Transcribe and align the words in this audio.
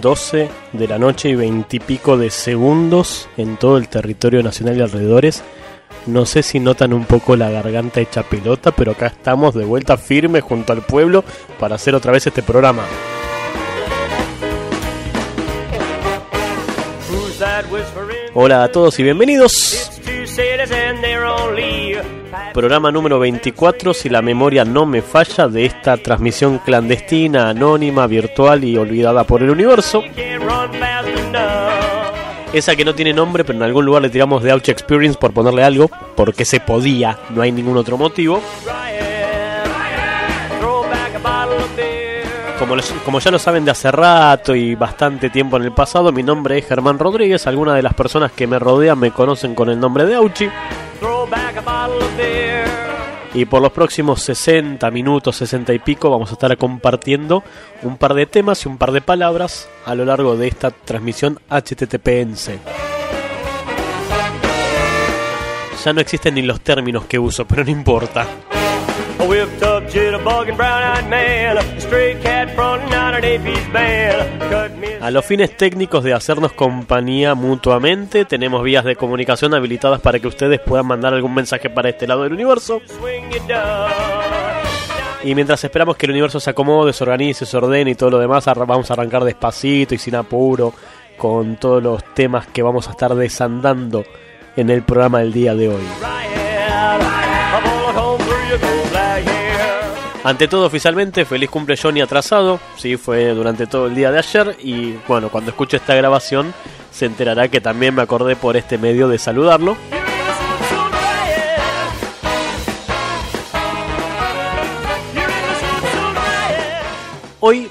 12 0.00 0.48
de 0.72 0.88
la 0.88 0.98
noche 0.98 1.30
y 1.30 1.34
20 1.34 1.76
y 1.76 1.80
pico 1.80 2.16
de 2.16 2.30
segundos 2.30 3.28
en 3.36 3.56
todo 3.56 3.76
el 3.76 3.88
territorio 3.88 4.42
nacional 4.42 4.76
y 4.76 4.80
alrededores. 4.80 5.42
No 6.06 6.26
sé 6.26 6.42
si 6.42 6.60
notan 6.60 6.92
un 6.92 7.04
poco 7.04 7.36
la 7.36 7.50
garganta 7.50 8.00
hecha 8.00 8.22
pelota, 8.22 8.70
pero 8.72 8.92
acá 8.92 9.08
estamos 9.08 9.54
de 9.54 9.64
vuelta 9.64 9.96
firme 9.96 10.40
junto 10.40 10.72
al 10.72 10.82
pueblo 10.82 11.24
para 11.58 11.74
hacer 11.74 11.94
otra 11.94 12.12
vez 12.12 12.26
este 12.26 12.42
programa. 12.42 12.84
Hola 18.34 18.64
a 18.64 18.72
todos 18.72 18.98
y 18.98 19.02
bienvenidos. 19.02 19.90
Programa 22.52 22.90
número 22.90 23.18
24, 23.18 23.94
si 23.94 24.08
la 24.08 24.22
memoria 24.22 24.64
no 24.64 24.86
me 24.86 25.02
falla, 25.02 25.48
de 25.48 25.64
esta 25.64 25.96
transmisión 25.96 26.58
clandestina, 26.58 27.50
anónima, 27.50 28.06
virtual 28.06 28.64
y 28.64 28.76
olvidada 28.76 29.24
por 29.24 29.42
el 29.42 29.50
universo. 29.50 30.02
Esa 32.52 32.74
que 32.74 32.84
no 32.84 32.94
tiene 32.94 33.12
nombre, 33.12 33.44
pero 33.44 33.58
en 33.58 33.62
algún 33.62 33.84
lugar 33.84 34.02
le 34.02 34.10
tiramos 34.10 34.42
de 34.42 34.52
Ouch 34.52 34.68
Experience 34.68 35.18
por 35.18 35.32
ponerle 35.32 35.62
algo, 35.62 35.90
porque 36.16 36.44
se 36.44 36.58
podía, 36.58 37.18
no 37.30 37.42
hay 37.42 37.52
ningún 37.52 37.76
otro 37.76 37.96
motivo. 37.96 38.40
Como, 42.60 43.20
ya 43.20 43.30
lo 43.30 43.38
saben 43.38 43.64
de 43.64 43.70
hace 43.70 43.90
rato 43.90 44.54
y 44.54 44.74
bastante 44.74 45.30
tiempo 45.30 45.56
en 45.56 45.62
el 45.62 45.72
pasado, 45.72 46.12
mi 46.12 46.22
nombre 46.22 46.58
es 46.58 46.66
Germán 46.66 46.98
Rodríguez. 46.98 47.46
Algunas 47.46 47.74
de 47.74 47.82
las 47.82 47.94
personas 47.94 48.32
que 48.32 48.46
me 48.46 48.58
rodean 48.58 48.98
me 48.98 49.12
conocen 49.12 49.54
con 49.54 49.70
el 49.70 49.80
nombre 49.80 50.04
de 50.04 50.16
Auchi. 50.16 50.46
Y 53.32 53.44
por 53.46 53.62
los 53.62 53.72
próximos 53.72 54.20
60 54.22 54.90
minutos, 54.90 55.36
60 55.36 55.72
y 55.72 55.78
pico, 55.78 56.10
vamos 56.10 56.28
a 56.30 56.34
estar 56.34 56.54
compartiendo 56.58 57.42
un 57.82 57.96
par 57.96 58.12
de 58.12 58.26
temas 58.26 58.62
y 58.66 58.68
un 58.68 58.76
par 58.76 58.92
de 58.92 59.00
palabras 59.00 59.66
a 59.86 59.94
lo 59.94 60.04
largo 60.04 60.36
de 60.36 60.48
esta 60.48 60.70
transmisión 60.70 61.40
HTTPense. 61.48 62.58
Ya 65.82 65.92
no 65.94 66.00
existen 66.02 66.34
ni 66.34 66.42
los 66.42 66.60
términos 66.60 67.06
que 67.06 67.18
uso, 67.18 67.46
pero 67.46 67.64
no 67.64 67.70
importa. 67.70 68.26
A 75.00 75.10
los 75.10 75.24
fines 75.24 75.56
técnicos 75.56 76.04
de 76.04 76.12
hacernos 76.14 76.52
compañía 76.52 77.34
mutuamente, 77.34 78.24
tenemos 78.24 78.62
vías 78.62 78.84
de 78.84 78.96
comunicación 78.96 79.54
habilitadas 79.54 80.00
para 80.00 80.18
que 80.18 80.28
ustedes 80.28 80.60
puedan 80.60 80.86
mandar 80.86 81.14
algún 81.14 81.34
mensaje 81.34 81.68
para 81.70 81.90
este 81.90 82.06
lado 82.06 82.22
del 82.22 82.32
universo. 82.32 82.80
Y 85.22 85.34
mientras 85.34 85.62
esperamos 85.64 85.96
que 85.96 86.06
el 86.06 86.12
universo 86.12 86.40
se 86.40 86.50
acomode, 86.50 86.92
se 86.92 87.04
organice, 87.04 87.44
se 87.44 87.56
ordene 87.56 87.90
y 87.90 87.94
todo 87.94 88.10
lo 88.10 88.18
demás, 88.18 88.46
vamos 88.46 88.90
a 88.90 88.94
arrancar 88.94 89.24
despacito 89.24 89.94
y 89.94 89.98
sin 89.98 90.14
apuro 90.14 90.72
con 91.18 91.56
todos 91.56 91.82
los 91.82 92.02
temas 92.14 92.46
que 92.46 92.62
vamos 92.62 92.88
a 92.88 92.92
estar 92.92 93.14
desandando 93.14 94.02
en 94.56 94.70
el 94.70 94.82
programa 94.82 95.18
del 95.18 95.32
día 95.32 95.54
de 95.54 95.68
hoy. 95.68 95.84
Ante 100.22 100.48
todo, 100.48 100.66
oficialmente, 100.66 101.24
feliz 101.24 101.48
cumple 101.48 101.76
Johnny 101.76 102.02
atrasado. 102.02 102.60
Sí, 102.76 102.96
fue 102.96 103.28
durante 103.30 103.66
todo 103.66 103.86
el 103.86 103.94
día 103.94 104.10
de 104.10 104.18
ayer. 104.18 104.56
Y 104.62 104.94
bueno, 105.08 105.30
cuando 105.30 105.50
escuche 105.50 105.78
esta 105.78 105.94
grabación, 105.94 106.52
se 106.90 107.06
enterará 107.06 107.48
que 107.48 107.60
también 107.60 107.94
me 107.94 108.02
acordé 108.02 108.36
por 108.36 108.56
este 108.56 108.76
medio 108.76 109.08
de 109.08 109.16
saludarlo. 109.18 109.76
Hoy 117.42 117.70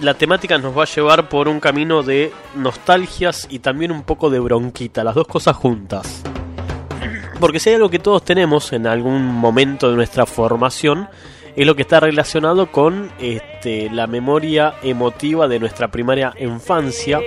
la 0.00 0.14
temática 0.14 0.58
nos 0.58 0.78
va 0.78 0.84
a 0.84 0.86
llevar 0.86 1.28
por 1.28 1.48
un 1.48 1.58
camino 1.58 2.04
de 2.04 2.32
nostalgias 2.54 3.48
y 3.50 3.58
también 3.58 3.90
un 3.90 4.04
poco 4.04 4.30
de 4.30 4.38
bronquita, 4.38 5.02
las 5.02 5.16
dos 5.16 5.26
cosas 5.26 5.56
juntas. 5.56 6.22
Porque 7.42 7.58
si 7.58 7.70
hay 7.70 7.74
algo 7.74 7.90
que 7.90 7.98
todos 7.98 8.24
tenemos 8.24 8.72
en 8.72 8.86
algún 8.86 9.26
momento 9.26 9.90
de 9.90 9.96
nuestra 9.96 10.26
formación, 10.26 11.08
es 11.56 11.66
lo 11.66 11.74
que 11.74 11.82
está 11.82 11.98
relacionado 11.98 12.70
con 12.70 13.10
este, 13.18 13.90
la 13.90 14.06
memoria 14.06 14.74
emotiva 14.80 15.48
de 15.48 15.58
nuestra 15.58 15.88
primaria 15.88 16.32
infancia. 16.38 17.18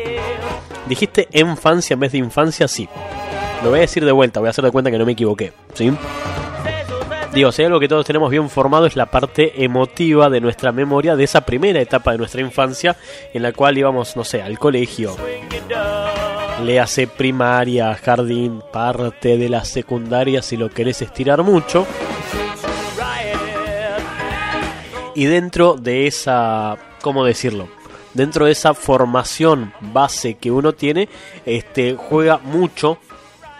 ¿Dijiste 0.87 1.27
infancia 1.33 1.95
en 1.95 1.99
vez 1.99 2.13
de 2.13 2.19
infancia? 2.19 2.69
Sí. 2.69 2.87
Lo 3.61 3.71
voy 3.71 3.79
a 3.79 3.81
decir 3.81 4.05
de 4.05 4.13
vuelta, 4.13 4.39
voy 4.39 4.47
a 4.47 4.51
hacer 4.51 4.63
de 4.63 4.71
cuenta 4.71 4.89
que 4.89 4.97
no 4.97 5.05
me 5.05 5.11
equivoqué. 5.11 5.51
¿sí? 5.73 5.91
Digo, 7.33 7.51
si 7.51 7.63
hay 7.63 7.65
algo 7.65 7.81
que 7.81 7.89
todos 7.89 8.05
tenemos 8.05 8.31
bien 8.31 8.49
formado 8.49 8.85
es 8.85 8.95
la 8.95 9.07
parte 9.07 9.65
emotiva 9.65 10.29
de 10.29 10.39
nuestra 10.39 10.71
memoria 10.71 11.17
de 11.17 11.25
esa 11.25 11.41
primera 11.41 11.81
etapa 11.81 12.13
de 12.13 12.19
nuestra 12.19 12.39
infancia 12.39 12.95
en 13.33 13.43
la 13.43 13.51
cual 13.51 13.77
íbamos, 13.77 14.15
no 14.15 14.23
sé, 14.23 14.41
al 14.41 14.57
colegio. 14.57 15.13
Le 16.63 16.79
hace 16.79 17.07
primaria, 17.07 17.93
jardín, 17.95 18.61
parte 18.71 19.37
de 19.37 19.49
la 19.49 19.65
secundaria 19.65 20.41
si 20.41 20.57
lo 20.57 20.69
querés 20.69 21.01
estirar 21.01 21.43
mucho. 21.43 21.85
Y 25.15 25.25
dentro 25.25 25.75
de 25.75 26.07
esa, 26.07 26.77
¿cómo 27.01 27.23
decirlo? 27.23 27.67
Dentro 28.13 28.45
de 28.45 28.51
esa 28.51 28.73
formación 28.73 29.73
base 29.79 30.35
que 30.35 30.51
uno 30.51 30.73
tiene, 30.73 31.09
este, 31.45 31.95
juega 31.95 32.37
mucho 32.37 32.97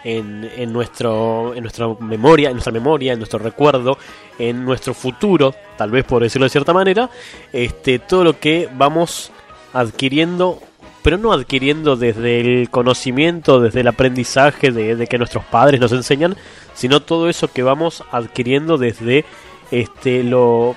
en, 0.04 0.50
en, 0.56 0.72
nuestro, 0.72 1.54
en 1.54 1.62
nuestra 1.62 1.88
memoria, 2.00 2.48
en 2.48 2.54
nuestra 2.54 2.72
memoria, 2.72 3.12
en 3.12 3.18
nuestro 3.18 3.38
recuerdo, 3.38 3.98
en 4.38 4.64
nuestro 4.64 4.94
futuro, 4.94 5.54
tal 5.76 5.90
vez 5.90 6.04
por 6.04 6.22
decirlo 6.22 6.44
de 6.44 6.50
cierta 6.50 6.72
manera, 6.72 7.10
este, 7.52 7.98
todo 7.98 8.22
lo 8.22 8.38
que 8.38 8.68
vamos 8.72 9.32
adquiriendo, 9.72 10.60
pero 11.06 11.18
no 11.18 11.32
adquiriendo 11.32 11.94
desde 11.94 12.40
el 12.40 12.68
conocimiento, 12.68 13.60
desde 13.60 13.82
el 13.82 13.86
aprendizaje 13.86 14.72
de, 14.72 14.96
de 14.96 15.06
que 15.06 15.18
nuestros 15.18 15.44
padres 15.44 15.80
nos 15.80 15.92
enseñan, 15.92 16.34
sino 16.74 16.98
todo 16.98 17.28
eso 17.28 17.46
que 17.46 17.62
vamos 17.62 18.02
adquiriendo 18.10 18.76
desde 18.76 19.24
este, 19.70 20.24
lo 20.24 20.74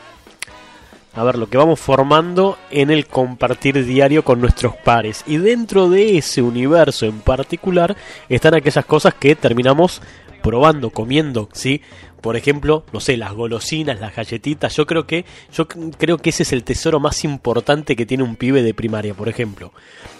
a 1.19 1.24
ver, 1.25 1.38
lo 1.38 1.50
que 1.50 1.57
vamos 1.57 1.81
formando 1.81 2.57
en 2.72 2.91
el 2.91 3.06
compartir 3.06 3.84
diario 3.84 4.24
con 4.24 4.40
nuestros 4.40 4.78
pares. 4.78 5.25
Y 5.28 5.35
dentro 5.35 5.90
de 5.90 6.18
ese 6.18 6.41
universo 6.41 7.06
en 7.06 7.19
particular 7.19 7.97
están 8.30 8.56
aquellas 8.56 8.85
cosas 8.85 9.16
que 9.16 9.35
terminamos 9.35 10.02
probando, 10.41 10.91
comiendo, 10.91 11.50
¿sí? 11.52 11.81
Por 12.22 12.38
ejemplo, 12.38 12.85
no 12.94 13.02
sé, 13.02 13.18
las 13.18 13.34
golosinas, 13.34 14.00
las 14.00 14.16
galletitas. 14.16 14.74
Yo 14.78 14.85
creo 14.85 15.06
que 15.06 15.25
yo 15.52 15.68
creo 15.68 16.19
que 16.19 16.30
ese 16.30 16.44
es 16.44 16.53
el 16.53 16.63
tesoro 16.63 17.02
más 17.02 17.25
importante 17.25 17.97
que 17.97 18.06
tiene 18.06 18.24
un 18.24 18.38
pibe 18.38 18.63
de 18.63 18.74
primaria, 18.74 19.13
por 19.13 19.28
ejemplo. 19.28 19.74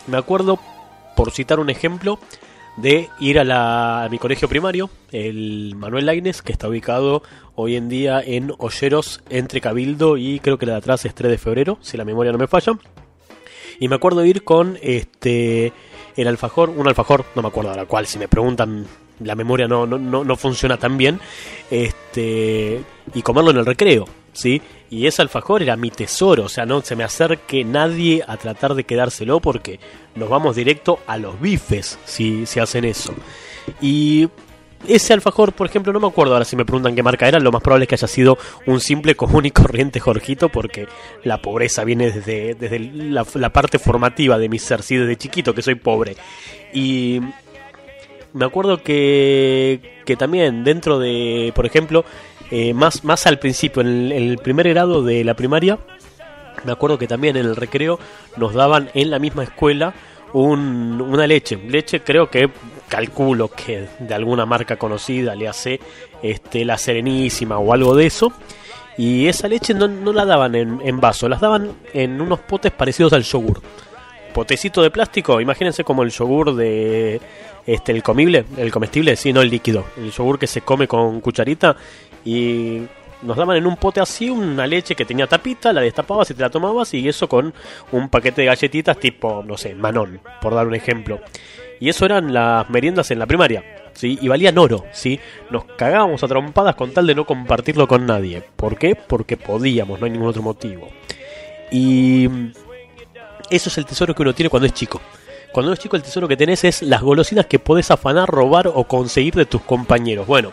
Me 0.05 0.17
acuerdo 0.17 0.59
por 1.16 1.31
citar 1.31 1.61
un 1.61 1.69
ejemplo 1.69 2.19
de 2.78 3.09
ir 3.19 3.40
a, 3.40 3.44
la, 3.44 4.03
a 4.03 4.09
mi 4.09 4.18
colegio 4.18 4.47
primario, 4.47 4.90
el 5.12 5.75
Manuel 5.75 6.06
Laines, 6.06 6.41
que 6.41 6.52
está 6.52 6.68
ubicado 6.68 7.24
hoy 7.56 7.75
en 7.75 7.90
día 7.90 8.22
en 8.22 8.53
Olleros, 8.57 9.22
entre 9.30 9.62
Cabildo 9.62 10.18
y 10.18 10.40
creo 10.40 10.57
que 10.57 10.66
la 10.66 10.74
de 10.74 10.78
atrás 10.79 11.06
es 11.06 11.13
3 11.13 11.31
de 11.31 11.38
febrero, 11.38 11.78
si 11.81 11.97
la 11.97 12.06
memoria 12.06 12.31
no 12.31 12.38
me 12.38 12.47
falla. 12.47 12.74
Y 13.79 13.88
me 13.88 13.96
acuerdo 13.96 14.25
ir 14.25 14.44
con 14.44 14.78
este 14.81 15.74
el 16.16 16.28
alfajor, 16.28 16.69
un 16.69 16.88
alfajor, 16.88 17.25
no 17.35 17.41
me 17.41 17.47
acuerdo 17.47 17.69
ahora 17.72 17.85
cuál, 17.85 18.06
si 18.06 18.19
me 18.19 18.28
preguntan, 18.28 18.85
la 19.22 19.35
memoria 19.35 19.68
no, 19.68 19.85
no, 19.85 19.97
no, 19.97 20.24
no 20.24 20.35
funciona 20.35 20.78
tan 20.78 20.97
bien, 20.97 21.19
este, 21.69 22.81
y 23.13 23.22
comerlo 23.22 23.52
en 23.52 23.58
el 23.58 23.66
recreo, 23.66 24.06
¿sí? 24.34 24.62
Y 24.89 25.05
ese 25.05 25.22
alfajor 25.22 25.61
era 25.61 25.75
mi 25.75 25.91
tesoro, 25.91 26.45
o 26.45 26.50
sea, 26.50 26.66
no 26.66 26.81
se 26.81 26.95
me 26.95 27.03
acerque 27.03 27.63
nadie 27.63 28.23
a 28.27 28.38
tratar 28.38 28.73
de 28.73 28.85
quedárselo 28.85 29.39
porque 29.39 29.79
nos 30.16 30.29
vamos 30.29 30.55
directo 30.55 30.99
a 31.05 31.17
los 31.17 31.40
bifes 31.40 31.99
si, 32.05 32.46
si 32.47 32.59
hacen 32.59 32.85
eso. 32.85 33.14
Y 33.81 34.29
ese 34.87 35.14
alfajor, 35.14 35.53
por 35.53 35.67
ejemplo, 35.67 35.91
no 35.91 35.99
me 35.99 36.08
acuerdo 36.08 36.34
ahora 36.34 36.46
si 36.46 36.55
me 36.55 36.66
preguntan 36.66 36.96
qué 36.96 37.03
marca 37.03 37.28
era, 37.28 37.40
lo 37.40 37.52
más 37.52 37.61
probable 37.61 37.84
es 37.84 37.90
que 37.90 37.96
haya 37.96 38.08
sido 38.08 38.37
un 38.66 38.79
simple 38.79 39.16
común 39.16 39.46
y 39.46 39.52
corriente 39.52 39.99
Jorgito, 39.99 40.49
porque 40.49 40.87
la 41.23 41.41
pobreza 41.41 41.84
viene 41.84 42.11
desde, 42.11 42.55
desde 42.55 42.79
la, 42.79 43.49
parte 43.49 43.78
formativa 43.78 44.37
de 44.37 44.49
mi 44.49 44.58
ser, 44.58 44.81
sí, 44.81 44.96
desde 44.96 45.17
chiquito 45.17 45.53
que 45.53 45.61
soy 45.61 45.75
pobre. 45.75 46.16
Y 46.73 47.19
me 48.34 48.46
acuerdo 48.46 48.81
que, 48.81 50.02
que 50.05 50.16
también 50.16 50.64
dentro 50.64 50.97
de, 50.97 51.52
por 51.55 51.66
ejemplo, 51.66 52.05
eh, 52.51 52.73
más, 52.73 53.03
más 53.03 53.28
al 53.28 53.40
principio, 53.40 53.81
en 53.81 54.11
el, 54.11 54.37
primer 54.37 54.69
grado 54.69 55.03
de 55.03 55.23
la 55.23 55.35
primaria, 55.35 55.78
me 56.66 56.72
acuerdo 56.72 56.97
que 56.97 57.07
también 57.07 57.37
en 57.37 57.46
el 57.46 57.55
recreo 57.55 57.99
nos 58.37 58.53
daban 58.53 58.90
en 58.93 59.09
la 59.11 59.19
misma 59.19 59.43
escuela 59.43 59.93
un, 60.34 61.01
una 61.01 61.28
leche. 61.28 61.57
Leche 61.57 62.01
creo 62.01 62.29
que 62.29 62.49
calculo 62.87 63.49
que 63.49 63.87
de 63.99 64.13
alguna 64.13 64.46
marca 64.46 64.78
conocida, 64.78 65.35
le 65.35 65.47
hace 65.47 65.79
este, 66.23 66.66
la 66.66 66.78
Serenísima 66.78 67.59
o 67.59 67.72
algo 67.72 67.96
de 67.96 68.07
eso. 68.07 68.34
Y 68.97 69.28
esa 69.28 69.47
leche 69.47 69.73
no, 69.73 69.87
no 69.87 70.11
la 70.11 70.25
daban 70.25 70.55
en, 70.55 70.81
en, 70.84 70.99
vaso, 70.99 71.29
las 71.29 71.40
daban 71.40 71.72
en 71.93 72.19
unos 72.19 72.40
potes 72.40 72.72
parecidos 72.73 73.13
al 73.13 73.23
yogur. 73.23 73.61
Potecito 74.34 74.81
de 74.81 74.91
plástico, 74.91 75.40
imagínense 75.40 75.84
como 75.84 76.03
el 76.03 76.09
yogur 76.09 76.55
de 76.55 77.22
este 77.66 77.91
el 77.91 78.03
comible, 78.03 78.45
el 78.57 78.72
comestible, 78.72 79.16
sí, 79.16 79.31
no 79.31 79.41
el 79.41 79.49
líquido. 79.49 79.85
El 79.97 80.11
yogur 80.11 80.37
que 80.37 80.47
se 80.47 80.61
come 80.61 80.87
con 80.87 81.22
cucharita 81.22 81.75
y 82.25 82.81
nos 83.21 83.35
daban 83.35 83.57
en 83.57 83.66
un 83.66 83.75
pote 83.75 83.99
así 83.99 84.29
una 84.29 84.66
leche 84.66 84.95
que 84.95 85.05
tenía 85.05 85.27
tapita, 85.27 85.73
la 85.73 85.81
destapabas 85.81 86.31
y 86.31 86.33
te 86.33 86.41
la 86.41 86.49
tomabas 86.49 86.93
y 86.93 87.07
eso 87.07 87.27
con 87.27 87.53
un 87.91 88.09
paquete 88.09 88.41
de 88.41 88.47
galletitas 88.47 88.97
tipo, 88.97 89.43
no 89.45 89.57
sé, 89.57 89.75
Manón, 89.75 90.21
por 90.41 90.55
dar 90.55 90.67
un 90.67 90.75
ejemplo. 90.75 91.19
Y 91.79 91.89
eso 91.89 92.05
eran 92.05 92.33
las 92.33 92.69
meriendas 92.69 93.09
en 93.11 93.19
la 93.19 93.25
primaria, 93.25 93.63
¿sí? 93.93 94.17
Y 94.21 94.27
valían 94.27 94.57
oro, 94.57 94.85
¿sí? 94.91 95.19
Nos 95.49 95.63
cagábamos 95.63 96.23
a 96.23 96.27
trompadas 96.27 96.75
con 96.75 96.91
tal 96.91 97.07
de 97.07 97.16
no 97.16 97.25
compartirlo 97.25 97.87
con 97.87 98.05
nadie. 98.05 98.43
¿Por 98.55 98.77
qué? 98.77 98.95
Porque 98.95 99.37
podíamos, 99.37 99.99
no 99.99 100.05
hay 100.05 100.11
ningún 100.11 100.27
otro 100.27 100.41
motivo. 100.41 100.89
Y 101.71 102.27
eso 103.49 103.69
es 103.69 103.77
el 103.77 103.85
tesoro 103.85 104.13
que 104.13 104.21
uno 104.21 104.33
tiene 104.33 104.49
cuando 104.49 104.67
es 104.67 104.73
chico. 104.73 105.01
Cuando 105.51 105.69
uno 105.69 105.73
es 105.73 105.79
chico 105.79 105.95
el 105.95 106.03
tesoro 106.03 106.27
que 106.27 106.37
tenés 106.37 106.63
es 106.63 106.81
las 106.81 107.01
golosinas 107.01 107.45
que 107.45 107.59
podés 107.59 107.89
afanar, 107.91 108.29
robar 108.29 108.67
o 108.67 108.83
conseguir 108.83 109.35
de 109.35 109.45
tus 109.45 109.61
compañeros. 109.61 110.27
Bueno, 110.27 110.51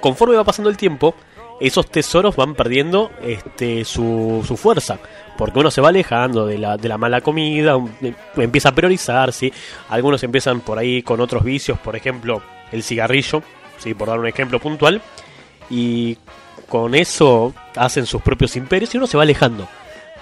conforme 0.00 0.36
va 0.36 0.44
pasando 0.44 0.70
el 0.70 0.76
tiempo, 0.76 1.14
esos 1.60 1.86
tesoros 1.90 2.34
van 2.36 2.54
perdiendo 2.54 3.10
este, 3.22 3.84
su, 3.84 4.42
su 4.46 4.56
fuerza, 4.56 4.98
porque 5.36 5.58
uno 5.58 5.70
se 5.70 5.82
va 5.82 5.90
alejando 5.90 6.46
de 6.46 6.58
la, 6.58 6.76
de 6.78 6.88
la 6.88 6.96
mala 6.96 7.20
comida, 7.20 7.78
empieza 8.36 8.70
a 8.70 8.74
priorizar, 8.74 9.32
¿sí? 9.32 9.52
algunos 9.90 10.22
empiezan 10.22 10.60
por 10.60 10.78
ahí 10.78 11.02
con 11.02 11.20
otros 11.20 11.44
vicios, 11.44 11.78
por 11.78 11.94
ejemplo 11.94 12.42
el 12.72 12.82
cigarrillo, 12.82 13.42
¿sí? 13.78 13.94
por 13.94 14.08
dar 14.08 14.18
un 14.18 14.26
ejemplo 14.26 14.58
puntual, 14.58 15.02
y 15.68 16.16
con 16.68 16.94
eso 16.94 17.52
hacen 17.76 18.06
sus 18.06 18.22
propios 18.22 18.56
imperios 18.56 18.94
y 18.94 18.98
uno 18.98 19.06
se 19.06 19.16
va 19.16 19.22
alejando. 19.22 19.68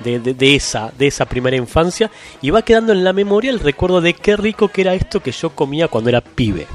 De, 0.00 0.20
de, 0.20 0.54
esa, 0.54 0.92
de 0.96 1.08
esa 1.08 1.24
primera 1.24 1.56
infancia 1.56 2.08
y 2.40 2.50
va 2.50 2.62
quedando 2.62 2.92
en 2.92 3.02
la 3.02 3.12
memoria 3.12 3.50
el 3.50 3.58
recuerdo 3.58 4.00
de 4.00 4.14
qué 4.14 4.36
rico 4.36 4.68
que 4.68 4.82
era 4.82 4.94
esto 4.94 5.20
que 5.20 5.32
yo 5.32 5.50
comía 5.50 5.88
cuando 5.88 6.08
era 6.08 6.20
pibe, 6.20 6.68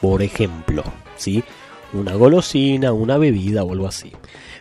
por 0.00 0.22
ejemplo, 0.22 0.84
¿sí? 1.16 1.42
Una 1.92 2.14
golosina, 2.14 2.92
una 2.92 3.18
bebida 3.18 3.62
o 3.64 3.72
algo 3.72 3.86
así. 3.86 4.12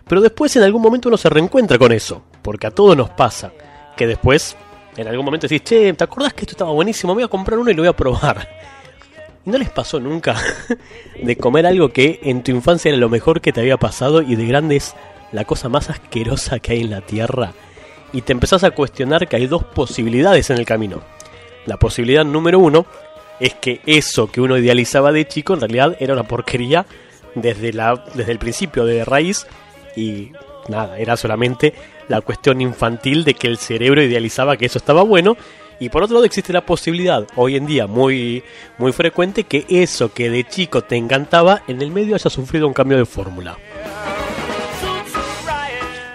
Pero 0.07 0.21
después 0.21 0.55
en 0.55 0.63
algún 0.63 0.81
momento 0.81 1.09
uno 1.09 1.17
se 1.17 1.29
reencuentra 1.29 1.77
con 1.77 1.91
eso, 1.91 2.23
porque 2.41 2.67
a 2.67 2.71
todos 2.71 2.97
nos 2.97 3.09
pasa, 3.11 3.51
que 3.95 4.07
después 4.07 4.57
en 4.97 5.07
algún 5.07 5.25
momento 5.25 5.47
decís, 5.47 5.63
che, 5.63 5.93
¿te 5.93 6.03
acordás 6.03 6.33
que 6.33 6.41
esto 6.41 6.53
estaba 6.53 6.71
buenísimo? 6.71 7.13
Voy 7.13 7.23
a 7.23 7.27
comprar 7.27 7.59
uno 7.59 7.71
y 7.71 7.73
lo 7.73 7.81
voy 7.81 7.89
a 7.89 7.95
probar. 7.95 8.47
¿Y 9.45 9.49
no 9.49 9.57
les 9.57 9.69
pasó 9.69 9.99
nunca 9.99 10.35
de 11.23 11.35
comer 11.37 11.65
algo 11.65 11.89
que 11.89 12.19
en 12.23 12.43
tu 12.43 12.51
infancia 12.51 12.89
era 12.89 12.97
lo 12.97 13.09
mejor 13.09 13.41
que 13.41 13.51
te 13.51 13.61
había 13.61 13.77
pasado 13.77 14.21
y 14.21 14.35
de 14.35 14.45
grande 14.45 14.75
es 14.75 14.95
la 15.31 15.45
cosa 15.45 15.69
más 15.69 15.89
asquerosa 15.89 16.59
que 16.59 16.73
hay 16.73 16.81
en 16.81 16.91
la 16.91 17.01
tierra? 17.01 17.53
Y 18.13 18.21
te 18.21 18.33
empezás 18.33 18.63
a 18.63 18.71
cuestionar 18.71 19.27
que 19.27 19.37
hay 19.37 19.47
dos 19.47 19.63
posibilidades 19.63 20.49
en 20.49 20.57
el 20.57 20.65
camino. 20.65 21.01
La 21.65 21.77
posibilidad 21.77 22.25
número 22.25 22.59
uno 22.59 22.85
es 23.39 23.55
que 23.55 23.81
eso 23.85 24.29
que 24.29 24.41
uno 24.41 24.57
idealizaba 24.57 25.11
de 25.11 25.27
chico 25.27 25.53
en 25.53 25.61
realidad 25.61 25.95
era 25.99 26.13
una 26.13 26.23
porquería 26.23 26.85
desde, 27.35 27.73
la, 27.73 28.03
desde 28.13 28.31
el 28.31 28.39
principio 28.39 28.85
de 28.85 29.05
raíz 29.05 29.47
y 29.95 30.31
nada, 30.67 30.97
era 30.97 31.17
solamente 31.17 31.73
la 32.07 32.21
cuestión 32.21 32.61
infantil 32.61 33.23
de 33.23 33.33
que 33.33 33.47
el 33.47 33.57
cerebro 33.57 34.03
idealizaba 34.03 34.57
que 34.57 34.65
eso 34.65 34.77
estaba 34.77 35.03
bueno 35.03 35.37
y 35.81 35.89
por 35.89 36.03
otro 36.03 36.13
lado 36.13 36.25
existe 36.25 36.53
la 36.53 36.63
posibilidad, 36.63 37.27
hoy 37.35 37.55
en 37.55 37.65
día 37.65 37.87
muy, 37.87 38.43
muy 38.77 38.91
frecuente, 38.91 39.45
que 39.45 39.65
eso 39.67 40.13
que 40.13 40.29
de 40.29 40.43
chico 40.43 40.83
te 40.83 40.95
encantaba, 40.95 41.63
en 41.67 41.81
el 41.81 41.89
medio 41.89 42.13
haya 42.13 42.29
sufrido 42.29 42.67
un 42.67 42.73
cambio 42.73 42.99
de 42.99 43.05
fórmula. 43.05 43.57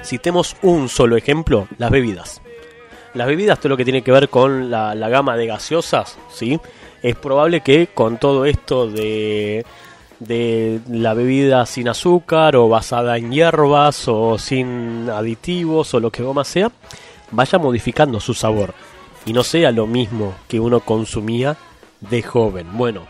Citemos 0.04 0.54
un 0.62 0.88
solo 0.88 1.16
ejemplo, 1.16 1.66
las 1.78 1.90
bebidas. 1.90 2.40
Las 3.14 3.26
bebidas, 3.26 3.58
todo 3.58 3.70
lo 3.70 3.76
que 3.76 3.82
tiene 3.82 4.02
que 4.02 4.12
ver 4.12 4.28
con 4.28 4.70
la, 4.70 4.94
la 4.94 5.08
gama 5.08 5.36
de 5.36 5.48
gaseosas, 5.48 6.16
¿sí? 6.30 6.60
Es 7.02 7.16
probable 7.16 7.62
que 7.62 7.88
con 7.88 8.18
todo 8.18 8.44
esto 8.44 8.88
de 8.88 9.66
de 10.20 10.80
la 10.88 11.14
bebida 11.14 11.66
sin 11.66 11.88
azúcar 11.88 12.56
o 12.56 12.68
basada 12.68 13.18
en 13.18 13.32
hierbas 13.32 14.08
o 14.08 14.38
sin 14.38 15.08
aditivos 15.10 15.92
o 15.94 16.00
lo 16.00 16.10
que 16.10 16.22
más 16.22 16.48
sea, 16.48 16.70
vaya 17.30 17.58
modificando 17.58 18.20
su 18.20 18.34
sabor 18.34 18.74
y 19.24 19.32
no 19.32 19.42
sea 19.42 19.72
lo 19.72 19.86
mismo 19.86 20.34
que 20.48 20.60
uno 20.60 20.80
consumía 20.80 21.56
de 22.00 22.22
joven. 22.22 22.66
Bueno, 22.72 23.02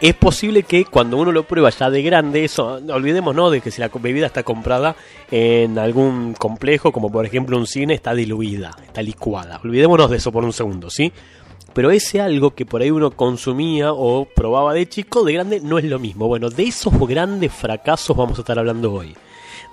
es 0.00 0.14
posible 0.14 0.64
que 0.64 0.84
cuando 0.84 1.16
uno 1.16 1.30
lo 1.30 1.44
prueba 1.44 1.70
ya 1.70 1.88
de 1.88 2.02
grande, 2.02 2.44
eso, 2.44 2.80
olvidemos 2.92 3.34
¿no? 3.34 3.48
de 3.50 3.60
que 3.60 3.70
si 3.70 3.80
la 3.80 3.88
bebida 3.88 4.26
está 4.26 4.42
comprada 4.42 4.96
en 5.30 5.78
algún 5.78 6.34
complejo, 6.34 6.92
como 6.92 7.10
por 7.10 7.24
ejemplo 7.24 7.56
un 7.56 7.66
cine, 7.66 7.94
está 7.94 8.14
diluida, 8.14 8.72
está 8.84 9.02
licuada. 9.02 9.60
Olvidémonos 9.62 10.10
de 10.10 10.16
eso 10.16 10.32
por 10.32 10.44
un 10.44 10.52
segundo, 10.52 10.90
¿sí? 10.90 11.12
Pero 11.74 11.90
ese 11.90 12.20
algo 12.20 12.54
que 12.54 12.64
por 12.64 12.82
ahí 12.82 12.90
uno 12.90 13.10
consumía 13.10 13.92
o 13.92 14.26
probaba 14.26 14.72
de 14.72 14.88
chico, 14.88 15.24
de 15.24 15.32
grande 15.32 15.60
no 15.60 15.78
es 15.78 15.84
lo 15.84 15.98
mismo. 15.98 16.28
Bueno, 16.28 16.48
de 16.48 16.62
esos 16.62 16.96
grandes 17.06 17.52
fracasos 17.52 18.16
vamos 18.16 18.38
a 18.38 18.42
estar 18.42 18.58
hablando 18.58 18.92
hoy. 18.92 19.14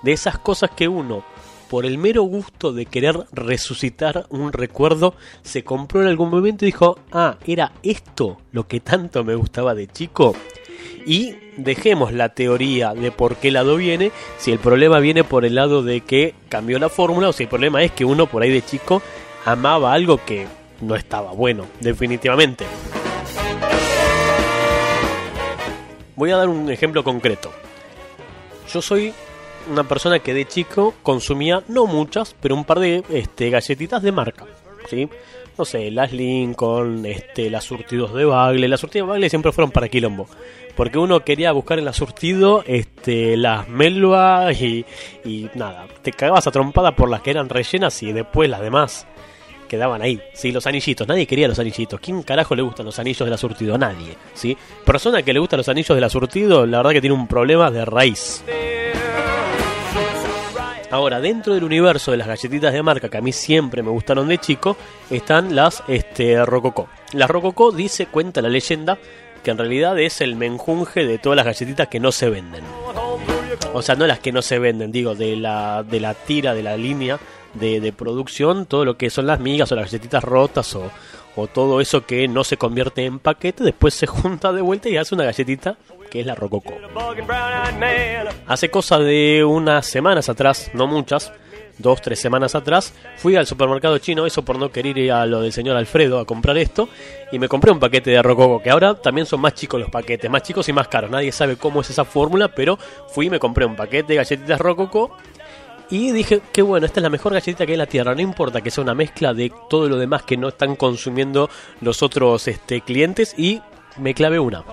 De 0.02 0.12
esas 0.12 0.36
cosas 0.38 0.70
que 0.70 0.88
uno, 0.88 1.24
por 1.70 1.86
el 1.86 1.98
mero 1.98 2.24
gusto 2.24 2.72
de 2.72 2.86
querer 2.86 3.16
resucitar 3.32 4.26
un 4.30 4.52
recuerdo, 4.52 5.14
se 5.42 5.62
compró 5.62 6.02
en 6.02 6.08
algún 6.08 6.28
momento 6.28 6.64
y 6.64 6.72
dijo, 6.72 6.98
ah, 7.12 7.36
era 7.46 7.72
esto 7.84 8.38
lo 8.50 8.66
que 8.66 8.80
tanto 8.80 9.22
me 9.22 9.36
gustaba 9.36 9.72
de 9.74 9.86
chico. 9.86 10.34
Y 11.06 11.36
dejemos 11.56 12.12
la 12.12 12.30
teoría 12.30 12.94
de 12.94 13.12
por 13.12 13.36
qué 13.36 13.52
lado 13.52 13.76
viene, 13.76 14.10
si 14.38 14.50
el 14.50 14.58
problema 14.58 14.98
viene 14.98 15.22
por 15.22 15.44
el 15.44 15.54
lado 15.54 15.84
de 15.84 16.00
que 16.00 16.34
cambió 16.48 16.80
la 16.80 16.88
fórmula 16.88 17.28
o 17.28 17.32
si 17.32 17.44
el 17.44 17.48
problema 17.48 17.82
es 17.84 17.92
que 17.92 18.04
uno 18.04 18.26
por 18.26 18.42
ahí 18.42 18.50
de 18.50 18.64
chico 18.64 19.02
amaba 19.44 19.92
algo 19.92 20.20
que 20.24 20.46
no 20.82 20.96
estaba 20.96 21.32
bueno, 21.32 21.66
definitivamente. 21.80 22.66
Voy 26.16 26.30
a 26.30 26.36
dar 26.36 26.48
un 26.48 26.70
ejemplo 26.70 27.02
concreto. 27.02 27.50
Yo 28.70 28.82
soy 28.82 29.14
una 29.70 29.84
persona 29.84 30.18
que 30.18 30.34
de 30.34 30.46
chico 30.46 30.94
consumía, 31.02 31.62
no 31.68 31.86
muchas, 31.86 32.34
pero 32.40 32.54
un 32.54 32.64
par 32.64 32.80
de 32.80 33.02
este, 33.10 33.48
galletitas 33.48 34.02
de 34.02 34.12
marca. 34.12 34.44
¿sí? 34.88 35.08
No 35.56 35.64
sé, 35.64 35.90
las 35.90 36.12
Lincoln, 36.12 37.06
este, 37.06 37.48
las 37.48 37.64
surtidos 37.64 38.12
de 38.14 38.24
Bagle. 38.24 38.68
Las 38.68 38.80
surtidos 38.80 39.06
de 39.06 39.12
Bagle 39.12 39.30
siempre 39.30 39.52
fueron 39.52 39.70
para 39.70 39.88
quilombo. 39.88 40.26
Porque 40.74 40.98
uno 40.98 41.20
quería 41.20 41.52
buscar 41.52 41.78
en 41.78 41.84
la 41.84 41.92
surtido 41.92 42.64
este, 42.66 43.36
las 43.36 43.68
melva 43.68 44.52
y, 44.52 44.84
y 45.24 45.48
nada. 45.54 45.86
Te 46.02 46.12
cagabas 46.12 46.46
a 46.46 46.50
trompada 46.50 46.96
por 46.96 47.08
las 47.10 47.22
que 47.22 47.30
eran 47.30 47.48
rellenas 47.48 48.02
y 48.02 48.12
después 48.12 48.48
las 48.50 48.62
demás 48.62 49.06
quedaban 49.72 50.02
ahí. 50.02 50.20
Sí, 50.34 50.52
los 50.52 50.66
anillitos. 50.66 51.08
Nadie 51.08 51.26
quería 51.26 51.48
los 51.48 51.58
anillitos. 51.58 51.98
¿Quién 51.98 52.22
carajo 52.22 52.54
le 52.54 52.60
gustan 52.60 52.84
los 52.84 52.98
anillos 52.98 53.24
de 53.24 53.30
la 53.30 53.38
surtido? 53.38 53.78
Nadie. 53.78 54.18
¿sí? 54.34 54.54
Persona 54.84 55.22
que 55.22 55.32
le 55.32 55.38
gustan 55.38 55.56
los 55.56 55.68
anillos 55.70 55.94
de 55.96 56.00
la 56.02 56.10
surtido, 56.10 56.66
la 56.66 56.76
verdad 56.76 56.90
que 56.90 57.00
tiene 57.00 57.16
un 57.16 57.26
problema 57.26 57.70
de 57.70 57.82
raíz. 57.86 58.44
Ahora, 60.90 61.22
dentro 61.22 61.54
del 61.54 61.64
universo 61.64 62.10
de 62.10 62.18
las 62.18 62.26
galletitas 62.26 62.70
de 62.70 62.82
marca 62.82 63.08
que 63.08 63.16
a 63.16 63.22
mí 63.22 63.32
siempre 63.32 63.82
me 63.82 63.88
gustaron 63.88 64.28
de 64.28 64.36
chico, 64.36 64.76
están 65.08 65.56
las 65.56 65.82
este, 65.88 66.44
Rococó. 66.44 66.90
Las 67.14 67.30
Rococó 67.30 67.72
dice, 67.72 68.04
cuenta 68.04 68.42
la 68.42 68.50
leyenda, 68.50 68.98
que 69.42 69.52
en 69.52 69.56
realidad 69.56 69.98
es 69.98 70.20
el 70.20 70.36
menjunje 70.36 71.06
de 71.06 71.16
todas 71.16 71.36
las 71.36 71.46
galletitas 71.46 71.88
que 71.88 71.98
no 71.98 72.12
se 72.12 72.28
venden. 72.28 72.62
O 73.72 73.80
sea, 73.80 73.94
no 73.94 74.06
las 74.06 74.18
que 74.18 74.32
no 74.32 74.42
se 74.42 74.58
venden, 74.58 74.92
digo, 74.92 75.14
de 75.14 75.34
la, 75.34 75.82
de 75.82 75.98
la 75.98 76.12
tira, 76.12 76.52
de 76.52 76.62
la 76.62 76.76
línea 76.76 77.18
de, 77.54 77.92
producción, 77.92 78.66
todo 78.66 78.84
lo 78.84 78.96
que 78.96 79.10
son 79.10 79.26
las 79.26 79.40
migas 79.40 79.70
o 79.72 79.76
las 79.76 79.86
galletitas 79.86 80.24
rotas 80.24 80.74
o, 80.74 80.90
o 81.36 81.46
todo 81.46 81.80
eso 81.80 82.06
que 82.06 82.28
no 82.28 82.44
se 82.44 82.56
convierte 82.56 83.04
en 83.04 83.18
paquete, 83.18 83.64
después 83.64 83.94
se 83.94 84.06
junta 84.08 84.52
de 84.52 84.62
vuelta 84.62 84.88
y 84.88 84.96
hace 84.96 85.14
una 85.14 85.24
galletita 85.24 85.76
que 86.10 86.20
es 86.20 86.26
la 86.26 86.34
Rococo. 86.34 86.74
Hace 88.46 88.70
cosa 88.70 88.98
de 88.98 89.42
unas 89.44 89.86
semanas 89.86 90.28
atrás, 90.28 90.70
no 90.74 90.86
muchas, 90.86 91.32
dos, 91.78 92.02
tres 92.02 92.20
semanas 92.20 92.54
atrás, 92.54 92.92
fui 93.16 93.34
al 93.34 93.46
supermercado 93.46 93.96
chino, 93.96 94.26
eso 94.26 94.44
por 94.44 94.58
no 94.58 94.70
querer 94.70 94.98
ir 94.98 95.12
a 95.12 95.24
lo 95.24 95.40
del 95.40 95.54
señor 95.54 95.74
Alfredo 95.76 96.18
a 96.18 96.26
comprar 96.26 96.58
esto, 96.58 96.90
y 97.32 97.38
me 97.38 97.48
compré 97.48 97.72
un 97.72 97.80
paquete 97.80 98.10
de 98.10 98.22
Rococo, 98.22 98.62
que 98.62 98.68
ahora 98.68 98.94
también 98.94 99.26
son 99.26 99.40
más 99.40 99.54
chicos 99.54 99.80
los 99.80 99.88
paquetes, 99.88 100.30
más 100.30 100.42
chicos 100.42 100.68
y 100.68 100.74
más 100.74 100.88
caros, 100.88 101.10
nadie 101.10 101.32
sabe 101.32 101.56
cómo 101.56 101.80
es 101.80 101.88
esa 101.88 102.04
fórmula, 102.04 102.48
pero 102.48 102.78
fui 103.08 103.26
y 103.26 103.30
me 103.30 103.38
compré 103.38 103.64
un 103.64 103.74
paquete 103.74 104.12
de 104.12 104.16
galletitas 104.16 104.60
Rococo 104.60 105.16
y 105.92 106.10
dije, 106.10 106.40
qué 106.54 106.62
bueno, 106.62 106.86
esta 106.86 107.00
es 107.00 107.02
la 107.02 107.10
mejor 107.10 107.34
galletita 107.34 107.66
que 107.66 107.72
hay 107.72 107.74
en 107.74 107.80
la 107.80 107.86
tierra. 107.86 108.14
No 108.14 108.22
importa 108.22 108.62
que 108.62 108.70
sea 108.70 108.82
una 108.82 108.94
mezcla 108.94 109.34
de 109.34 109.52
todo 109.68 109.90
lo 109.90 109.98
demás 109.98 110.22
que 110.22 110.38
no 110.38 110.48
están 110.48 110.74
consumiendo 110.74 111.50
los 111.82 112.02
otros 112.02 112.48
este, 112.48 112.80
clientes. 112.80 113.34
Y 113.36 113.60
me 113.98 114.14
clavé 114.14 114.38
una. 114.38 114.64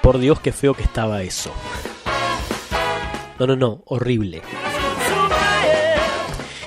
Por 0.00 0.18
Dios, 0.18 0.40
qué 0.40 0.50
feo 0.52 0.72
que 0.72 0.82
estaba 0.82 1.22
eso. 1.22 1.52
No, 3.38 3.46
no, 3.46 3.54
no, 3.54 3.82
horrible. 3.84 4.40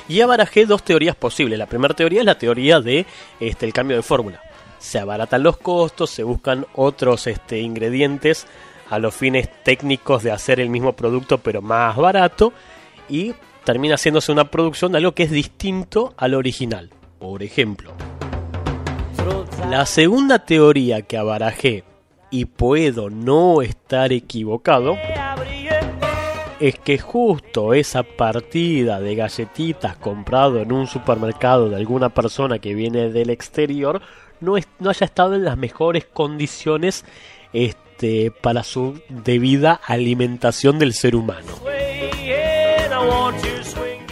Y 0.08 0.22
abarajé 0.22 0.68
dos 0.68 0.84
teorías 0.84 1.16
posibles. 1.16 1.58
La 1.58 1.66
primera 1.66 1.96
teoría 1.96 2.20
es 2.20 2.28
la 2.28 2.38
teoría 2.38 2.80
de 2.80 3.08
este, 3.40 3.66
el 3.66 3.74
cambio 3.74 3.98
de 3.98 4.04
fórmula. 4.04 4.40
Se 4.78 5.00
abaratan 5.00 5.42
los 5.42 5.58
costos, 5.58 6.12
se 6.12 6.22
buscan 6.22 6.68
otros 6.76 7.26
este, 7.26 7.58
ingredientes 7.58 8.46
a 8.90 9.00
los 9.00 9.14
fines 9.14 9.50
técnicos 9.64 10.24
de 10.24 10.32
hacer 10.32 10.60
el 10.60 10.70
mismo 10.70 10.94
producto 10.94 11.38
pero 11.38 11.62
más 11.62 11.96
barato 11.96 12.54
y 13.10 13.34
termina 13.64 13.96
haciéndose 13.96 14.32
una 14.32 14.50
producción 14.50 14.92
de 14.92 15.00
algo 15.00 15.14
que 15.14 15.24
es 15.24 15.32
distinto 15.32 16.14
al 16.18 16.34
original. 16.34 16.90
Por 17.20 17.44
ejemplo, 17.44 17.94
la 19.70 19.86
segunda 19.86 20.40
teoría 20.40 21.02
que 21.04 21.18
abarajé 21.18 21.84
y 22.30 22.46
puedo 22.46 23.10
no 23.10 23.62
estar 23.62 24.12
equivocado 24.12 24.98
es 26.60 26.80
que 26.80 26.98
justo 26.98 27.74
esa 27.74 28.04
partida 28.04 29.00
de 29.00 29.16
galletitas 29.16 29.98
comprado 29.98 30.62
en 30.62 30.72
un 30.72 30.88
supermercado 30.88 31.70
de 31.70 31.76
alguna 31.76 32.10
persona 32.10 32.60
que 32.60 32.74
viene 32.74 33.10
del 33.10 33.30
exterior 33.30 34.02
no, 34.40 34.56
no 34.80 34.90
haya 34.90 35.06
estado 35.06 35.36
en 35.36 35.44
las 35.44 35.58
mejores 35.58 36.06
condiciones 36.06 37.06
para 38.42 38.64
su 38.64 39.00
debida 39.10 39.80
alimentación 39.86 40.80
del 40.80 40.94
ser 40.94 41.16
humano. 41.16 41.48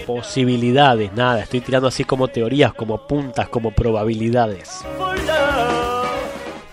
Posibilidades, 0.06 1.14
nada, 1.14 1.44
estoy 1.44 1.62
tirando 1.62 1.88
así 1.88 2.04
como 2.04 2.28
teorías, 2.28 2.74
como 2.74 3.08
puntas, 3.08 3.50
como 3.50 3.72
probabilidades 3.72 4.84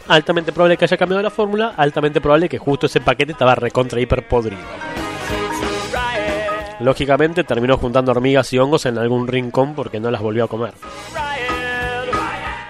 altamente 0.09 0.53
probable 0.53 0.77
que 0.77 0.85
haya 0.87 0.97
cambiado 0.97 1.23
la 1.23 1.31
fórmula, 1.31 1.75
altamente 1.77 2.21
probable 2.21 2.49
que 2.49 2.59
justo 2.59 2.87
ese 2.87 3.01
paquete 3.01 3.33
estaba 3.33 3.55
recontra 3.55 4.01
hiper 4.01 4.27
podrido. 4.27 4.63
Lógicamente 6.81 7.45
terminó 7.45 7.77
juntando 7.77 8.13
hormigas 8.13 8.53
y 8.53 8.59
hongos 8.59 8.87
en 8.87 8.99
algún 8.99 9.27
rincón 9.29 9.75
porque 9.75 10.01
no 10.01 10.11
las 10.11 10.21
volvió 10.21 10.45
a 10.45 10.49
comer. 10.49 10.75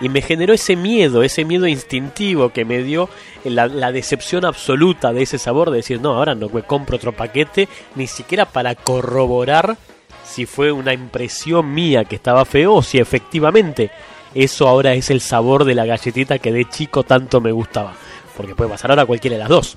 Y 0.00 0.08
me 0.08 0.22
generó 0.22 0.54
ese 0.54 0.76
miedo, 0.76 1.22
ese 1.22 1.44
miedo 1.44 1.66
instintivo 1.66 2.50
que 2.50 2.64
me 2.64 2.82
dio 2.82 3.08
la, 3.44 3.92
decepción 3.92 4.44
absoluta 4.44 5.12
de 5.12 5.22
ese 5.22 5.38
sabor 5.38 5.70
de 5.70 5.78
decir, 5.78 6.00
no, 6.00 6.14
ahora 6.14 6.34
no 6.34 6.48
compro 6.48 6.96
otro 6.96 7.12
paquete, 7.12 7.68
ni 7.96 8.06
siquiera 8.06 8.44
para 8.44 8.74
corroborar 8.74 9.76
si 10.24 10.46
fue 10.46 10.70
una 10.70 10.92
impresión 10.92 11.72
mía 11.72 12.04
que 12.04 12.16
estaba 12.16 12.44
feo 12.44 12.74
o 12.74 12.82
si 12.82 12.98
efectivamente 12.98 13.90
eso 14.34 14.68
ahora 14.68 14.94
es 14.94 15.10
el 15.10 15.20
sabor 15.20 15.64
de 15.64 15.74
la 15.74 15.86
galletita 15.86 16.38
que 16.38 16.52
de 16.52 16.68
chico 16.68 17.02
tanto 17.02 17.40
me 17.40 17.50
gustaba. 17.50 17.94
Porque 18.36 18.54
puede 18.54 18.70
pasar 18.70 18.90
ahora 18.90 19.06
cualquiera 19.06 19.34
de 19.34 19.40
las 19.40 19.48
dos, 19.48 19.76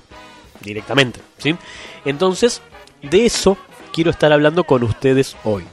directamente. 0.60 1.20
¿sí? 1.38 1.56
Entonces, 2.04 2.62
de 3.02 3.26
eso 3.26 3.56
quiero 3.92 4.10
estar 4.10 4.32
hablando 4.32 4.64
con 4.64 4.84
ustedes 4.84 5.36
hoy. 5.42 5.64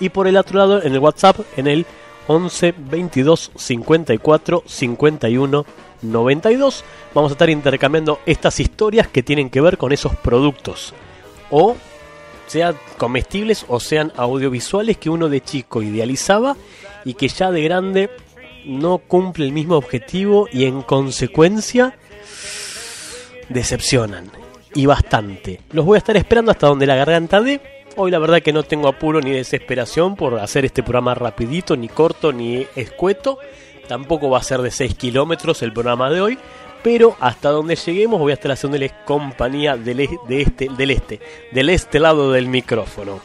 y 0.00 0.08
por 0.08 0.26
el 0.26 0.36
otro 0.36 0.58
lado 0.58 0.82
en 0.82 0.94
el 0.94 0.98
WhatsApp 0.98 1.40
en 1.56 1.66
el 1.66 1.86
11 2.26 2.74
22 2.76 3.52
54 3.54 4.62
51 4.66 5.66
92 6.02 6.84
vamos 7.14 7.30
a 7.30 7.34
estar 7.34 7.50
intercambiando 7.50 8.20
estas 8.26 8.60
historias 8.60 9.08
que 9.08 9.22
tienen 9.22 9.50
que 9.50 9.60
ver 9.60 9.78
con 9.78 9.92
esos 9.92 10.14
productos. 10.16 10.94
O 11.50 11.76
sean 12.46 12.76
comestibles 12.98 13.64
o 13.68 13.80
sean 13.80 14.12
audiovisuales 14.16 14.98
que 14.98 15.10
uno 15.10 15.28
de 15.28 15.40
chico 15.40 15.82
idealizaba 15.82 16.56
y 17.04 17.14
que 17.14 17.28
ya 17.28 17.50
de 17.50 17.62
grande 17.62 18.10
no 18.64 18.98
cumple 18.98 19.46
el 19.46 19.52
mismo 19.52 19.76
objetivo 19.76 20.48
y 20.52 20.64
en 20.64 20.82
consecuencia 20.82 21.96
decepcionan. 23.48 24.30
Y 24.76 24.84
bastante. 24.84 25.58
Los 25.72 25.86
voy 25.86 25.96
a 25.96 25.98
estar 25.98 26.18
esperando 26.18 26.50
hasta 26.50 26.66
donde 26.66 26.84
la 26.84 26.96
garganta 26.96 27.40
dé. 27.40 27.62
Hoy 27.96 28.10
la 28.10 28.18
verdad 28.18 28.42
que 28.42 28.52
no 28.52 28.62
tengo 28.62 28.88
apuro 28.88 29.22
ni 29.22 29.30
desesperación 29.30 30.16
por 30.16 30.38
hacer 30.38 30.66
este 30.66 30.82
programa 30.82 31.14
rapidito, 31.14 31.78
ni 31.78 31.88
corto, 31.88 32.30
ni 32.30 32.66
escueto. 32.76 33.38
Tampoco 33.88 34.28
va 34.28 34.36
a 34.36 34.42
ser 34.42 34.60
de 34.60 34.70
6 34.70 34.94
kilómetros 34.96 35.62
el 35.62 35.72
programa 35.72 36.10
de 36.10 36.20
hoy, 36.20 36.38
pero 36.82 37.16
hasta 37.20 37.48
donde 37.48 37.74
lleguemos 37.74 38.20
voy 38.20 38.32
a 38.32 38.34
estar 38.34 38.52
haciéndoles 38.52 38.92
compañía 39.06 39.78
del, 39.78 40.10
de 40.28 40.42
este, 40.42 40.68
del 40.68 40.90
este, 40.90 41.20
del 41.52 41.70
este 41.70 41.98
lado 41.98 42.30
del 42.32 42.46
micrófono. 42.46 43.20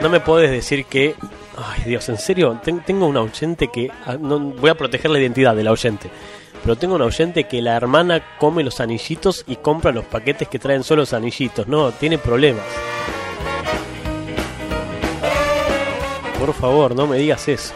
No 0.00 0.08
me 0.08 0.20
puedes 0.20 0.52
decir 0.52 0.84
que... 0.84 1.16
Ay 1.56 1.82
Dios, 1.86 2.08
en 2.08 2.18
serio, 2.18 2.60
tengo 2.62 3.08
un 3.08 3.16
oyente 3.16 3.66
que... 3.66 3.90
Ah, 4.06 4.16
no, 4.16 4.38
voy 4.38 4.70
a 4.70 4.76
proteger 4.76 5.10
la 5.10 5.18
identidad 5.18 5.56
del 5.56 5.66
oyente. 5.66 6.08
Pero 6.62 6.76
tengo 6.76 6.96
un 6.96 7.02
oyente 7.02 7.44
que 7.44 7.62
la 7.62 7.76
hermana 7.76 8.36
come 8.38 8.62
los 8.62 8.80
anillitos 8.80 9.44
y 9.46 9.56
compra 9.56 9.92
los 9.92 10.04
paquetes 10.04 10.48
que 10.48 10.58
traen 10.58 10.84
solo 10.84 11.02
los 11.02 11.12
anillitos. 11.12 11.66
No, 11.66 11.90
tiene 11.92 12.18
problemas. 12.18 12.64
Por 16.38 16.54
favor, 16.54 16.94
no 16.94 17.06
me 17.06 17.18
digas 17.18 17.48
eso. 17.48 17.74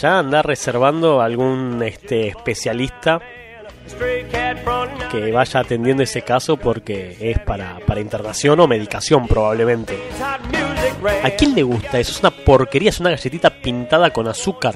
Ya 0.00 0.18
anda 0.18 0.42
reservando 0.42 1.20
algún 1.20 1.82
este, 1.82 2.28
especialista 2.28 3.20
que 5.10 5.32
vaya 5.32 5.60
atendiendo 5.60 6.02
ese 6.02 6.22
caso 6.22 6.56
porque 6.56 7.16
es 7.20 7.38
para, 7.40 7.78
para 7.86 8.00
internación 8.00 8.58
o 8.60 8.66
medicación 8.66 9.26
probablemente. 9.26 9.98
¿A 11.22 11.30
quién 11.30 11.54
le 11.54 11.62
gusta 11.62 11.98
eso? 11.98 12.12
Es 12.12 12.20
una 12.20 12.30
porquería, 12.30 12.90
es 12.90 13.00
una 13.00 13.10
galletita 13.10 13.50
pintada 13.50 14.10
con 14.10 14.28
azúcar 14.28 14.74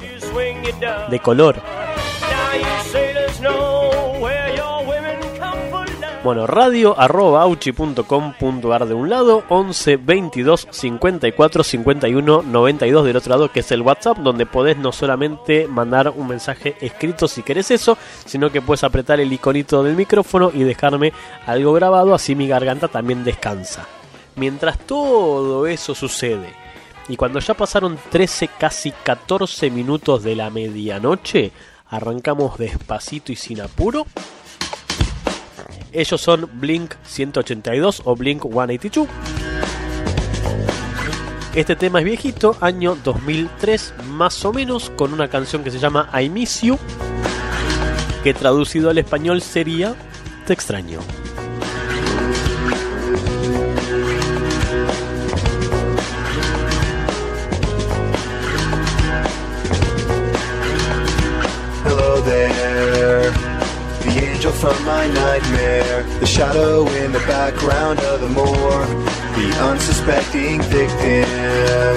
de 1.11 1.19
color. 1.21 1.63
Bueno, 6.27 6.45
radio 6.49 6.99
arroba 6.99 7.45
de 7.45 8.95
un 8.95 9.09
lado, 9.09 9.45
11 9.49 9.97
22 9.97 10.67
54 10.73 11.63
51 11.63 12.43
92 12.43 13.05
del 13.05 13.17
otro 13.17 13.31
lado, 13.31 13.53
que 13.53 13.61
es 13.61 13.71
el 13.71 13.83
WhatsApp, 13.83 14.19
donde 14.19 14.45
podés 14.45 14.77
no 14.77 14.91
solamente 14.91 15.69
mandar 15.69 16.13
un 16.17 16.27
mensaje 16.27 16.75
escrito 16.81 17.29
si 17.29 17.45
querés 17.45 17.71
eso, 17.71 17.97
sino 18.25 18.51
que 18.51 18.61
puedes 18.61 18.83
apretar 18.83 19.21
el 19.21 19.33
iconito 19.33 19.85
del 19.85 19.95
micrófono 19.95 20.51
y 20.53 20.65
dejarme 20.65 21.13
algo 21.47 21.73
grabado, 21.75 22.13
así 22.13 22.35
mi 22.35 22.49
garganta 22.49 22.89
también 22.89 23.23
descansa. 23.23 23.87
Mientras 24.35 24.81
todo 24.81 25.69
eso 25.69 25.95
sucede, 25.95 26.53
y 27.07 27.17
cuando 27.17 27.39
ya 27.39 27.55
pasaron 27.55 28.01
13, 28.11 28.51
casi 28.59 28.91
14 28.91 29.71
minutos 29.71 30.25
de 30.25 30.35
la 30.35 30.51
medianoche, 30.51 31.53
arrancamos 31.89 32.59
despacito 32.59 33.31
y 33.31 33.37
sin 33.37 33.61
apuro 33.61 34.07
ellos 35.93 36.21
son 36.21 36.49
Blink 36.55 36.95
182 37.05 38.03
o 38.05 38.17
Blink 38.17 38.43
182. 38.43 39.09
Este 41.55 41.75
tema 41.75 42.01
es 42.01 42.05
viejito, 42.05 42.57
año 42.61 42.97
2003 43.03 43.95
más 44.11 44.45
o 44.45 44.53
menos, 44.53 44.91
con 44.91 45.15
una 45.15 45.29
canción 45.29 45.65
que 45.65 45.71
se 45.71 45.79
llama 45.79 46.11
I 46.19 46.29
Miss 46.29 46.61
You, 46.61 46.79
que 48.23 48.35
traducido 48.35 48.91
al 48.91 48.99
español 48.99 49.41
sería 49.41 49.95
Te 50.47 50.53
extraño. 50.53 51.01
Angel 64.47 64.71
from 64.71 64.85
my 64.85 65.07
nightmare. 65.09 66.03
The 66.21 66.27
shadow 66.27 66.87
in 66.87 67.13
the 67.13 67.19
background 67.21 68.01
of 68.01 68.21
the 68.21 68.29
moor, 68.29 68.87
The 69.37 69.49
unsuspecting 69.71 70.63
victim 70.63 71.97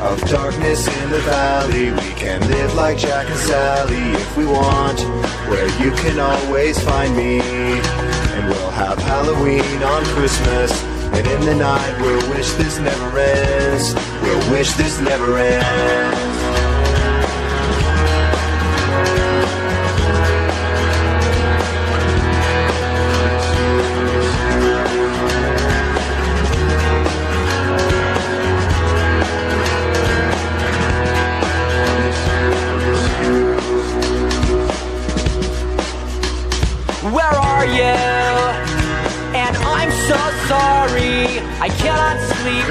Of 0.00 0.20
darkness 0.28 0.86
in 0.86 1.10
the 1.10 1.20
valley. 1.20 1.90
We 1.90 2.14
can 2.14 2.40
live 2.48 2.74
like 2.74 2.98
Jack 2.98 3.28
and 3.28 3.38
Sally 3.38 4.12
if 4.12 4.36
we 4.36 4.46
want 4.46 5.00
Where 5.48 5.68
you 5.82 5.90
can 6.02 6.18
always 6.18 6.78
find 6.82 7.16
me. 7.16 7.40
And 7.40 8.48
we'll 8.48 8.70
have 8.70 8.98
Halloween 8.98 9.82
on 9.82 10.04
Christmas. 10.16 10.70
And 11.12 11.26
in 11.26 11.40
the 11.40 11.54
night 11.54 12.00
we'll 12.00 12.30
wish 12.30 12.50
this 12.52 12.78
never 12.78 13.18
ends. 13.18 13.94
We'll 14.22 14.50
wish 14.52 14.72
this 14.74 15.00
never 15.00 15.38
ends 15.38 16.39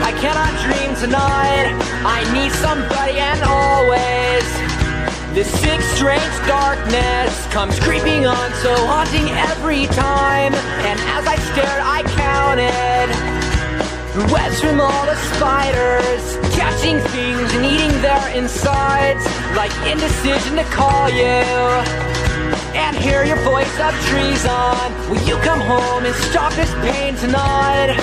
I 0.09 0.11
cannot 0.13 0.49
dream 0.65 0.95
tonight. 0.97 1.69
I 2.01 2.25
need 2.33 2.51
somebody 2.53 3.21
and 3.21 3.45
always. 3.45 4.41
This 5.37 5.45
sick, 5.61 5.81
strange 5.93 6.33
darkness 6.49 7.29
comes 7.53 7.79
creeping 7.79 8.25
on, 8.25 8.49
so 8.65 8.73
haunting 8.89 9.29
every 9.53 9.85
time. 9.93 10.55
And 10.89 10.97
as 11.13 11.27
I 11.29 11.37
stared, 11.53 11.83
I 11.85 12.01
counted 12.17 13.13
the 14.17 14.33
webs 14.33 14.59
from 14.59 14.81
all 14.81 15.05
the 15.05 15.13
spiders, 15.37 16.41
catching 16.57 16.97
things 17.13 17.53
and 17.53 17.63
eating 17.63 17.93
their 18.01 18.29
insides, 18.33 19.23
like 19.53 19.69
indecision 19.85 20.55
to 20.55 20.65
call 20.73 21.07
you. 21.13 21.45
And 22.73 22.97
hear 22.97 23.23
your 23.23 23.37
voice 23.45 23.79
of 23.79 23.93
treason. 24.09 24.98
Will 25.09 25.23
you 25.23 25.37
come 25.37 25.59
home 25.59 26.05
and 26.05 26.15
stop 26.15 26.53
this 26.53 26.71
pain 26.85 27.15
tonight? 27.15 27.97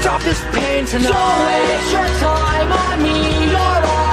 Stop 0.00 0.20
this 0.22 0.40
pain 0.52 0.86
tonight. 0.86 1.12
Don't 1.12 1.46
waste 1.46 1.92
your 1.92 2.08
time 2.18 2.72
on 2.72 3.02
me. 3.02 3.50
You're 3.52 4.07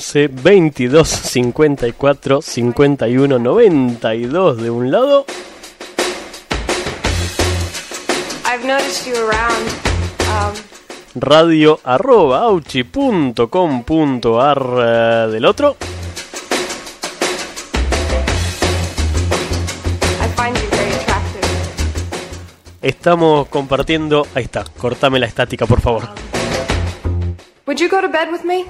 11, 0.00 0.28
22, 0.28 1.04
54, 1.04 2.40
51, 2.40 3.38
92 3.38 4.56
de 4.62 4.70
un 4.70 4.90
lado. 4.90 5.26
I've 8.46 8.64
noticed 8.66 9.06
you 9.06 9.14
around. 9.16 9.68
Um, 10.30 10.54
Radio 11.14 11.80
arroba 11.84 12.38
auchi.com.ar 12.44 13.42
eh, 14.78 15.28
del 15.32 15.44
otro. 15.44 15.76
I 20.18 20.28
find 20.34 20.56
you 20.56 20.70
very 20.70 20.94
attractive. 20.94 21.46
Estamos 22.80 23.48
compartiendo. 23.48 24.26
Ahí 24.34 24.44
está, 24.44 24.64
cortame 24.78 25.18
la 25.18 25.26
estática, 25.26 25.66
por 25.66 25.82
favor. 25.82 26.08
Would 27.66 27.78
you 27.78 27.90
go 27.90 28.00
to 28.00 28.08
bed 28.08 28.30
with 28.32 28.44
me? 28.44 28.64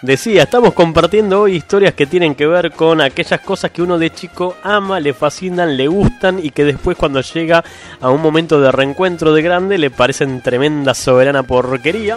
Decía, 0.00 0.44
estamos 0.44 0.74
compartiendo 0.74 1.40
hoy 1.40 1.56
historias 1.56 1.92
que 1.92 2.06
tienen 2.06 2.36
que 2.36 2.46
ver 2.46 2.70
con 2.70 3.00
aquellas 3.00 3.40
cosas 3.40 3.72
que 3.72 3.82
uno 3.82 3.98
de 3.98 4.10
chico 4.10 4.54
ama, 4.62 5.00
le 5.00 5.12
fascinan, 5.12 5.76
le 5.76 5.88
gustan 5.88 6.38
y 6.40 6.50
que 6.50 6.64
después 6.64 6.96
cuando 6.96 7.20
llega 7.20 7.64
a 8.00 8.08
un 8.08 8.22
momento 8.22 8.60
de 8.60 8.70
reencuentro 8.70 9.34
de 9.34 9.42
grande 9.42 9.76
le 9.76 9.90
parecen 9.90 10.40
tremenda 10.40 10.94
soberana 10.94 11.42
porquería. 11.42 12.16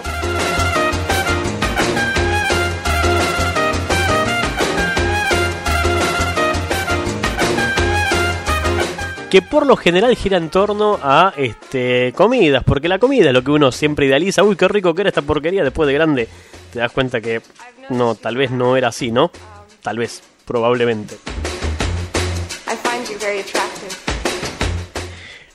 que 9.31 9.41
por 9.41 9.65
lo 9.65 9.77
general 9.77 10.13
gira 10.17 10.35
en 10.35 10.49
torno 10.49 10.99
a 11.01 11.33
este 11.37 12.11
comidas, 12.17 12.65
porque 12.65 12.89
la 12.89 12.99
comida 12.99 13.27
es 13.27 13.33
lo 13.33 13.41
que 13.41 13.51
uno 13.51 13.71
siempre 13.71 14.05
idealiza. 14.05 14.43
Uy, 14.43 14.57
qué 14.57 14.67
rico 14.67 14.93
que 14.93 15.03
era 15.03 15.09
esta 15.09 15.21
porquería 15.21 15.63
después 15.63 15.87
de 15.87 15.93
grande. 15.93 16.27
Te 16.71 16.79
das 16.79 16.91
cuenta 16.91 17.19
que 17.19 17.41
no, 17.89 18.15
tal 18.15 18.37
vez 18.37 18.51
no 18.51 18.77
era 18.77 18.89
así, 18.89 19.11
¿no? 19.11 19.31
Tal 19.81 19.97
vez, 19.97 20.21
probablemente. 20.45 21.17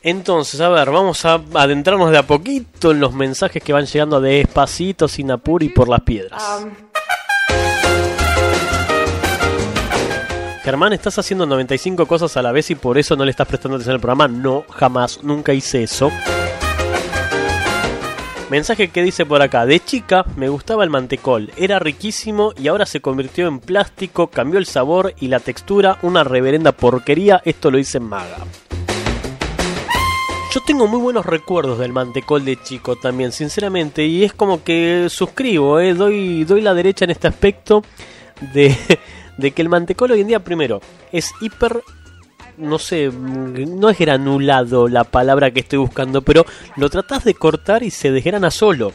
Entonces, 0.03 0.61
a 0.61 0.69
ver, 0.69 0.91
vamos 0.91 1.25
a 1.25 1.41
adentrarnos 1.55 2.11
de 2.11 2.19
a 2.19 2.27
poquito 2.27 2.93
en 2.93 3.01
los 3.01 3.13
mensajes 3.13 3.63
que 3.63 3.73
van 3.73 3.87
llegando 3.87 4.21
despacito, 4.21 5.09
sin 5.09 5.31
apuro 5.31 5.65
y 5.65 5.69
por 5.69 5.89
las 5.89 6.03
piedras. 6.03 6.43
Um, 6.61 6.71
Germán, 10.63 10.93
¿estás 10.93 11.19
haciendo 11.19 11.47
95 11.47 12.07
cosas 12.07 12.37
a 12.37 12.43
la 12.43 12.53
vez 12.53 12.71
y 12.71 12.75
por 12.75 12.99
eso 12.99 13.17
no 13.17 13.25
le 13.25 13.31
estás 13.31 13.49
prestando 13.49 13.77
atención 13.77 13.95
al 13.95 14.01
programa? 14.01 14.29
No, 14.29 14.65
jamás, 14.71 15.23
nunca 15.23 15.55
hice 15.55 15.83
eso. 15.83 16.11
Mensaje 18.51 18.91
que 18.91 19.03
dice 19.03 19.27
por 19.27 19.43
acá, 19.43 19.67
de 19.67 19.81
chica 19.81 20.25
me 20.37 20.49
gustaba 20.49 20.85
el 20.85 20.91
mantecol, 20.91 21.51
era 21.57 21.81
riquísimo 21.81 22.53
y 22.57 22.69
ahora 22.69 22.87
se 22.87 23.01
convirtió 23.01 23.49
en 23.49 23.59
plástico, 23.59 24.29
cambió 24.29 24.61
el 24.61 24.67
sabor 24.67 25.15
y 25.19 25.27
la 25.27 25.41
textura, 25.41 25.99
una 26.03 26.23
reverenda 26.23 26.71
porquería, 26.71 27.43
esto 27.45 27.73
lo 27.73 27.79
dice 27.79 27.99
Maga. 27.99 28.39
Yo 30.55 30.61
tengo 30.65 30.87
muy 30.87 31.01
buenos 31.01 31.27
recuerdos 31.27 31.81
del 31.81 31.93
mantecol 31.93 32.45
de 32.45 32.63
chico 32.63 32.95
también, 32.95 33.33
sinceramente, 33.33 34.07
y 34.07 34.23
es 34.23 34.33
como 34.33 34.63
que 34.63 35.09
suscribo, 35.11 35.81
eh, 35.81 35.95
doy, 35.95 36.45
doy 36.45 36.61
la 36.61 36.73
derecha 36.73 37.05
en 37.05 37.11
este 37.11 37.27
aspecto 37.27 37.83
de, 38.55 38.77
de 39.39 39.51
que 39.51 39.63
el 39.63 39.69
mantecol 39.69 40.13
hoy 40.13 40.21
en 40.21 40.29
día, 40.29 40.45
primero, 40.45 40.81
es 41.11 41.33
hiper 41.41 41.83
no 42.59 42.79
sé, 42.79 43.11
no 43.11 43.91
es 43.91 43.99
granulado 43.99 44.89
la 44.89 45.05
palabra 45.05 45.51
que 45.51 45.61
estoy 45.61 45.79
buscando, 45.79 46.23
pero 46.23 46.47
lo 46.77 46.89
tratás 46.91 47.25
de 47.25 47.35
cortar 47.35 47.83
y 47.83 47.91
se 47.91 48.11
desgrana 48.11 48.51
solo. 48.51 48.93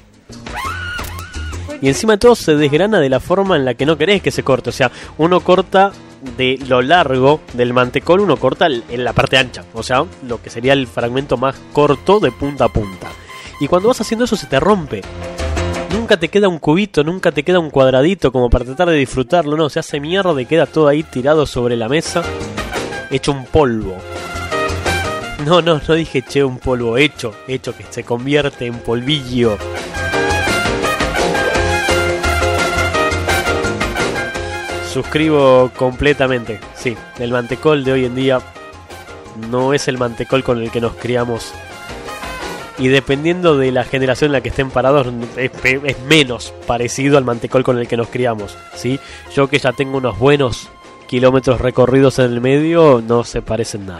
Y 1.81 1.87
encima 1.87 2.13
de 2.13 2.19
todo 2.19 2.35
se 2.35 2.55
desgrana 2.55 2.99
de 2.99 3.09
la 3.09 3.19
forma 3.19 3.55
en 3.55 3.65
la 3.65 3.73
que 3.73 3.87
no 3.87 3.97
querés 3.97 4.21
que 4.21 4.29
se 4.29 4.43
corte. 4.43 4.69
O 4.69 4.73
sea, 4.73 4.91
uno 5.17 5.39
corta 5.39 5.91
de 6.37 6.59
lo 6.67 6.83
largo 6.83 7.41
del 7.53 7.73
mantecol, 7.73 8.19
uno 8.19 8.37
corta 8.37 8.67
en 8.67 9.03
la 9.03 9.13
parte 9.13 9.37
ancha. 9.37 9.65
O 9.73 9.81
sea, 9.81 10.05
lo 10.27 10.41
que 10.41 10.51
sería 10.51 10.73
el 10.73 10.85
fragmento 10.85 11.37
más 11.37 11.55
corto 11.73 12.19
de 12.19 12.31
punta 12.31 12.65
a 12.65 12.69
punta. 12.69 13.07
Y 13.59 13.67
cuando 13.67 13.87
vas 13.87 14.01
haciendo 14.01 14.25
eso 14.25 14.35
se 14.35 14.45
te 14.45 14.59
rompe. 14.59 15.01
Nunca 15.91 16.17
te 16.17 16.29
queda 16.29 16.47
un 16.47 16.59
cubito, 16.59 17.03
nunca 17.03 17.31
te 17.31 17.43
queda 17.43 17.59
un 17.59 17.69
cuadradito 17.69 18.31
como 18.31 18.49
para 18.49 18.63
tratar 18.63 18.89
de 18.89 18.95
disfrutarlo, 18.95 19.57
no, 19.57 19.69
se 19.69 19.79
hace 19.79 19.99
mierda 19.99 20.39
y 20.39 20.45
queda 20.45 20.65
todo 20.65 20.87
ahí 20.87 21.03
tirado 21.03 21.45
sobre 21.45 21.75
la 21.75 21.89
mesa, 21.89 22.23
hecho 23.11 23.31
un 23.31 23.45
polvo. 23.45 23.97
No, 25.45 25.61
no, 25.61 25.81
no 25.87 25.93
dije 25.95 26.21
che 26.21 26.43
un 26.43 26.59
polvo, 26.59 26.97
hecho, 26.97 27.33
hecho 27.47 27.75
que 27.75 27.83
se 27.89 28.03
convierte 28.03 28.65
en 28.65 28.79
polvillo. 28.79 29.57
Suscribo 34.91 35.71
completamente, 35.75 36.59
sí, 36.75 36.95
el 37.17 37.31
mantecol 37.31 37.83
de 37.83 37.93
hoy 37.93 38.05
en 38.05 38.15
día 38.15 38.39
no 39.49 39.73
es 39.73 39.87
el 39.87 39.97
mantecol 39.97 40.43
con 40.43 40.61
el 40.61 40.69
que 40.69 40.81
nos 40.81 40.93
criamos. 40.95 41.53
Y 42.77 42.89
dependiendo 42.89 43.57
de 43.57 43.71
la 43.71 43.83
generación 43.83 44.29
en 44.29 44.33
la 44.33 44.41
que 44.41 44.49
estén 44.49 44.69
parados, 44.69 45.07
es, 45.37 45.51
es 45.63 45.99
menos 46.01 46.53
parecido 46.67 47.17
al 47.17 47.23
mantecol 47.23 47.63
con 47.63 47.77
el 47.77 47.87
que 47.87 47.95
nos 47.95 48.07
criamos. 48.09 48.57
¿sí? 48.75 48.99
Yo 49.35 49.47
que 49.47 49.59
ya 49.59 49.71
tengo 49.71 49.97
unos 49.97 50.17
buenos 50.17 50.67
kilómetros 51.11 51.59
recorridos 51.59 52.19
en 52.19 52.31
el 52.31 52.39
medio, 52.39 53.03
no 53.05 53.25
se 53.25 53.41
parecen 53.41 53.85
nada. 53.85 53.99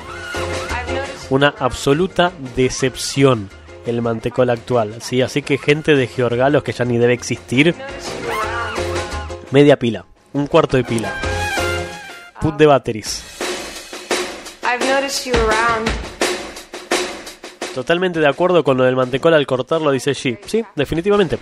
Una 1.30 1.54
absoluta 1.60 2.32
decepción 2.56 3.50
el 3.86 4.02
mantecol 4.02 4.50
actual. 4.50 5.02
¿sí? 5.02 5.22
Así 5.22 5.42
que 5.42 5.58
gente 5.58 5.98
de 5.98 6.08
Georgalos 6.08 6.64
que 6.64 6.72
ya 6.72 6.86
ni 6.86 6.98
debe 6.98 7.12
existir, 7.12 7.76
media 9.52 9.78
pila, 9.78 10.06
un 10.32 10.48
cuarto 10.48 10.78
de 10.78 10.86
pila. 10.86 11.14
Put 12.40 12.56
de 12.56 12.66
batteries. 12.66 13.26
Totalmente 17.76 18.22
de 18.22 18.28
acuerdo 18.30 18.64
con 18.64 18.78
lo 18.78 18.86
del 18.86 18.96
mantecol 18.96 19.34
al 19.34 19.46
cortarlo, 19.46 19.92
dice 19.92 20.12
G. 20.12 20.40
Sí, 20.46 20.64
definitivamente. 20.78 21.40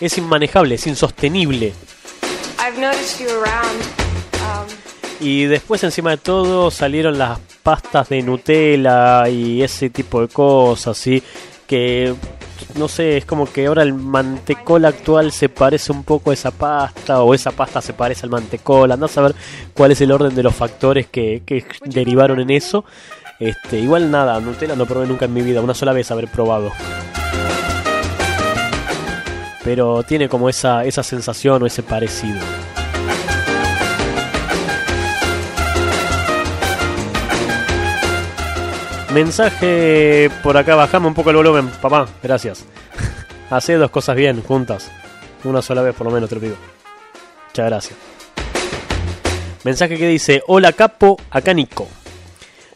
Es 0.00 0.16
inmanejable, 0.16 0.76
es 0.76 0.86
insostenible. 0.86 1.74
Y 5.20 5.44
después, 5.44 5.84
encima 5.84 6.10
de 6.10 6.16
todo, 6.16 6.70
salieron 6.70 7.18
las 7.18 7.38
pastas 7.62 8.08
de 8.08 8.22
Nutella 8.22 9.28
y 9.28 9.62
ese 9.62 9.90
tipo 9.90 10.22
de 10.22 10.28
cosas, 10.28 10.96
¿sí? 10.96 11.22
Que, 11.66 12.14
no 12.76 12.88
sé, 12.88 13.18
es 13.18 13.24
como 13.26 13.50
que 13.50 13.66
ahora 13.66 13.82
el 13.82 13.92
mantecol 13.92 14.84
actual 14.86 15.30
se 15.30 15.48
parece 15.48 15.92
un 15.92 16.04
poco 16.04 16.30
a 16.30 16.34
esa 16.34 16.50
pasta, 16.50 17.22
o 17.22 17.34
esa 17.34 17.50
pasta 17.52 17.82
se 17.82 17.92
parece 17.92 18.24
al 18.24 18.30
mantecol. 18.30 18.90
Andás 18.90 19.16
a 19.18 19.22
ver 19.22 19.34
cuál 19.74 19.92
es 19.92 20.00
el 20.00 20.10
orden 20.10 20.34
de 20.34 20.42
los 20.42 20.54
factores 20.54 21.06
que, 21.06 21.42
que 21.44 21.64
derivaron 21.84 22.40
en 22.40 22.50
eso. 22.50 22.84
Este, 23.38 23.78
igual 23.78 24.10
nada, 24.10 24.40
Nutella 24.40 24.76
no 24.76 24.86
probé 24.86 25.06
nunca 25.06 25.24
en 25.26 25.32
mi 25.32 25.42
vida, 25.42 25.60
una 25.60 25.74
sola 25.74 25.92
vez 25.92 26.10
haber 26.10 26.28
probado. 26.28 26.72
Pero 29.64 30.02
tiene 30.02 30.28
como 30.28 30.48
esa, 30.48 30.84
esa 30.84 31.02
sensación 31.02 31.62
o 31.62 31.66
ese 31.66 31.82
parecido. 31.82 32.40
Mensaje 39.12 40.30
por 40.42 40.56
acá, 40.56 40.76
bajame 40.76 41.08
un 41.08 41.14
poco 41.14 41.30
el 41.30 41.36
volumen, 41.36 41.68
papá, 41.82 42.06
gracias. 42.22 42.64
Hacé 43.50 43.74
dos 43.74 43.90
cosas 43.90 44.14
bien, 44.14 44.40
juntas. 44.42 44.90
Una 45.42 45.62
sola 45.62 45.82
vez 45.82 45.96
por 45.96 46.06
lo 46.06 46.12
menos 46.12 46.28
te 46.28 46.36
lo 46.36 46.40
pido. 46.40 46.56
Muchas 47.48 47.66
gracias. 47.66 47.98
Mensaje 49.64 49.98
que 49.98 50.06
dice, 50.06 50.42
hola 50.46 50.72
capo, 50.72 51.18
acá 51.30 51.52
Nico. 51.52 51.88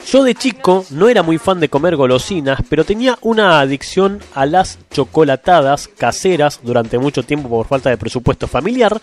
Yo 0.06 0.22
de 0.22 0.34
chico 0.34 0.84
no 0.90 1.08
era 1.08 1.22
muy 1.22 1.38
fan 1.38 1.60
de 1.60 1.68
comer 1.68 1.96
golosinas, 1.96 2.60
pero 2.68 2.84
tenía 2.84 3.18
una 3.22 3.60
adicción 3.60 4.20
a 4.34 4.46
las 4.46 4.78
chocolatadas 4.90 5.88
caseras 5.88 6.60
durante 6.62 6.98
mucho 6.98 7.22
tiempo 7.22 7.48
por 7.48 7.66
falta 7.66 7.90
de 7.90 7.96
presupuesto 7.96 8.46
familiar, 8.46 9.00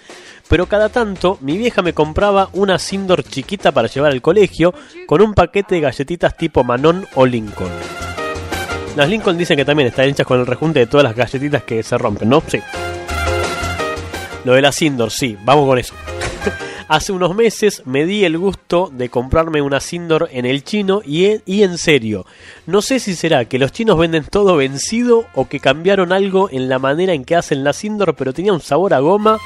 pero 0.48 0.68
cada 0.68 0.90
tanto 0.90 1.38
mi 1.42 1.58
vieja 1.58 1.82
me 1.82 1.94
compraba 1.94 2.50
una 2.54 2.78
Sindor 2.78 3.24
chiquita 3.24 3.72
para 3.72 3.88
llevar 3.88 4.12
al 4.12 4.22
colegio 4.22 4.74
con 5.08 5.22
un 5.22 5.34
paquete 5.34 5.76
de 5.76 5.82
galletitas 5.82 6.38
tipo 6.38 6.64
Manon 6.64 7.08
o 7.16 7.26
Lincoln. 7.26 7.72
Las 8.96 9.10
Lincoln 9.10 9.38
dicen 9.38 9.58
que 9.58 9.66
también 9.66 9.88
están 9.90 10.08
hechas 10.08 10.28
con 10.28 10.40
el 10.40 10.46
rejunte 10.46 10.80
de 10.80 10.88
todas 10.88 11.04
las 11.04 11.16
galletitas 11.16 11.64
que 11.64 11.82
se 11.82 11.98
rompen, 11.98 12.30
¿no? 12.30 12.44
Sí. 12.48 12.60
Lo 14.44 14.54
de 14.54 14.62
la 14.62 14.72
Sindor, 14.72 15.12
sí, 15.12 15.38
vamos 15.44 15.68
con 15.68 15.80
eso. 15.80 15.96
Hace 16.92 17.14
unos 17.14 17.34
meses 17.34 17.84
me 17.86 18.06
di 18.06 18.26
el 18.26 18.38
gusto 18.38 18.90
de 18.92 19.08
comprarme 19.08 19.62
una 19.62 19.80
Sindor 19.80 20.28
en 20.34 20.46
el 20.46 20.66
chino 20.66 21.02
y 21.06 21.28
en, 21.28 21.42
y 21.46 21.64
en 21.64 21.78
serio. 21.78 22.26
No 22.66 22.82
sé 22.82 23.00
si 23.00 23.16
será 23.16 23.46
que 23.46 23.58
los 23.60 23.72
chinos 23.72 23.98
venden 23.98 24.26
todo 24.26 24.58
vencido 24.58 25.24
o 25.34 25.48
que 25.48 25.62
cambiaron 25.62 26.12
algo 26.12 26.50
en 26.52 26.68
la 26.68 26.80
manera 26.80 27.14
en 27.14 27.24
que 27.24 27.38
hacen 27.38 27.64
la 27.64 27.72
Sindor, 27.72 28.14
pero 28.18 28.34
tenía 28.34 28.52
un 28.52 28.60
sabor 28.60 28.94
a 28.94 29.00
goma. 29.00 29.38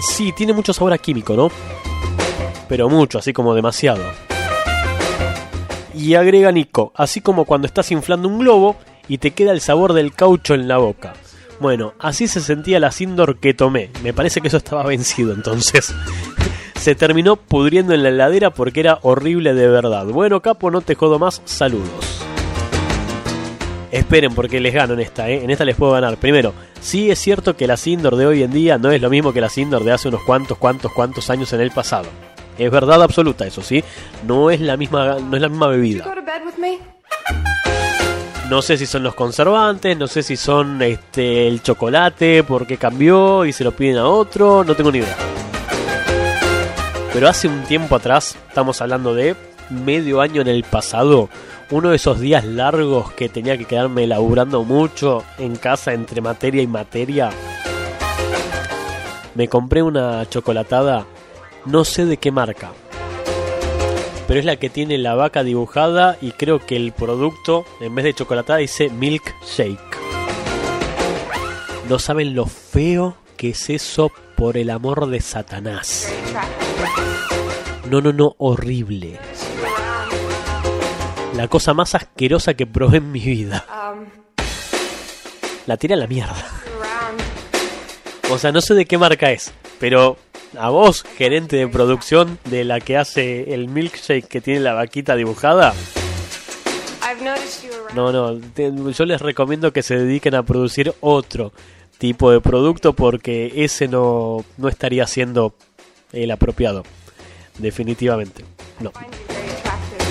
Sí, 0.00 0.32
tiene 0.32 0.52
mucho 0.52 0.72
sabor 0.72 0.92
a 0.92 0.98
químico, 0.98 1.36
¿no? 1.36 1.52
Pero 2.68 2.88
mucho, 2.88 3.20
así 3.20 3.32
como 3.32 3.54
demasiado. 3.54 4.02
Y 5.94 6.14
agrega 6.14 6.50
Nico, 6.50 6.90
así 6.96 7.20
como 7.20 7.44
cuando 7.44 7.68
estás 7.68 7.92
inflando 7.92 8.26
un 8.26 8.40
globo 8.40 8.74
y 9.06 9.18
te 9.18 9.30
queda 9.30 9.52
el 9.52 9.60
sabor 9.60 9.92
del 9.92 10.12
caucho 10.12 10.54
en 10.54 10.66
la 10.66 10.78
boca. 10.78 11.12
Bueno, 11.62 11.94
así 12.00 12.26
se 12.26 12.40
sentía 12.40 12.80
la 12.80 12.90
Sindor 12.90 13.38
que 13.38 13.54
tomé. 13.54 13.90
Me 14.02 14.12
parece 14.12 14.40
que 14.40 14.48
eso 14.48 14.56
estaba 14.56 14.82
vencido 14.82 15.32
entonces. 15.32 15.94
se 16.74 16.96
terminó 16.96 17.36
pudriendo 17.36 17.94
en 17.94 18.02
la 18.02 18.08
heladera 18.08 18.50
porque 18.50 18.80
era 18.80 18.98
horrible 19.02 19.54
de 19.54 19.68
verdad. 19.68 20.06
Bueno, 20.06 20.42
capo, 20.42 20.72
no 20.72 20.80
te 20.80 20.96
jodo 20.96 21.20
más. 21.20 21.40
Saludos. 21.44 22.20
Esperen 23.92 24.34
porque 24.34 24.58
les 24.58 24.74
gano 24.74 24.94
en 24.94 25.00
esta, 25.00 25.30
¿eh? 25.30 25.44
En 25.44 25.50
esta 25.50 25.64
les 25.64 25.76
puedo 25.76 25.92
ganar. 25.92 26.16
Primero, 26.16 26.52
sí 26.80 27.12
es 27.12 27.20
cierto 27.20 27.56
que 27.56 27.68
la 27.68 27.76
Sindor 27.76 28.16
de 28.16 28.26
hoy 28.26 28.42
en 28.42 28.50
día 28.50 28.76
no 28.76 28.90
es 28.90 29.00
lo 29.00 29.08
mismo 29.08 29.32
que 29.32 29.40
la 29.40 29.48
Sindor 29.48 29.84
de 29.84 29.92
hace 29.92 30.08
unos 30.08 30.24
cuantos, 30.24 30.58
cuantos, 30.58 30.90
cuantos 30.92 31.30
años 31.30 31.52
en 31.52 31.60
el 31.60 31.70
pasado. 31.70 32.08
Es 32.58 32.72
verdad 32.72 33.00
absoluta 33.00 33.46
eso, 33.46 33.62
¿sí? 33.62 33.84
No 34.26 34.50
es 34.50 34.60
la 34.60 34.76
misma, 34.76 35.18
no 35.20 35.36
es 35.36 35.42
la 35.42 35.48
misma 35.48 35.68
bebida. 35.68 36.12
No 38.48 38.60
sé 38.60 38.76
si 38.76 38.86
son 38.86 39.02
los 39.02 39.14
conservantes, 39.14 39.96
no 39.96 40.06
sé 40.06 40.22
si 40.22 40.36
son 40.36 40.82
este 40.82 41.48
el 41.48 41.62
chocolate 41.62 42.44
porque 42.44 42.76
cambió 42.76 43.44
y 43.46 43.52
se 43.52 43.64
lo 43.64 43.72
piden 43.72 43.96
a 43.98 44.06
otro, 44.06 44.62
no 44.64 44.74
tengo 44.74 44.92
ni 44.92 44.98
idea. 44.98 45.16
Pero 47.12 47.28
hace 47.28 47.48
un 47.48 47.62
tiempo 47.64 47.96
atrás, 47.96 48.36
estamos 48.48 48.80
hablando 48.80 49.14
de 49.14 49.36
medio 49.70 50.20
año 50.20 50.42
en 50.42 50.48
el 50.48 50.64
pasado, 50.64 51.28
uno 51.70 51.90
de 51.90 51.96
esos 51.96 52.20
días 52.20 52.44
largos 52.44 53.12
que 53.12 53.28
tenía 53.28 53.56
que 53.56 53.64
quedarme 53.64 54.06
laburando 54.06 54.64
mucho 54.64 55.24
en 55.38 55.56
casa 55.56 55.94
entre 55.94 56.20
materia 56.20 56.62
y 56.62 56.66
materia, 56.66 57.30
me 59.34 59.48
compré 59.48 59.82
una 59.82 60.28
chocolatada, 60.28 61.06
no 61.64 61.84
sé 61.84 62.04
de 62.04 62.18
qué 62.18 62.30
marca, 62.30 62.72
pero 64.32 64.40
es 64.40 64.46
la 64.46 64.56
que 64.56 64.70
tiene 64.70 64.96
la 64.96 65.14
vaca 65.14 65.44
dibujada 65.44 66.16
y 66.22 66.30
creo 66.30 66.64
que 66.64 66.74
el 66.74 66.92
producto, 66.92 67.66
en 67.82 67.94
vez 67.94 68.06
de 68.06 68.14
chocolatada, 68.14 68.60
dice 68.60 68.88
milk 68.88 69.22
shake. 69.44 69.98
No 71.86 71.98
saben 71.98 72.34
lo 72.34 72.46
feo 72.46 73.18
que 73.36 73.50
es 73.50 73.68
eso 73.68 74.10
por 74.34 74.56
el 74.56 74.70
amor 74.70 75.10
de 75.10 75.20
Satanás. 75.20 76.10
No, 77.90 78.00
no, 78.00 78.14
no, 78.14 78.34
horrible. 78.38 79.18
La 81.36 81.46
cosa 81.48 81.74
más 81.74 81.94
asquerosa 81.94 82.54
que 82.54 82.66
probé 82.66 82.96
en 82.96 83.12
mi 83.12 83.20
vida. 83.20 83.66
La 85.66 85.76
tiré 85.76 85.92
a 85.92 85.98
la 85.98 86.06
mierda. 86.06 86.46
O 88.30 88.38
sea, 88.38 88.50
no 88.50 88.62
sé 88.62 88.72
de 88.72 88.86
qué 88.86 88.96
marca 88.96 89.30
es, 89.30 89.52
pero 89.78 90.16
a 90.58 90.68
vos, 90.70 91.04
gerente 91.16 91.56
de 91.56 91.68
producción 91.68 92.38
de 92.44 92.64
la 92.64 92.80
que 92.80 92.96
hace 92.96 93.54
el 93.54 93.68
milkshake 93.68 94.26
que 94.26 94.40
tiene 94.40 94.60
la 94.60 94.74
vaquita 94.74 95.16
dibujada, 95.16 95.74
no, 97.94 98.10
no, 98.12 98.38
te- 98.54 98.72
yo 98.96 99.04
les 99.04 99.20
recomiendo 99.20 99.72
que 99.72 99.82
se 99.82 99.96
dediquen 99.96 100.34
a 100.34 100.42
producir 100.44 100.94
otro 101.00 101.52
tipo 101.98 102.30
de 102.30 102.40
producto 102.40 102.94
porque 102.94 103.52
ese 103.64 103.86
no, 103.86 104.44
no 104.56 104.68
estaría 104.68 105.06
siendo 105.06 105.54
el 106.12 106.30
apropiado. 106.30 106.84
Definitivamente. 107.58 108.44
No. 108.80 108.90
Find 108.92 109.12
you 109.12 109.18
very 109.28 109.50
attractive. 109.50 110.02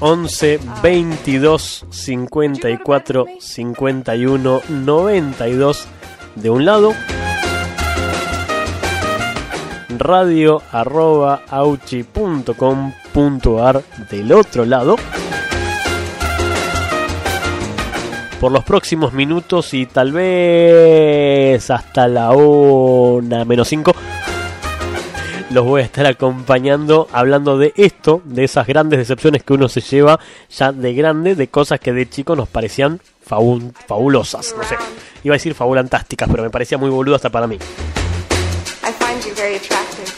11 0.00 0.60
22 0.82 1.86
54 1.90 3.26
51 3.40 4.60
92 4.68 5.86
de 6.34 6.50
un 6.50 6.64
lado. 6.64 6.92
Radio 9.98 10.62
arroba 10.72 11.42
auchi.com.ar 11.48 12.52
del 14.10 14.32
otro 14.32 14.64
lado. 14.64 14.96
Por 18.40 18.50
los 18.52 18.64
próximos 18.64 19.12
minutos 19.12 19.74
y 19.74 19.86
tal 19.86 20.12
vez 20.12 21.70
hasta 21.70 22.08
la 22.08 22.32
una 22.32 23.44
menos 23.44 23.68
5 23.68 23.94
los 25.52 25.64
voy 25.64 25.82
a 25.82 25.84
estar 25.84 26.06
acompañando 26.06 27.08
hablando 27.12 27.58
de 27.58 27.72
esto, 27.76 28.22
de 28.24 28.44
esas 28.44 28.66
grandes 28.66 28.98
decepciones 28.98 29.42
que 29.42 29.52
uno 29.52 29.68
se 29.68 29.80
lleva 29.80 30.18
ya 30.50 30.72
de 30.72 30.94
grande, 30.94 31.34
de 31.34 31.48
cosas 31.48 31.78
que 31.80 31.92
de 31.92 32.08
chico 32.08 32.34
nos 32.36 32.48
parecían 32.48 33.00
fabu- 33.28 33.72
fabulosas, 33.86 34.54
no 34.56 34.62
sé. 34.64 34.76
Iba 35.24 35.34
a 35.34 35.36
decir 35.36 35.54
fabulantásticas, 35.54 36.28
pero 36.30 36.42
me 36.42 36.50
parecía 36.50 36.78
muy 36.78 36.90
boludo 36.90 37.14
hasta 37.16 37.30
para 37.30 37.46
mí. 37.46 37.56
I 37.56 37.60
find 38.98 39.22
you 39.24 39.34
very 39.36 39.56
attractive. 39.56 40.10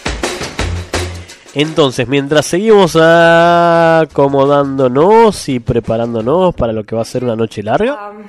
Entonces, 1.57 2.09
mientras 2.09 2.47
seguimos 2.47 2.97
acomodándonos 2.97 5.49
y 5.49 5.61
preparándonos 5.61 6.53
para 6.55 6.73
lo 6.73 6.83
que 6.85 6.97
va 6.97 7.03
a 7.03 7.05
ser 7.05 7.23
una 7.25 7.37
noche 7.37 7.63
larga, 7.63 8.11
Um, 8.11 8.25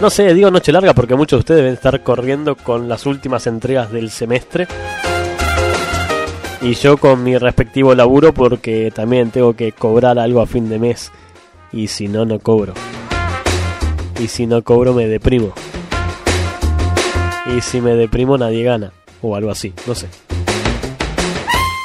no 0.00 0.08
sé, 0.08 0.32
digo 0.32 0.50
noche 0.50 0.72
larga 0.72 0.94
porque 0.94 1.14
muchos 1.14 1.36
de 1.36 1.40
ustedes 1.40 1.58
deben 1.58 1.74
estar 1.74 2.02
corriendo 2.02 2.56
con 2.56 2.88
las 2.88 3.04
últimas 3.04 3.46
entregas 3.46 3.92
del 3.92 4.10
semestre. 4.10 4.66
Y 6.62 6.74
yo 6.74 6.98
con 6.98 7.24
mi 7.24 7.38
respectivo 7.38 7.94
laburo 7.94 8.34
porque 8.34 8.92
también 8.94 9.30
tengo 9.30 9.54
que 9.54 9.72
cobrar 9.72 10.18
algo 10.18 10.42
a 10.42 10.46
fin 10.46 10.68
de 10.68 10.78
mes. 10.78 11.10
Y 11.72 11.88
si 11.88 12.06
no, 12.06 12.26
no 12.26 12.38
cobro. 12.38 12.74
Y 14.20 14.28
si 14.28 14.46
no 14.46 14.62
cobro, 14.62 14.92
me 14.92 15.06
deprimo. 15.06 15.54
Y 17.56 17.62
si 17.62 17.80
me 17.80 17.94
deprimo, 17.94 18.36
nadie 18.36 18.62
gana. 18.62 18.92
O 19.22 19.34
algo 19.36 19.50
así, 19.50 19.72
no 19.86 19.94
sé. 19.94 20.08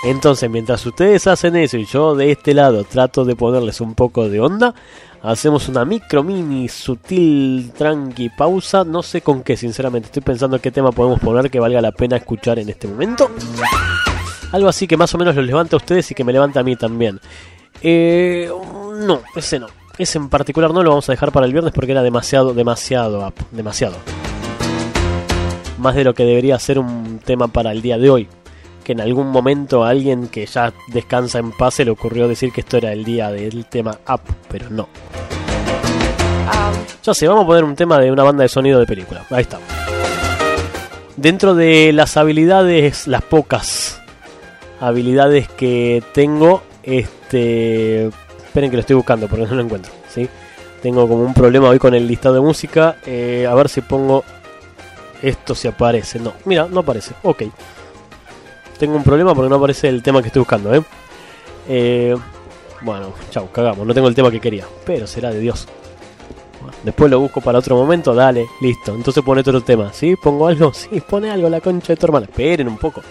Entonces, 0.04 0.50
mientras 0.50 0.86
ustedes 0.86 1.26
hacen 1.28 1.56
eso 1.56 1.78
y 1.78 1.86
yo 1.86 2.14
de 2.14 2.32
este 2.32 2.54
lado 2.54 2.84
trato 2.84 3.24
de 3.24 3.36
ponerles 3.36 3.80
un 3.80 3.96
poco 3.96 4.28
de 4.28 4.42
onda, 4.42 4.76
hacemos 5.24 5.70
una 5.70 5.86
micro, 5.86 6.22
mini, 6.22 6.68
sutil, 6.68 7.72
tranqui 7.72 8.30
pausa. 8.30 8.84
No 8.84 9.02
sé 9.02 9.22
con 9.22 9.42
qué, 9.42 9.56
sinceramente. 9.56 10.08
Estoy 10.08 10.22
pensando 10.22 10.60
qué 10.60 10.70
tema 10.70 10.92
podemos 10.92 11.22
poner 11.22 11.50
que 11.50 11.62
valga 11.62 11.80
la 11.80 11.94
pena 11.94 12.18
escuchar 12.18 12.60
en 12.60 12.70
este 12.70 12.88
momento. 12.90 13.32
Algo 14.56 14.70
así 14.70 14.88
que 14.88 14.96
más 14.96 15.14
o 15.14 15.18
menos 15.18 15.36
los 15.36 15.46
levanta 15.46 15.76
a 15.76 15.80
ustedes 15.80 16.10
y 16.12 16.16
que 16.16 16.24
me 16.24 16.32
levanta 16.32 16.62
a 16.62 16.64
mí 16.64 16.78
también. 16.78 17.20
Eh, 17.82 18.50
no, 19.02 19.22
ese 19.36 19.60
no. 19.60 19.68
Ese 19.98 20.18
en 20.18 20.30
particular 20.30 20.74
no 20.74 20.82
lo 20.82 20.92
vamos 20.92 21.10
a 21.10 21.12
dejar 21.12 21.34
para 21.34 21.46
el 21.46 21.52
viernes 21.52 21.74
porque 21.74 21.92
era 21.92 22.02
demasiado, 22.02 22.54
demasiado 22.54 23.28
up, 23.28 23.34
demasiado. 23.52 23.98
Más 25.78 25.94
de 25.94 26.06
lo 26.06 26.14
que 26.14 26.24
debería 26.24 26.58
ser 26.58 26.80
un 26.80 27.20
tema 27.20 27.50
para 27.50 27.74
el 27.74 27.82
día 27.82 27.98
de 27.98 28.10
hoy. 28.10 28.30
Que 28.86 28.94
en 28.94 29.02
algún 29.02 29.28
momento 29.28 29.84
a 29.84 29.90
alguien 29.90 30.30
que 30.30 30.46
ya 30.46 30.72
descansa 30.88 31.40
en 31.40 31.52
paz 31.52 31.74
se 31.74 31.84
le 31.84 31.92
ocurrió 31.92 32.30
decir 32.30 32.54
que 32.54 32.62
esto 32.62 32.78
era 32.78 32.94
el 32.94 33.04
día 33.04 33.32
del 33.32 33.66
tema 33.66 34.00
up, 34.08 34.22
pero 34.48 34.70
no. 34.70 34.88
Ya 37.04 37.14
sé, 37.14 37.28
vamos 37.28 37.44
a 37.44 37.48
poner 37.48 37.66
un 37.66 37.76
tema 37.76 38.00
de 38.00 38.10
una 38.10 38.24
banda 38.24 38.44
de 38.44 38.48
sonido 38.48 38.80
de 38.80 38.86
película. 38.86 39.26
Ahí 39.32 39.42
está. 39.42 39.60
Dentro 41.18 41.56
de 41.56 41.92
las 41.92 42.16
habilidades, 42.16 43.06
las 43.06 43.22
pocas 43.22 44.02
habilidades 44.80 45.48
que 45.50 46.04
tengo, 46.14 46.64
este... 46.84 48.08
Esperen 48.08 48.70
que 48.70 48.78
lo 48.78 48.82
estoy 48.82 48.96
buscando 48.96 49.28
porque 49.28 49.46
no 49.46 49.56
lo 49.56 49.62
encuentro, 49.62 49.92
¿sí? 50.10 50.30
Tengo 50.82 51.08
como 51.08 51.24
un 51.24 51.34
problema 51.34 51.70
hoy 51.70 51.80
con 51.80 51.94
el 51.94 52.08
listado 52.08 52.36
de 52.36 52.42
música. 52.42 52.98
eh, 53.06 53.48
a 53.50 53.54
ver 53.56 53.68
si 53.70 53.82
pongo 53.82 54.24
esto 55.22 55.56
si 55.56 55.68
aparece. 55.68 56.20
No, 56.20 56.34
mira, 56.46 56.68
no 56.70 56.82
aparece. 56.82 57.14
Ok. 57.24 57.44
Tengo 58.78 58.96
un 58.96 59.04
problema 59.04 59.34
porque 59.34 59.50
no 59.50 59.56
aparece 59.56 59.90
el 59.90 60.04
tema 60.04 60.22
que 60.22 60.28
estoy 60.28 60.42
buscando, 60.42 60.74
¿eh? 60.74 60.84
Eh, 61.68 62.16
bueno, 62.82 63.14
chau, 63.32 63.50
cagamos. 63.52 63.88
No 63.88 63.94
tengo 63.94 64.08
el 64.08 64.16
tema 64.16 64.30
que 64.30 64.40
quería. 64.40 64.66
Pero 64.86 65.08
será 65.08 65.32
de 65.32 65.40
Dios. 65.40 65.68
Después 66.84 67.10
lo 67.10 67.20
busco 67.20 67.42
para 67.42 67.60
otro 67.60 67.76
momento, 67.76 68.14
dale, 68.14 68.46
listo. 68.62 68.94
Entonces 68.94 69.24
pone 69.24 69.42
otro 69.42 69.62
tema, 69.62 69.92
¿sí? 69.94 70.16
¿Pongo 70.16 70.48
algo? 70.48 70.72
Sí, 70.74 71.02
pone 71.02 71.32
algo, 71.32 71.50
la 71.50 71.62
concha 71.62 71.94
de 71.94 71.98
tu 71.98 72.06
hermana. 72.06 72.26
Esperen 72.26 72.68
un 72.68 72.78
poco. 72.78 73.02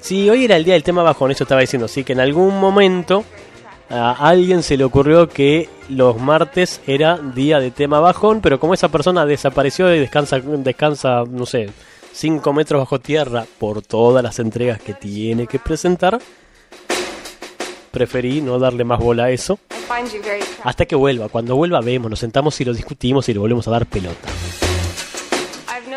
Sí, 0.00 0.28
hoy 0.30 0.44
era 0.44 0.56
el 0.56 0.64
día 0.64 0.74
del 0.74 0.82
tema 0.82 1.02
bajón, 1.02 1.30
eso 1.30 1.44
estaba 1.44 1.60
diciendo, 1.60 1.86
sí, 1.86 2.04
que 2.04 2.14
en 2.14 2.20
algún 2.20 2.58
momento 2.58 3.24
a 3.90 4.12
alguien 4.12 4.62
se 4.62 4.76
le 4.76 4.84
ocurrió 4.84 5.28
que 5.28 5.68
los 5.88 6.16
martes 6.18 6.80
era 6.86 7.18
día 7.18 7.60
de 7.60 7.70
tema 7.70 8.00
bajón, 8.00 8.40
pero 8.40 8.58
como 8.58 8.74
esa 8.74 8.88
persona 8.88 9.26
desapareció 9.26 9.94
y 9.94 9.98
descansa, 9.98 10.38
descansa 10.38 11.24
no 11.28 11.44
sé, 11.44 11.70
5 12.12 12.52
metros 12.52 12.80
bajo 12.80 12.98
tierra 12.98 13.44
por 13.58 13.82
todas 13.82 14.22
las 14.22 14.38
entregas 14.38 14.80
que 14.80 14.94
tiene 14.94 15.46
que 15.46 15.58
presentar, 15.58 16.18
preferí 17.90 18.40
no 18.40 18.58
darle 18.58 18.84
más 18.84 19.00
bola 19.00 19.24
a 19.24 19.30
eso. 19.30 19.58
Hasta 20.62 20.86
que 20.86 20.94
vuelva. 20.94 21.28
Cuando 21.28 21.56
vuelva 21.56 21.80
vemos, 21.80 22.08
nos 22.08 22.20
sentamos 22.20 22.60
y 22.60 22.64
lo 22.64 22.72
discutimos 22.72 23.28
y 23.28 23.34
le 23.34 23.40
volvemos 23.40 23.66
a 23.66 23.72
dar 23.72 23.86
pelota. 23.86 24.28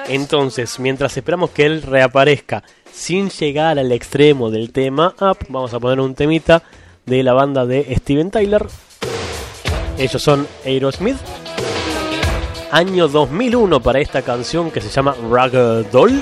Entonces, 0.07 0.79
mientras 0.79 1.15
esperamos 1.15 1.51
que 1.51 1.65
él 1.65 1.81
reaparezca 1.83 2.63
sin 2.93 3.29
llegar 3.29 3.79
al 3.79 3.91
extremo 3.91 4.51
del 4.51 4.71
tema 4.71 5.15
up, 5.19 5.39
vamos 5.49 5.73
a 5.73 5.79
poner 5.79 5.99
un 5.99 6.15
temita 6.15 6.63
de 7.05 7.23
la 7.23 7.33
banda 7.33 7.65
de 7.65 7.93
Steven 7.97 8.31
Tyler. 8.31 8.65
Ellos 9.97 10.21
son 10.21 10.47
Aerosmith. 10.65 11.17
Año 12.71 13.07
2001 13.07 13.81
para 13.81 13.99
esta 13.99 14.21
canción 14.21 14.71
que 14.71 14.81
se 14.81 14.89
llama 14.89 15.15
Ragdoll. 15.29 16.21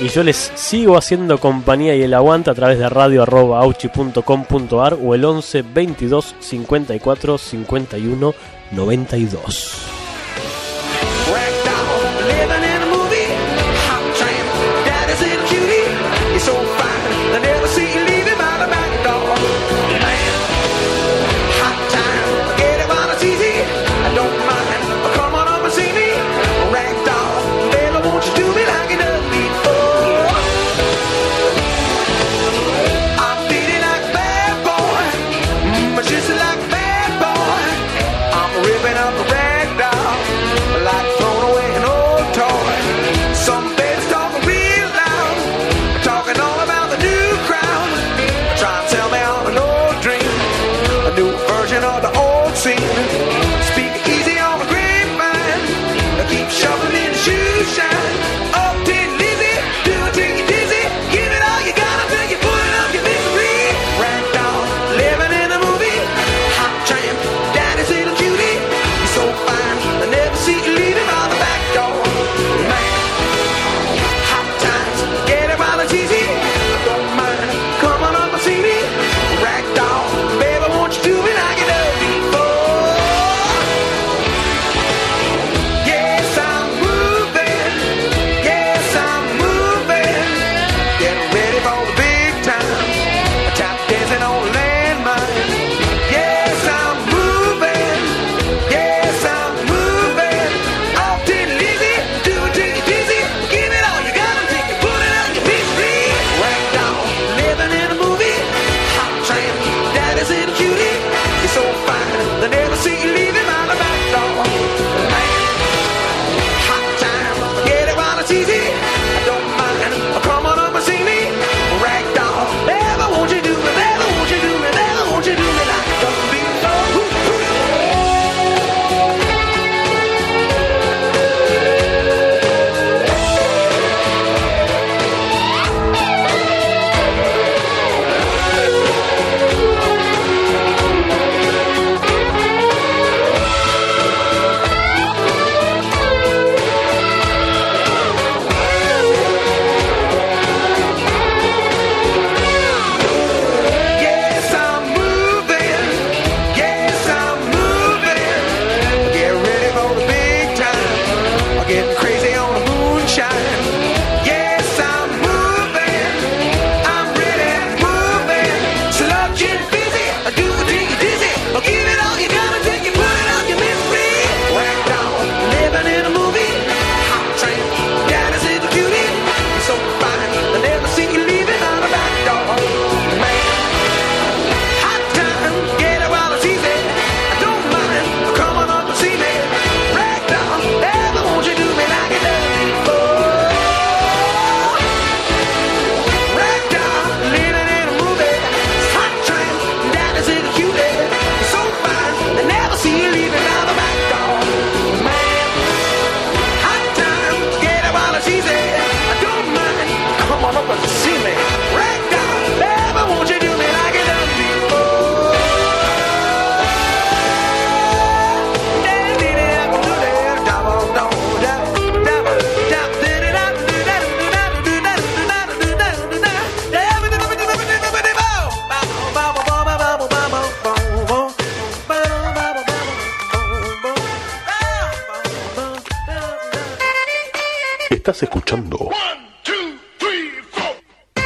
Y 0.00 0.08
yo 0.08 0.24
les 0.24 0.52
sigo 0.54 0.96
haciendo 0.96 1.38
compañía 1.38 1.94
y 1.94 2.02
el 2.02 2.14
aguante 2.14 2.50
a 2.50 2.54
través 2.54 2.78
de 2.78 2.88
radio.auchi.com.ar 2.88 4.98
o 5.02 5.14
el 5.14 5.24
11 5.24 5.62
22 5.62 6.34
54 6.40 7.38
51 7.38 8.34
92. 8.72 10.01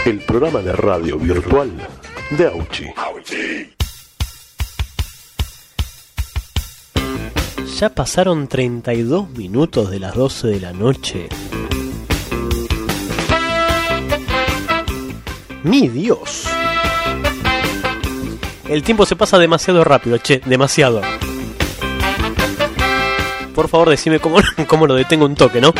El 0.05 0.21
programa 0.21 0.61
de 0.61 0.73
radio 0.73 1.19
virtual 1.19 1.73
de 2.31 2.47
Auchi. 2.47 2.87
Ya 7.81 7.89
pasaron 7.89 8.47
32 8.47 9.31
minutos 9.31 9.91
de 9.91 9.99
las 9.99 10.15
12 10.15 10.47
de 10.47 10.61
la 10.61 10.73
noche. 10.73 11.29
Mi 15.65 15.89
Dios. 15.89 16.47
El 18.69 18.85
tiempo 18.85 19.05
se 19.05 19.17
pasa 19.17 19.37
demasiado 19.39 19.83
rápido, 19.83 20.19
che, 20.19 20.41
demasiado. 20.47 21.03
Por 23.53 23.67
favor, 23.67 23.91
decime 23.91 24.21
cómo, 24.21 24.39
cómo 24.69 24.87
lo 24.87 24.95
detengo 24.95 25.27
un 25.27 25.35
toque, 25.35 25.61
¿no? 25.61 25.75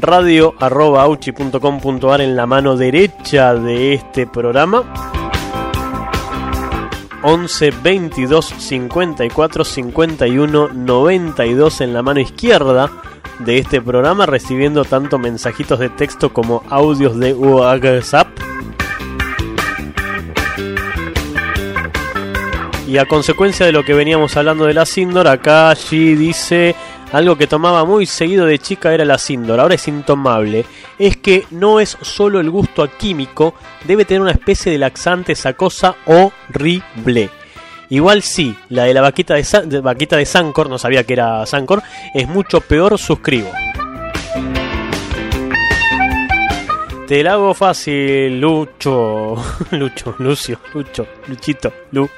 Radio 0.00 0.54
arroba 0.60 1.02
auchi.com.ar 1.02 2.20
en 2.20 2.36
la 2.36 2.46
mano 2.46 2.76
derecha 2.76 3.54
de 3.54 3.94
este 3.94 4.26
programa. 4.26 4.84
11 7.22 7.72
22 7.82 8.54
54 8.58 9.64
51 9.64 10.68
92 10.68 11.80
en 11.80 11.92
la 11.92 12.02
mano 12.02 12.20
izquierda 12.20 12.90
de 13.38 13.58
este 13.58 13.82
programa 13.82 14.26
recibiendo 14.26 14.84
tanto 14.84 15.18
mensajitos 15.18 15.78
de 15.78 15.88
texto 15.88 16.32
como 16.32 16.62
audios 16.70 17.18
de 17.18 17.34
WhatsApp. 17.34 18.28
Y 22.86 22.98
a 22.98 23.06
consecuencia 23.06 23.66
de 23.66 23.72
lo 23.72 23.84
que 23.84 23.94
veníamos 23.94 24.36
hablando 24.36 24.64
de 24.64 24.74
la 24.74 24.86
Sindor 24.86 25.26
acá 25.26 25.70
allí 25.70 26.14
dice 26.14 26.76
algo 27.16 27.36
que 27.36 27.46
tomaba 27.46 27.84
muy 27.84 28.06
seguido 28.06 28.46
de 28.46 28.58
chica 28.58 28.92
era 28.92 29.04
la 29.04 29.18
Sindor, 29.18 29.58
ahora 29.60 29.74
es 29.74 29.88
intomable. 29.88 30.64
Es 30.98 31.16
que 31.16 31.46
no 31.50 31.80
es 31.80 31.96
solo 32.02 32.40
el 32.40 32.50
gusto 32.50 32.88
químico, 32.98 33.54
debe 33.84 34.04
tener 34.04 34.20
una 34.22 34.32
especie 34.32 34.70
de 34.72 34.78
laxante 34.78 35.32
esa 35.32 35.54
cosa 35.54 35.96
horrible. 36.06 37.30
Igual 37.88 38.22
sí, 38.22 38.56
la 38.68 38.84
de 38.84 38.94
la 38.94 39.00
vaquita 39.00 39.34
de, 39.34 39.44
Sa- 39.44 39.62
de 39.62 39.80
vaquita 39.80 40.16
de 40.16 40.26
Sancor, 40.26 40.68
no 40.68 40.78
sabía 40.78 41.04
que 41.04 41.12
era 41.12 41.46
Sancor, 41.46 41.82
es 42.14 42.28
mucho 42.28 42.60
peor, 42.60 42.98
suscribo. 42.98 43.50
Te 47.06 47.22
la 47.22 47.34
hago 47.34 47.54
fácil, 47.54 48.40
Lucho. 48.40 49.36
Lucho, 49.70 50.16
Lucio, 50.18 50.58
Lucho, 50.74 51.06
Luchito, 51.28 51.72
Lu. 51.92 52.08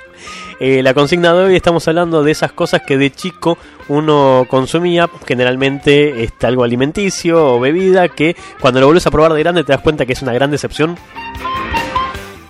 Eh, 0.60 0.82
la 0.82 0.94
consigna 0.94 1.32
de 1.34 1.44
hoy 1.44 1.56
estamos 1.56 1.86
hablando 1.88 2.22
de 2.22 2.32
esas 2.32 2.52
cosas 2.52 2.82
que 2.82 2.96
de 2.96 3.10
chico 3.10 3.58
uno 3.88 4.46
consumía, 4.48 5.08
generalmente 5.26 6.24
este, 6.24 6.46
algo 6.46 6.64
alimenticio 6.64 7.54
o 7.54 7.60
bebida, 7.60 8.08
que 8.08 8.36
cuando 8.60 8.80
lo 8.80 8.86
vuelves 8.86 9.06
a 9.06 9.10
probar 9.10 9.32
de 9.32 9.40
grande 9.40 9.64
te 9.64 9.72
das 9.72 9.82
cuenta 9.82 10.06
que 10.06 10.12
es 10.12 10.22
una 10.22 10.32
gran 10.32 10.50
decepción. 10.50 10.96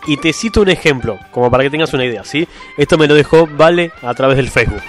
Y 0.06 0.16
te 0.16 0.32
cito 0.32 0.62
un 0.62 0.70
ejemplo, 0.70 1.18
como 1.30 1.50
para 1.50 1.64
que 1.64 1.70
tengas 1.70 1.92
una 1.92 2.04
idea, 2.04 2.24
¿sí? 2.24 2.48
Esto 2.78 2.96
me 2.96 3.06
lo 3.06 3.14
dejó 3.14 3.46
Vale 3.46 3.92
a 4.02 4.14
través 4.14 4.38
del 4.38 4.48
Facebook. 4.48 4.82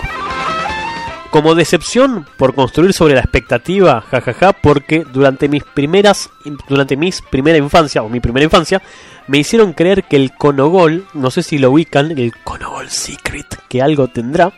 Como 1.31 1.53
decepción 1.53 2.25
por 2.37 2.55
construir 2.55 2.91
sobre 2.91 3.13
la 3.13 3.21
expectativa, 3.21 4.01
jajaja, 4.01 4.51
porque 4.51 5.05
durante 5.13 5.47
mis 5.47 5.63
primeras, 5.63 6.31
durante 6.67 6.97
mis 6.97 7.21
primera 7.21 7.57
infancia 7.57 8.01
o 8.01 8.09
mi 8.09 8.19
primera 8.19 8.45
infancia, 8.45 8.81
me 9.27 9.37
hicieron 9.37 9.73
creer 9.73 10.05
que 10.05 10.15
el 10.15 10.33
Conogol, 10.35 11.05
no 11.13 11.29
sé 11.29 11.43
si 11.43 11.59
lo 11.59 11.69
ubican, 11.69 12.17
el 12.17 12.33
Conogol 12.43 12.89
Secret, 12.89 13.59
que 13.69 13.83
algo 13.83 14.07
tendrá, 14.07 14.53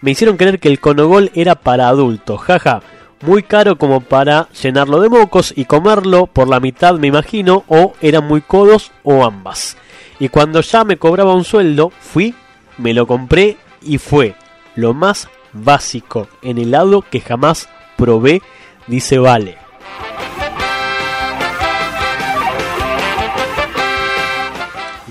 me 0.00 0.12
hicieron 0.12 0.36
creer 0.36 0.60
que 0.60 0.68
el 0.68 0.78
Conogol 0.78 1.32
era 1.34 1.56
para 1.56 1.88
adultos, 1.88 2.40
jaja, 2.42 2.80
muy 3.22 3.42
caro 3.42 3.76
como 3.76 4.00
para 4.00 4.48
llenarlo 4.50 5.00
de 5.00 5.08
mocos 5.08 5.52
y 5.56 5.64
comerlo 5.64 6.26
por 6.26 6.48
la 6.48 6.60
mitad 6.60 6.94
me 6.94 7.08
imagino, 7.08 7.64
o 7.66 7.94
eran 8.00 8.24
muy 8.24 8.40
codos 8.40 8.92
o 9.02 9.24
ambas. 9.24 9.76
Y 10.20 10.28
cuando 10.28 10.60
ya 10.60 10.84
me 10.84 10.96
cobraba 10.96 11.34
un 11.34 11.44
sueldo, 11.44 11.90
fui, 11.98 12.36
me 12.76 12.94
lo 12.94 13.08
compré 13.08 13.56
y 13.82 13.98
fue 13.98 14.36
lo 14.76 14.94
más 14.94 15.28
básico 15.52 16.28
en 16.42 16.58
helado 16.58 17.02
que 17.02 17.20
jamás 17.20 17.68
probé, 17.96 18.42
dice 18.86 19.18
Vale. 19.18 19.68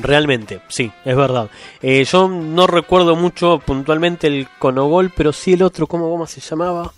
Realmente, 0.01 0.61
sí, 0.69 0.91
es 1.03 1.15
verdad. 1.15 1.49
Eh, 1.81 2.03
yo 2.05 2.27
no 2.27 2.67
recuerdo 2.67 3.15
mucho 3.15 3.59
puntualmente 3.59 4.27
el 4.27 4.47
Conogol, 4.59 5.11
pero 5.15 5.33
sí 5.33 5.53
el 5.53 5.63
otro, 5.63 5.87
¿cómo, 5.87 6.09
cómo 6.09 6.27
se 6.27 6.39
llamaba? 6.39 6.93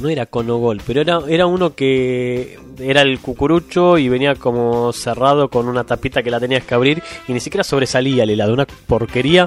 No 0.00 0.08
era 0.08 0.26
Conogol, 0.26 0.80
pero 0.86 1.00
era, 1.00 1.20
era 1.28 1.46
uno 1.46 1.74
que 1.74 2.58
era 2.78 3.02
el 3.02 3.20
cucurucho 3.20 3.98
y 3.98 4.08
venía 4.08 4.34
como 4.34 4.92
cerrado 4.92 5.48
con 5.48 5.68
una 5.68 5.84
tapita 5.84 6.22
que 6.22 6.30
la 6.30 6.40
tenías 6.40 6.64
que 6.64 6.74
abrir 6.74 7.02
y 7.28 7.32
ni 7.32 7.40
siquiera 7.40 7.62
sobresalía 7.62 8.24
el 8.24 8.30
helado, 8.30 8.54
una 8.54 8.66
porquería. 8.86 9.46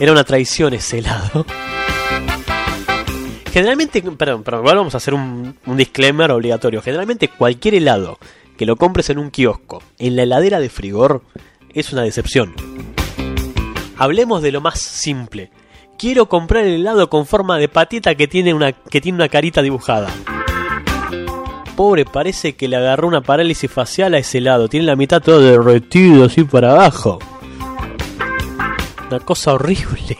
Era 0.00 0.12
una 0.12 0.24
traición 0.24 0.74
ese 0.74 0.98
helado. 0.98 1.44
Generalmente, 3.52 4.00
perdón, 4.02 4.44
perdón, 4.44 4.64
vamos 4.64 4.94
a 4.94 4.98
hacer 4.98 5.14
un, 5.14 5.56
un 5.66 5.76
disclaimer 5.76 6.30
obligatorio. 6.30 6.80
Generalmente 6.82 7.28
cualquier 7.28 7.74
helado 7.74 8.18
que 8.56 8.66
lo 8.66 8.76
compres 8.76 9.10
en 9.10 9.18
un 9.18 9.30
kiosco, 9.30 9.82
en 9.98 10.16
la 10.16 10.22
heladera 10.22 10.60
de 10.60 10.68
frigor, 10.68 11.22
es 11.74 11.92
una 11.92 12.02
decepción. 12.02 12.54
Hablemos 13.96 14.42
de 14.42 14.52
lo 14.52 14.60
más 14.60 14.78
simple. 14.78 15.50
Quiero 15.98 16.28
comprar 16.28 16.64
el 16.64 16.74
helado 16.74 17.10
con 17.10 17.26
forma 17.26 17.58
de 17.58 17.68
patita 17.68 18.14
que 18.14 18.28
tiene 18.28 18.54
una, 18.54 18.72
que 18.72 19.00
tiene 19.00 19.16
una 19.16 19.28
carita 19.28 19.62
dibujada. 19.62 20.08
Pobre, 21.74 22.04
parece 22.04 22.54
que 22.54 22.68
le 22.68 22.76
agarró 22.76 23.08
una 23.08 23.20
parálisis 23.20 23.70
facial 23.70 24.14
a 24.14 24.18
ese 24.18 24.38
helado. 24.38 24.68
Tiene 24.68 24.86
la 24.86 24.96
mitad 24.96 25.20
todo 25.20 25.40
derretido 25.40 26.24
así 26.24 26.44
para 26.44 26.72
abajo. 26.72 27.18
Una 29.08 29.20
cosa 29.20 29.54
horrible. 29.54 30.18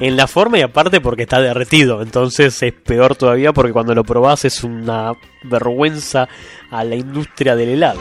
En 0.00 0.16
la 0.16 0.26
forma 0.26 0.58
y 0.58 0.62
aparte 0.62 1.00
porque 1.00 1.22
está 1.22 1.40
derretido. 1.40 2.02
Entonces 2.02 2.60
es 2.60 2.72
peor 2.72 3.14
todavía 3.14 3.52
porque 3.52 3.72
cuando 3.72 3.94
lo 3.94 4.02
probás 4.02 4.44
es 4.44 4.64
una 4.64 5.12
vergüenza 5.44 6.28
a 6.70 6.82
la 6.82 6.96
industria 6.96 7.54
del 7.54 7.68
helado. 7.68 8.00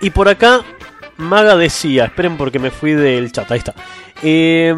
Y 0.00 0.10
por 0.10 0.28
acá, 0.28 0.60
Maga 1.16 1.56
decía, 1.56 2.04
esperen 2.04 2.36
porque 2.36 2.58
me 2.58 2.70
fui 2.70 2.92
del 2.92 3.32
chat, 3.32 3.50
ahí 3.50 3.58
está. 3.58 3.74
Eh, 4.22 4.76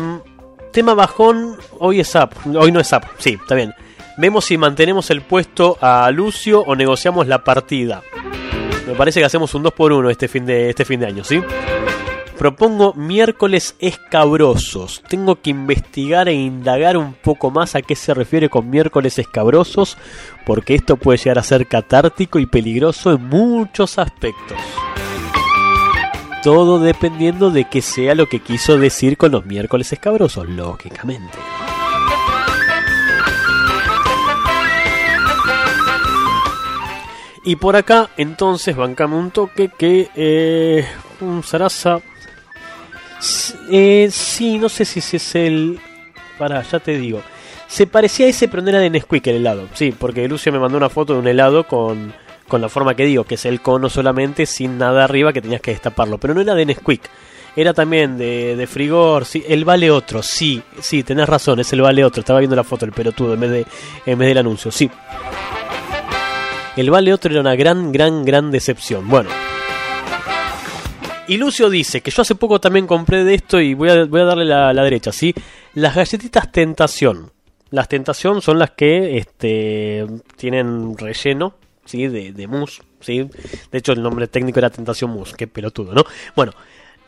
tema 0.72 0.94
bajón, 0.94 1.58
hoy 1.80 2.00
es 2.00 2.14
up, 2.14 2.30
hoy 2.56 2.70
no 2.70 2.78
es 2.78 2.92
up, 2.92 3.02
sí, 3.18 3.36
está 3.42 3.56
bien. 3.56 3.74
Vemos 4.18 4.46
si 4.46 4.56
mantenemos 4.56 5.10
el 5.10 5.20
puesto 5.20 5.76
a 5.80 6.10
Lucio 6.10 6.62
o 6.62 6.74
negociamos 6.74 7.26
la 7.26 7.44
partida. 7.44 8.02
Me 8.86 8.94
parece 8.94 9.20
que 9.20 9.26
hacemos 9.26 9.54
un 9.54 9.62
2 9.62 9.72
por 9.74 9.92
1 9.92 10.08
este 10.08 10.26
fin 10.26 10.46
de, 10.46 10.70
este 10.70 10.86
fin 10.86 11.00
de 11.00 11.06
año, 11.06 11.22
¿sí? 11.22 11.42
Propongo 12.38 12.94
miércoles 12.94 13.76
escabrosos. 13.78 15.02
Tengo 15.08 15.40
que 15.40 15.50
investigar 15.50 16.28
e 16.28 16.34
indagar 16.34 16.96
un 16.96 17.12
poco 17.14 17.50
más 17.50 17.74
a 17.74 17.82
qué 17.82 17.94
se 17.94 18.14
refiere 18.14 18.48
con 18.48 18.70
miércoles 18.70 19.18
escabrosos, 19.18 19.98
porque 20.46 20.74
esto 20.74 20.96
puede 20.96 21.18
llegar 21.18 21.38
a 21.38 21.42
ser 21.42 21.66
catártico 21.66 22.38
y 22.38 22.46
peligroso 22.46 23.12
en 23.12 23.22
muchos 23.28 23.98
aspectos. 23.98 24.58
Todo 26.42 26.78
dependiendo 26.78 27.50
de 27.50 27.68
qué 27.68 27.82
sea 27.82 28.14
lo 28.14 28.26
que 28.26 28.40
quiso 28.40 28.78
decir 28.78 29.16
con 29.16 29.32
los 29.32 29.44
miércoles 29.44 29.92
escabrosos, 29.92 30.48
lógicamente. 30.48 31.36
Y 37.46 37.54
por 37.54 37.76
acá, 37.76 38.10
entonces, 38.16 38.74
bancame 38.74 39.14
un 39.14 39.30
toque 39.30 39.70
que... 39.78 40.10
Eh, 40.16 40.84
un 41.20 41.44
Sarasa... 41.44 42.00
Eh, 43.70 44.08
sí, 44.10 44.58
no 44.58 44.68
sé 44.68 44.84
si 44.84 44.98
ese 44.98 45.16
es 45.18 45.34
el... 45.36 45.78
Para, 46.38 46.60
ya 46.62 46.80
te 46.80 46.98
digo. 46.98 47.22
Se 47.68 47.86
parecía 47.86 48.26
a 48.26 48.30
ese, 48.30 48.48
pero 48.48 48.64
no 48.64 48.70
era 48.70 48.80
de 48.80 48.90
Nesquik 48.90 49.28
el 49.28 49.36
helado. 49.36 49.68
Sí, 49.74 49.94
porque 49.96 50.26
Lucio 50.26 50.52
me 50.52 50.58
mandó 50.58 50.76
una 50.76 50.90
foto 50.90 51.12
de 51.12 51.20
un 51.20 51.28
helado 51.28 51.68
con, 51.68 52.12
con 52.48 52.60
la 52.60 52.68
forma 52.68 52.96
que 52.96 53.04
digo, 53.04 53.22
que 53.22 53.36
es 53.36 53.44
el 53.46 53.60
cono 53.60 53.88
solamente, 53.88 54.44
sin 54.44 54.76
nada 54.76 55.04
arriba 55.04 55.32
que 55.32 55.40
tenías 55.40 55.60
que 55.60 55.70
destaparlo. 55.70 56.18
Pero 56.18 56.34
no 56.34 56.40
era 56.40 56.56
de 56.56 56.66
Nesquik, 56.66 57.02
era 57.54 57.72
también 57.72 58.18
de, 58.18 58.56
de 58.56 58.66
Frigor, 58.66 59.24
sí, 59.24 59.44
el 59.46 59.64
vale 59.64 59.90
otro, 59.92 60.20
sí, 60.20 60.60
sí, 60.80 61.04
tenés 61.04 61.28
razón, 61.28 61.60
es 61.60 61.72
el 61.72 61.80
vale 61.80 62.04
otro, 62.04 62.20
estaba 62.20 62.40
viendo 62.40 62.56
la 62.56 62.64
foto, 62.64 62.84
el 62.84 62.92
pelotudo, 62.92 63.34
en 63.34 63.40
vez, 63.40 63.50
de, 63.50 63.66
en 64.04 64.18
vez 64.18 64.28
del 64.28 64.38
anuncio, 64.38 64.70
sí. 64.70 64.90
El 66.76 66.90
vale 66.90 67.14
otro 67.14 67.32
era 67.32 67.40
una 67.40 67.56
gran, 67.56 67.90
gran, 67.90 68.24
gran 68.24 68.50
decepción. 68.50 69.08
Bueno. 69.08 69.30
Y 71.26 71.38
Lucio 71.38 71.70
dice 71.70 72.02
que 72.02 72.10
yo 72.10 72.22
hace 72.22 72.34
poco 72.34 72.60
también 72.60 72.86
compré 72.86 73.24
de 73.24 73.34
esto 73.34 73.60
y 73.60 73.74
voy 73.74 73.88
a, 73.88 74.04
voy 74.04 74.20
a 74.20 74.24
darle 74.24 74.44
la, 74.44 74.72
la 74.72 74.84
derecha, 74.84 75.10
¿sí? 75.10 75.34
Las 75.74 75.94
galletitas 75.94 76.52
Tentación. 76.52 77.32
Las 77.70 77.88
Tentación 77.88 78.42
son 78.42 78.58
las 78.58 78.72
que 78.72 79.16
este, 79.16 80.06
tienen 80.36 80.96
relleno, 80.96 81.54
¿sí? 81.84 82.06
De, 82.06 82.32
de 82.32 82.46
mousse, 82.46 82.82
¿sí? 83.00 83.28
De 83.72 83.78
hecho, 83.78 83.92
el 83.92 84.02
nombre 84.02 84.28
técnico 84.28 84.58
era 84.58 84.70
Tentación 84.70 85.10
Mousse, 85.10 85.34
qué 85.34 85.46
pelotudo, 85.46 85.94
¿no? 85.94 86.04
Bueno, 86.36 86.52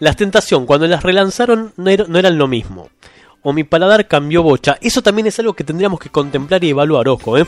las 0.01 0.17
Tentación, 0.17 0.67
cuando 0.67 0.87
las 0.87 1.03
relanzaron, 1.03 1.75
no, 1.77 1.91
no 2.09 2.19
eran 2.19 2.39
lo 2.39 2.49
mismo. 2.49 2.89
O 3.43 3.53
mi 3.53 3.65
paladar 3.65 4.09
cambió 4.09 4.43
bocha. 4.43 4.79
Eso 4.81 5.01
también 5.03 5.29
es 5.29 5.39
algo 5.39 5.53
que 5.53 5.63
tendríamos 5.63 6.01
que 6.01 6.09
contemplar 6.09 6.65
y 6.65 6.71
evaluar, 6.71 7.07
ojo, 7.09 7.39
¿eh? 7.39 7.47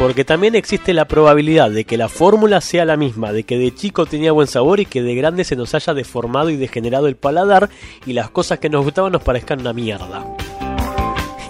Porque 0.00 0.24
también 0.24 0.54
existe 0.54 0.94
la 0.94 1.04
probabilidad 1.04 1.70
de 1.70 1.84
que 1.84 1.98
la 1.98 2.08
fórmula 2.08 2.62
sea 2.62 2.86
la 2.86 2.96
misma, 2.96 3.34
de 3.34 3.44
que 3.44 3.58
de 3.58 3.74
chico 3.74 4.06
tenía 4.06 4.32
buen 4.32 4.46
sabor 4.46 4.80
y 4.80 4.86
que 4.86 5.02
de 5.02 5.14
grande 5.14 5.44
se 5.44 5.56
nos 5.56 5.74
haya 5.74 5.92
deformado 5.92 6.48
y 6.48 6.56
degenerado 6.56 7.06
el 7.06 7.16
paladar 7.16 7.68
y 8.06 8.14
las 8.14 8.30
cosas 8.30 8.60
que 8.60 8.70
nos 8.70 8.82
gustaban 8.82 9.12
nos 9.12 9.22
parezcan 9.22 9.60
una 9.60 9.74
mierda. 9.74 10.24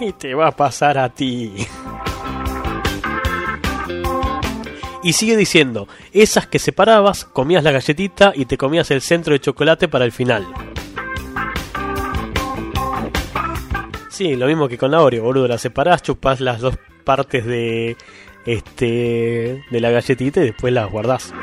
Y 0.01 0.11
te 0.11 0.33
va 0.33 0.47
a 0.47 0.51
pasar 0.51 0.97
a 0.97 1.07
ti. 1.07 1.65
Y 5.01 5.13
sigue 5.13 5.37
diciendo, 5.37 5.87
esas 6.11 6.45
que 6.47 6.59
separabas, 6.59 7.23
comías 7.23 7.63
la 7.63 7.71
galletita 7.71 8.33
y 8.35 8.47
te 8.47 8.57
comías 8.57 8.91
el 8.91 9.01
centro 9.01 9.31
de 9.31 9.39
chocolate 9.39 9.87
para 9.87 10.03
el 10.03 10.11
final. 10.11 10.45
Sí, 14.09 14.35
lo 14.35 14.45
mismo 14.45 14.67
que 14.67 14.77
con 14.77 14.91
la 14.91 15.01
Oreo, 15.01 15.23
boludo, 15.23 15.47
la 15.47 15.57
separás, 15.57 16.03
chupás 16.03 16.41
las 16.41 16.59
dos 16.59 16.77
partes 17.05 17.45
de 17.45 17.95
este 18.45 19.63
de 19.69 19.79
la 19.79 19.91
galletita 19.91 20.41
y 20.41 20.45
después 20.45 20.73
las 20.73 20.89
guardás. 20.89 21.33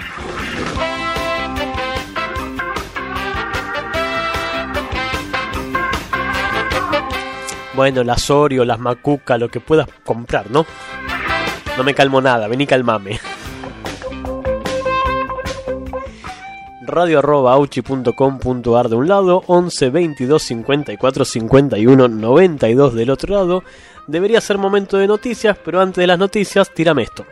Bueno, 7.75 8.03
las 8.03 8.29
Oreo, 8.29 8.65
las 8.65 8.81
Macuca, 8.81 9.39
lo 9.39 9.49
que 9.49 9.61
puedas 9.61 9.87
comprar, 10.05 10.51
¿no? 10.51 10.67
No 11.77 11.85
me 11.85 11.95
calmo 11.95 12.21
nada, 12.21 12.49
vení 12.49 12.67
calmame. 12.67 13.21
radio 16.89 17.19
arroba 17.19 17.55
de 17.55 18.97
un 18.97 19.09
lado, 19.09 19.45
11 19.47 19.91
22 19.91 20.43
54 20.43 21.25
51 21.25 22.09
92 22.09 22.95
del 22.95 23.11
otro 23.11 23.35
lado. 23.35 23.63
Debería 24.09 24.41
ser 24.41 24.57
momento 24.57 24.97
de 24.97 25.07
noticias, 25.07 25.59
pero 25.63 25.81
antes 25.83 26.01
de 26.01 26.07
las 26.07 26.19
noticias, 26.19 26.73
tírame 26.73 27.03
esto. 27.03 27.27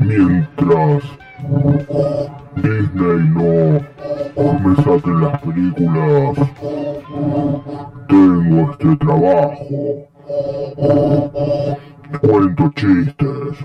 Mientras 0.00 1.02
Disney 2.56 3.20
no 3.34 3.80
me 4.60 4.76
saque 4.76 5.10
las 5.18 5.40
películas, 5.40 6.36
tengo 8.06 8.70
este 8.70 8.96
trabajo. 8.96 9.56
Cuento 12.20 12.70
chistes. 12.76 13.56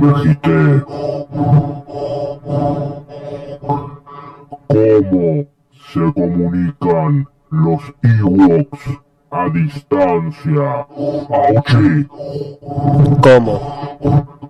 Me 0.00 0.10
agité. 0.12 0.82
¿Cómo 4.72 5.44
se 5.92 6.00
comunican 6.14 7.28
los 7.50 7.82
Ewoks 8.02 8.80
a 9.30 9.48
distancia? 9.50 10.86
¡Auchi! 11.28 12.06
¿Cómo? 13.22 13.52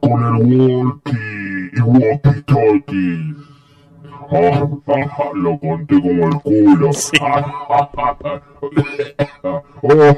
con 0.00 0.24
el 0.24 0.34
walkie 0.42 1.70
y 1.74 1.80
walkie 1.80 2.42
talkie. 2.42 3.34
Ah, 4.34 4.66
ah, 4.86 5.30
lo 5.34 5.58
conté 5.58 6.00
como 6.00 6.26
el 6.28 6.34
culo. 6.40 6.90
oh, 9.82 10.16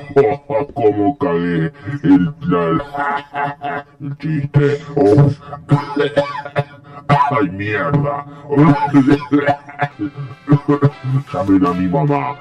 como 0.74 1.18
cagué 1.18 1.72
el, 2.02 2.34
la- 2.42 3.84
el 4.00 4.16
chiste. 4.18 4.78
Oh. 4.96 5.30
Ay, 7.08 7.48
mierda. 7.50 8.26
Mi 11.74 11.88
mamá. 11.88 12.38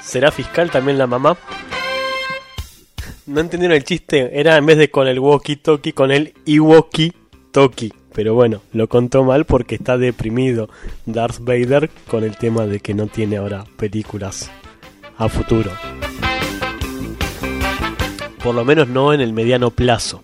¿Será 0.00 0.30
fiscal 0.30 0.70
también 0.70 0.98
la 0.98 1.06
mamá? 1.06 1.36
No 3.26 3.40
entendieron 3.40 3.76
el 3.76 3.84
chiste, 3.84 4.40
era 4.40 4.56
en 4.56 4.66
vez 4.66 4.78
de 4.78 4.90
con 4.90 5.06
el 5.06 5.20
walkie-talkie, 5.20 5.94
con 5.94 6.10
el 6.10 6.34
iwoki-toki. 6.46 7.92
Pero 8.12 8.34
bueno, 8.34 8.60
lo 8.72 8.88
contó 8.88 9.22
mal 9.22 9.44
porque 9.44 9.76
está 9.76 9.96
deprimido 9.96 10.68
Darth 11.06 11.38
Vader 11.40 11.90
con 12.08 12.24
el 12.24 12.36
tema 12.36 12.66
de 12.66 12.80
que 12.80 12.92
no 12.92 13.06
tiene 13.06 13.36
ahora 13.36 13.64
películas 13.76 14.50
a 15.16 15.28
futuro. 15.28 15.70
Por 18.42 18.54
lo 18.54 18.64
menos 18.64 18.88
no 18.88 19.12
en 19.12 19.20
el 19.20 19.32
mediano 19.32 19.70
plazo. 19.70 20.22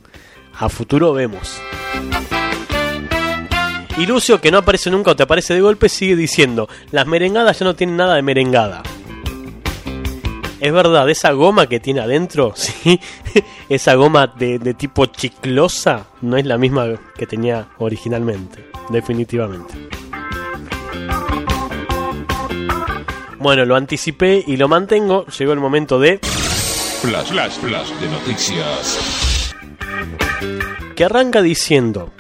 A 0.59 0.69
futuro 0.69 1.13
vemos. 1.13 1.61
Y 3.99 4.05
Lucio, 4.05 4.41
que 4.41 4.51
no 4.51 4.59
aparece 4.59 4.91
nunca 4.91 5.13
o 5.13 5.17
te 5.17 5.23
aparece 5.23 5.55
de 5.55 5.63
golpe, 5.63 5.89
sigue 5.89 6.17
diciendo, 6.17 6.69
las 6.91 7.07
merengadas 7.07 7.59
ya 7.59 7.65
no 7.65 7.75
tienen 7.75 7.97
nada 7.97 8.15
de 8.15 8.23
merengada. 8.23 8.83
Es 10.61 10.73
verdad, 10.73 11.09
esa 11.09 11.33
goma 11.33 11.67
que 11.67 11.81
tiene 11.81 12.01
adentro, 12.01 12.53
sí, 12.57 13.01
esa 13.69 13.95
goma 13.95 14.27
de, 14.27 14.59
de 14.59 14.75
tipo 14.75 15.07
chiclosa 15.07 16.09
no 16.21 16.37
es 16.37 16.45
la 16.45 16.59
misma 16.59 16.89
que 17.17 17.27
tenía 17.27 17.69
originalmente, 17.79 18.69
definitivamente. 18.91 19.75
Bueno, 23.39 23.65
lo 23.65 23.77
anticipé 23.77 24.45
y 24.47 24.57
lo 24.57 24.69
mantengo, 24.69 25.25
llegó 25.27 25.53
el 25.53 25.61
momento 25.61 25.99
de 25.99 26.19
Flash, 26.19 27.29
flash, 27.29 27.59
flash 27.59 27.91
de 28.01 28.09
noticias. 28.09 29.55
que 30.97 31.05
arranca 31.05 31.41
diciendo 31.41 32.11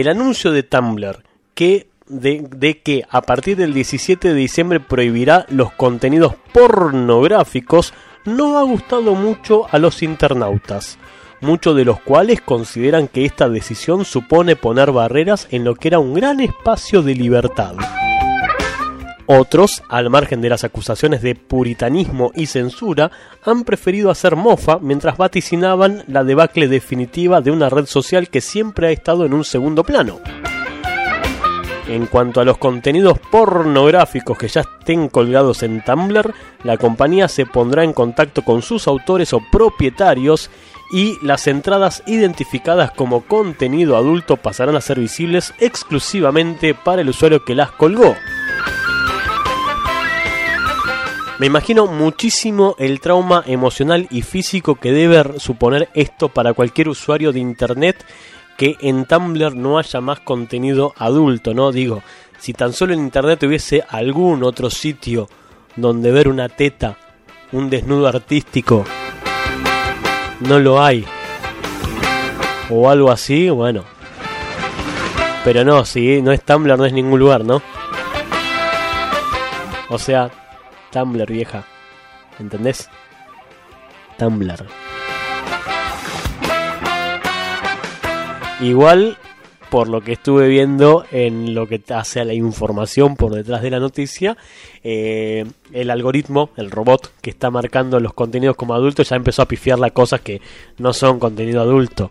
el 0.00 0.08
anuncio 0.08 0.52
de 0.52 0.62
Tumblr 0.62 1.22
que 1.54 1.88
de, 2.06 2.46
de 2.54 2.80
que 2.82 3.04
a 3.08 3.22
partir 3.22 3.56
del 3.56 3.74
17 3.74 4.28
de 4.28 4.34
diciembre 4.34 4.78
prohibirá 4.78 5.46
los 5.48 5.72
contenidos 5.72 6.34
pornográficos 6.52 7.94
no 8.24 8.58
ha 8.58 8.62
gustado 8.62 9.14
mucho 9.14 9.66
a 9.70 9.78
los 9.78 10.02
internautas, 10.02 10.98
muchos 11.40 11.74
de 11.76 11.84
los 11.84 12.00
cuales 12.00 12.40
consideran 12.40 13.08
que 13.08 13.24
esta 13.24 13.48
decisión 13.48 14.04
supone 14.04 14.54
poner 14.54 14.92
barreras 14.92 15.48
en 15.50 15.64
lo 15.64 15.74
que 15.74 15.88
era 15.88 15.98
un 15.98 16.14
gran 16.14 16.40
espacio 16.40 17.02
de 17.02 17.14
libertad. 17.14 17.74
Otros, 19.28 19.82
al 19.88 20.08
margen 20.08 20.40
de 20.40 20.48
las 20.48 20.62
acusaciones 20.62 21.20
de 21.20 21.34
puritanismo 21.34 22.30
y 22.36 22.46
censura, 22.46 23.10
han 23.44 23.64
preferido 23.64 24.10
hacer 24.10 24.36
mofa 24.36 24.78
mientras 24.78 25.16
vaticinaban 25.16 26.04
la 26.06 26.22
debacle 26.22 26.68
definitiva 26.68 27.40
de 27.40 27.50
una 27.50 27.68
red 27.68 27.86
social 27.86 28.28
que 28.28 28.40
siempre 28.40 28.86
ha 28.86 28.90
estado 28.90 29.26
en 29.26 29.34
un 29.34 29.44
segundo 29.44 29.82
plano. 29.82 30.20
En 31.88 32.06
cuanto 32.06 32.40
a 32.40 32.44
los 32.44 32.58
contenidos 32.58 33.18
pornográficos 33.30 34.38
que 34.38 34.48
ya 34.48 34.62
estén 34.62 35.08
colgados 35.08 35.62
en 35.62 35.82
Tumblr, 35.84 36.34
la 36.62 36.76
compañía 36.76 37.28
se 37.28 37.46
pondrá 37.46 37.84
en 37.84 37.92
contacto 37.92 38.42
con 38.42 38.62
sus 38.62 38.86
autores 38.88 39.32
o 39.32 39.40
propietarios 39.52 40.50
y 40.92 41.16
las 41.24 41.46
entradas 41.48 42.02
identificadas 42.06 42.92
como 42.92 43.22
contenido 43.22 43.96
adulto 43.96 44.36
pasarán 44.36 44.76
a 44.76 44.80
ser 44.80 45.00
visibles 45.00 45.52
exclusivamente 45.58 46.74
para 46.74 47.02
el 47.02 47.08
usuario 47.08 47.44
que 47.44 47.56
las 47.56 47.72
colgó. 47.72 48.14
Me 51.38 51.46
imagino 51.46 51.86
muchísimo 51.86 52.76
el 52.78 52.98
trauma 53.00 53.44
emocional 53.46 54.08
y 54.10 54.22
físico 54.22 54.76
que 54.76 54.90
debe 54.92 55.38
suponer 55.38 55.90
esto 55.92 56.30
para 56.30 56.54
cualquier 56.54 56.88
usuario 56.88 57.30
de 57.30 57.40
internet 57.40 58.06
que 58.56 58.76
en 58.80 59.04
Tumblr 59.04 59.54
no 59.54 59.78
haya 59.78 60.00
más 60.00 60.20
contenido 60.20 60.94
adulto, 60.96 61.52
¿no? 61.52 61.72
Digo, 61.72 62.02
si 62.38 62.54
tan 62.54 62.72
solo 62.72 62.94
en 62.94 63.00
internet 63.00 63.42
hubiese 63.42 63.84
algún 63.86 64.44
otro 64.44 64.70
sitio 64.70 65.28
donde 65.76 66.10
ver 66.10 66.28
una 66.28 66.48
teta, 66.48 66.96
un 67.52 67.68
desnudo 67.68 68.08
artístico, 68.08 68.86
no 70.40 70.58
lo 70.58 70.82
hay. 70.82 71.04
O 72.70 72.88
algo 72.88 73.10
así, 73.10 73.50
bueno. 73.50 73.84
Pero 75.44 75.64
no, 75.64 75.84
si 75.84 76.22
no 76.22 76.32
es 76.32 76.42
Tumblr, 76.42 76.78
no 76.78 76.86
es 76.86 76.94
ningún 76.94 77.20
lugar, 77.20 77.44
¿no? 77.44 77.60
O 79.90 79.98
sea, 79.98 80.30
Tumblr 80.96 81.30
vieja. 81.30 81.66
¿Entendés? 82.38 82.88
Tumblr. 84.16 84.64
Igual, 88.62 89.18
por 89.68 89.88
lo 89.88 90.00
que 90.00 90.12
estuve 90.12 90.48
viendo 90.48 91.04
en 91.12 91.54
lo 91.54 91.66
que 91.66 91.82
hace 91.94 92.20
a 92.20 92.24
la 92.24 92.32
información 92.32 93.14
por 93.14 93.34
detrás 93.34 93.60
de 93.60 93.70
la 93.70 93.78
noticia, 93.78 94.38
eh, 94.82 95.44
el 95.70 95.90
algoritmo, 95.90 96.48
el 96.56 96.70
robot 96.70 97.12
que 97.20 97.28
está 97.28 97.50
marcando 97.50 98.00
los 98.00 98.14
contenidos 98.14 98.56
como 98.56 98.72
adultos 98.72 99.10
ya 99.10 99.16
empezó 99.16 99.42
a 99.42 99.48
pifiar 99.48 99.78
las 99.78 99.92
cosas 99.92 100.22
que 100.22 100.40
no 100.78 100.94
son 100.94 101.18
contenido 101.18 101.60
adulto. 101.60 102.10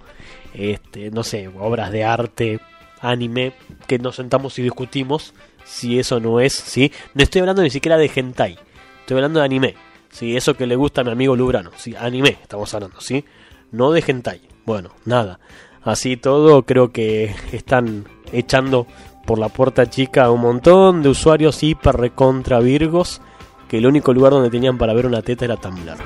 Este, 0.53 1.09
no 1.09 1.23
sé, 1.23 1.47
obras 1.47 1.91
de 1.91 2.03
arte, 2.03 2.59
anime, 3.01 3.53
que 3.87 3.97
nos 3.97 4.17
sentamos 4.17 4.59
y 4.59 4.61
discutimos 4.61 5.33
si 5.63 5.97
eso 5.97 6.19
no 6.19 6.39
es, 6.39 6.53
¿sí? 6.53 6.91
No 7.15 7.23
estoy 7.23 7.41
hablando 7.41 7.63
ni 7.63 7.71
siquiera 7.71 7.97
de 7.97 8.11
hentai, 8.13 8.59
estoy 9.05 9.17
hablando 9.17 9.39
de 9.39 9.45
anime. 9.45 9.75
Sí, 10.09 10.35
eso 10.35 10.55
que 10.55 10.65
le 10.65 10.75
gusta 10.75 11.01
a 11.01 11.03
mi 11.03 11.11
amigo 11.11 11.35
Lubrano, 11.35 11.69
sí, 11.77 11.93
anime 11.95 12.39
estamos 12.41 12.73
hablando, 12.73 12.99
¿sí? 12.99 13.23
No 13.71 13.91
de 13.91 14.03
hentai. 14.05 14.41
Bueno, 14.65 14.89
nada. 15.05 15.39
Así 15.83 16.17
todo, 16.17 16.63
creo 16.63 16.91
que 16.91 17.35
están 17.51 18.05
echando 18.31 18.87
por 19.27 19.37
la 19.37 19.49
puerta 19.49 19.87
chica 19.87 20.25
a 20.25 20.31
un 20.31 20.41
montón 20.41 21.03
de 21.03 21.09
usuarios 21.09 21.61
hiper 21.61 21.95
recontra 21.95 22.59
virgos 22.59 23.21
que 23.67 23.77
el 23.77 23.85
único 23.85 24.11
lugar 24.11 24.31
donde 24.31 24.49
tenían 24.49 24.79
para 24.79 24.95
ver 24.95 25.05
una 25.05 25.21
teta 25.21 25.45
era 25.45 25.57
Tumblr. 25.57 25.97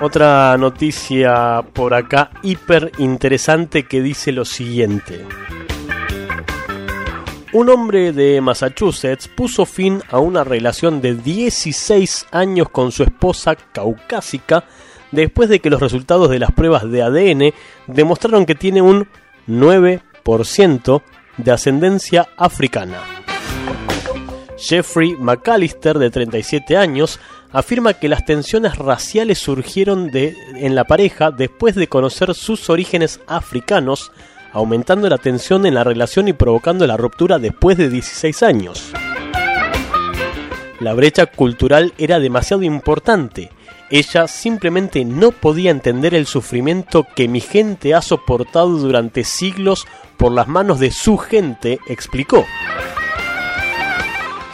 Otra 0.00 0.56
noticia 0.56 1.62
por 1.74 1.92
acá 1.92 2.30
hiper 2.42 2.90
interesante 2.98 3.84
que 3.84 4.00
dice 4.00 4.32
lo 4.32 4.46
siguiente. 4.46 5.26
Un 7.52 7.68
hombre 7.68 8.12
de 8.12 8.40
Massachusetts 8.40 9.28
puso 9.28 9.66
fin 9.66 10.00
a 10.10 10.18
una 10.18 10.42
relación 10.42 11.02
de 11.02 11.14
16 11.14 12.26
años 12.30 12.70
con 12.70 12.92
su 12.92 13.02
esposa 13.02 13.56
caucásica 13.56 14.64
después 15.10 15.50
de 15.50 15.60
que 15.60 15.68
los 15.68 15.80
resultados 15.80 16.30
de 16.30 16.38
las 16.38 16.52
pruebas 16.52 16.90
de 16.90 17.02
ADN 17.02 17.52
demostraron 17.86 18.46
que 18.46 18.54
tiene 18.54 18.80
un 18.80 19.06
9% 19.46 21.02
de 21.36 21.50
ascendencia 21.52 22.28
africana. 22.38 23.02
Jeffrey 24.56 25.14
McAllister, 25.18 25.98
de 25.98 26.08
37 26.08 26.76
años, 26.76 27.20
afirma 27.52 27.94
que 27.94 28.08
las 28.08 28.24
tensiones 28.24 28.78
raciales 28.78 29.38
surgieron 29.38 30.10
de, 30.10 30.36
en 30.54 30.74
la 30.74 30.84
pareja 30.84 31.30
después 31.30 31.74
de 31.74 31.88
conocer 31.88 32.34
sus 32.34 32.70
orígenes 32.70 33.20
africanos, 33.26 34.12
aumentando 34.52 35.08
la 35.08 35.18
tensión 35.18 35.66
en 35.66 35.74
la 35.74 35.84
relación 35.84 36.28
y 36.28 36.32
provocando 36.32 36.86
la 36.86 36.96
ruptura 36.96 37.38
después 37.38 37.76
de 37.76 37.88
16 37.88 38.42
años. 38.42 38.92
La 40.80 40.94
brecha 40.94 41.26
cultural 41.26 41.94
era 41.96 42.18
demasiado 42.18 42.62
importante. 42.64 43.50
Ella 43.88 44.26
simplemente 44.26 45.04
no 45.04 45.30
podía 45.30 45.70
entender 45.70 46.14
el 46.14 46.26
sufrimiento 46.26 47.06
que 47.14 47.28
mi 47.28 47.40
gente 47.40 47.94
ha 47.94 48.02
soportado 48.02 48.70
durante 48.78 49.22
siglos 49.22 49.86
por 50.16 50.32
las 50.32 50.48
manos 50.48 50.80
de 50.80 50.90
su 50.90 51.18
gente, 51.18 51.78
explicó. 51.86 52.44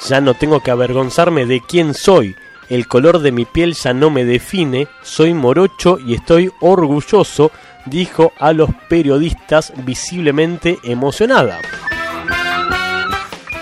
Ya 0.09 0.21
no 0.21 0.35
tengo 0.35 0.61
que 0.61 0.71
avergonzarme 0.71 1.47
de 1.47 1.61
quién 1.61 1.95
soy. 1.95 2.37
El 2.69 2.87
color 2.87 3.21
de 3.21 3.33
mi 3.33 3.47
piel 3.47 3.75
ya 3.75 3.95
no 3.95 4.11
me 4.11 4.25
define. 4.25 4.87
Soy 5.03 5.33
morocho 5.35 5.99
y 5.99 6.15
estoy 6.15 6.51
orgulloso, 6.61 7.51
dijo 7.89 8.33
a 8.39 8.53
los 8.53 8.71
periodistas 8.89 9.73
visiblemente 9.85 10.79
emocionada. 10.83 11.59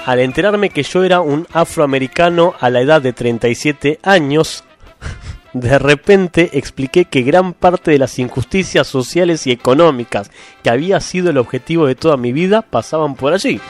Al 0.05 0.20
enterarme 0.20 0.70
que 0.70 0.85
yo 0.85 1.03
era 1.03 1.20
un 1.20 1.49
afroamericano 1.53 2.55
a 2.61 2.70
la 2.70 2.81
edad 2.81 3.03
de 3.03 3.12
37 3.12 3.99
años, 4.05 4.62
de 5.53 5.79
repente 5.79 6.51
expliqué 6.53 7.07
que 7.07 7.22
gran 7.22 7.53
parte 7.53 7.91
de 7.91 7.99
las 7.99 8.18
injusticias 8.18 8.87
sociales 8.87 9.47
y 9.47 9.51
económicas 9.51 10.31
que 10.62 10.70
había 10.70 11.01
sido 11.01 11.31
el 11.31 11.39
objetivo 11.39 11.87
de 11.87 11.97
toda 11.97 12.16
mi 12.16 12.33
vida 12.33 12.62
pasaban 12.62 13.16
por 13.16 13.33
allí. 13.33 13.61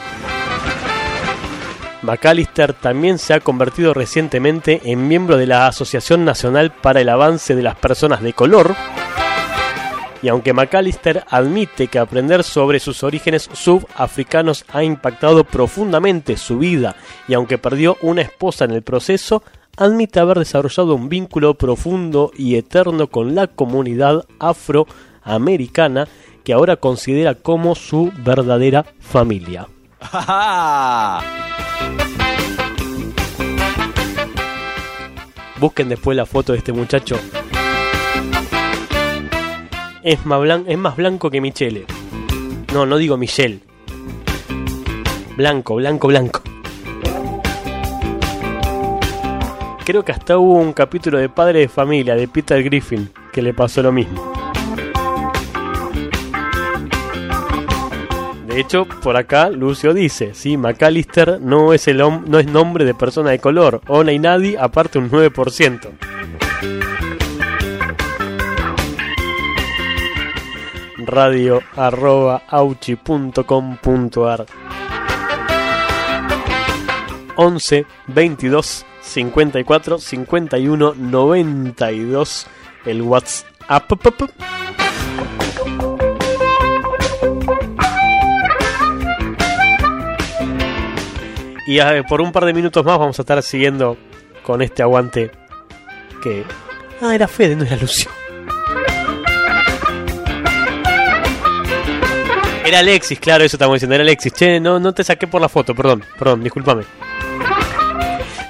McAllister 2.03 2.73
también 2.73 3.17
se 3.17 3.33
ha 3.33 3.39
convertido 3.39 3.93
recientemente 3.93 4.81
en 4.85 5.07
miembro 5.07 5.37
de 5.37 5.47
la 5.47 5.67
Asociación 5.67 6.23
Nacional 6.23 6.71
para 6.71 7.01
el 7.01 7.09
Avance 7.09 7.55
de 7.55 7.63
las 7.63 7.75
Personas 7.75 8.21
de 8.21 8.33
Color. 8.33 8.75
Y 10.21 10.29
aunque 10.29 10.53
McAllister 10.53 11.23
admite 11.29 11.87
que 11.87 11.99
aprender 11.99 12.43
sobre 12.43 12.79
sus 12.79 13.03
orígenes 13.03 13.49
subafricanos 13.53 14.65
ha 14.69 14.83
impactado 14.83 15.43
profundamente 15.43 16.37
su 16.37 16.57
vida 16.57 16.95
y 17.27 17.33
aunque 17.35 17.57
perdió 17.57 17.97
una 18.01 18.21
esposa 18.21 18.65
en 18.65 18.71
el 18.71 18.81
proceso, 18.81 19.43
admite 19.77 20.19
haber 20.19 20.39
desarrollado 20.39 20.95
un 20.95 21.07
vínculo 21.07 21.53
profundo 21.53 22.31
y 22.35 22.55
eterno 22.55 23.07
con 23.07 23.35
la 23.35 23.47
comunidad 23.47 24.25
afroamericana 24.39 26.07
que 26.43 26.53
ahora 26.53 26.77
considera 26.77 27.35
como 27.35 27.75
su 27.75 28.11
verdadera 28.17 28.85
familia. 28.99 29.67
Busquen 35.59 35.89
después 35.89 36.15
la 36.15 36.25
foto 36.25 36.53
de 36.53 36.59
este 36.59 36.71
muchacho. 36.71 37.19
Es 40.07 40.25
más, 40.25 40.95
blanco 40.95 41.29
que 41.29 41.41
Michele. 41.41 41.85
No, 42.73 42.85
no 42.85 42.95
digo 42.95 43.17
Michelle. 43.17 43.59
Blanco, 45.35 45.75
blanco, 45.75 46.07
blanco. 46.07 46.41
Creo 49.83 50.05
que 50.05 50.13
hasta 50.13 50.37
hubo 50.37 50.53
un 50.53 50.71
capítulo 50.71 51.17
de 51.17 51.27
Padre 51.27 51.59
de 51.59 51.67
Familia 51.67 52.15
de 52.15 52.29
Peter 52.29 52.63
Griffin 52.63 53.09
que 53.33 53.41
le 53.41 53.53
pasó 53.53 53.83
lo 53.83 53.91
mismo. 53.91 54.31
De 58.47 58.61
hecho, 58.61 58.85
por 59.03 59.17
acá 59.17 59.49
Lucio 59.49 59.93
dice, 59.93 60.33
sí, 60.33 60.55
McAllister 60.55 61.41
no 61.41 61.73
es, 61.73 61.85
el 61.89 61.97
no 61.97 62.39
es 62.39 62.47
nombre 62.47 62.85
de 62.85 62.93
persona 62.93 63.31
de 63.31 63.39
color, 63.39 63.81
o 63.87 64.03
hay 64.03 64.19
nadie, 64.19 64.55
aparte 64.57 64.99
un 64.99 65.11
9%. 65.11 65.89
Radio 71.07 71.61
arroba 71.75 72.43
auchi.com.ar 72.47 74.45
11 77.37 77.85
22 78.07 78.85
54 79.01 79.99
51 79.99 80.93
92 80.95 82.47
el 82.85 83.01
WhatsApp. 83.01 83.47
Y 91.67 91.79
eh, 91.79 92.03
por 92.07 92.21
un 92.21 92.31
par 92.31 92.45
de 92.45 92.53
minutos 92.53 92.85
más 92.85 92.97
vamos 92.97 93.17
a 93.19 93.21
estar 93.21 93.41
siguiendo 93.43 93.97
con 94.43 94.61
este 94.61 94.83
aguante 94.83 95.31
que... 96.21 96.45
Ah, 97.01 97.13
era 97.13 97.27
Fede, 97.27 97.55
no 97.55 97.63
era 97.65 97.75
Lucio. 97.75 98.09
Era 102.67 102.79
Alexis, 102.79 103.17
claro, 103.17 103.45
eso 103.45 103.55
estamos 103.55 103.75
diciendo, 103.75 103.95
era 103.95 104.01
Alexis. 104.01 104.33
Che, 104.33 104.59
no, 104.59 104.77
no 104.77 104.93
te 104.93 105.01
saqué 105.01 105.25
por 105.25 105.39
la 105.39 105.47
foto, 105.47 105.73
perdón, 105.73 106.03
perdón, 106.19 106.43
discúlpame. 106.43 106.83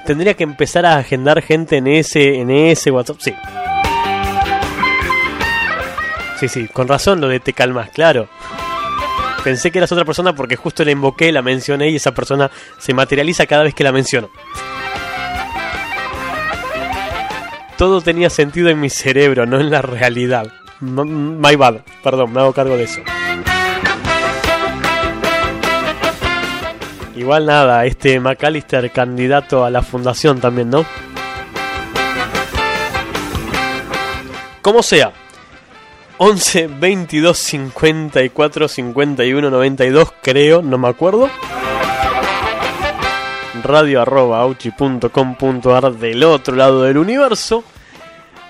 Tendría 0.07 0.34
que 0.34 0.43
empezar 0.43 0.88
a 0.88 0.97
agendar 0.97 1.39
gente 1.43 1.78
en 1.78 1.86
ese, 1.86 2.39
en 2.39 2.49
ese 2.49 2.89
WhatsApp, 2.89 3.18
sí. 3.20 3.36
Sí, 6.39 6.47
sí, 6.47 6.68
con 6.68 6.88
razón 6.88 7.22
lo 7.22 7.28
de 7.28 7.39
te 7.39 7.53
calmas, 7.53 7.91
claro. 7.91 8.28
Pensé 9.43 9.70
que 9.70 9.78
eras 9.78 9.91
otra 9.91 10.03
persona 10.03 10.34
porque 10.34 10.55
justo 10.55 10.84
la 10.84 10.89
invoqué, 10.89 11.32
la 11.32 11.43
mencioné 11.43 11.91
y 11.91 11.97
esa 11.97 12.11
persona 12.11 12.49
se 12.80 12.95
materializa 12.95 13.45
cada 13.45 13.61
vez 13.61 13.76
que 13.76 13.84
la 13.84 13.91
menciono. 13.91 14.32
Todo 17.78 18.01
tenía 18.01 18.32
sentido 18.32 18.70
en 18.70 18.80
mi 18.80 18.89
cerebro, 18.89 19.45
no 19.45 19.59
en 19.59 19.70
la 19.70 19.84
realidad. 19.84 20.51
My 20.80 21.55
bad, 21.55 21.82
perdón, 22.03 22.34
me 22.34 22.41
hago 22.41 22.51
cargo 22.51 22.76
de 22.76 22.86
eso. 22.86 23.01
Igual 27.18 27.47
nada, 27.47 27.84
este 27.86 28.20
McAllister 28.20 28.91
candidato 28.91 29.65
a 29.65 29.72
la 29.72 29.82
fundación 29.82 30.39
también, 30.39 30.70
¿no? 30.70 30.86
Como 34.61 34.84
sea. 34.84 35.11
11 36.20 36.68
22 36.80 37.38
54 37.38 38.68
51 38.68 39.49
92 39.49 40.13
creo, 40.22 40.61
no 40.61 40.78
me 40.78 40.89
acuerdo. 40.89 41.28
Radio 43.63 44.01
arroba 44.01 44.41
auchi.com.ar 44.41 45.93
del 45.93 46.24
otro 46.24 46.55
lado 46.55 46.84
del 46.84 46.99
universo. 46.99 47.63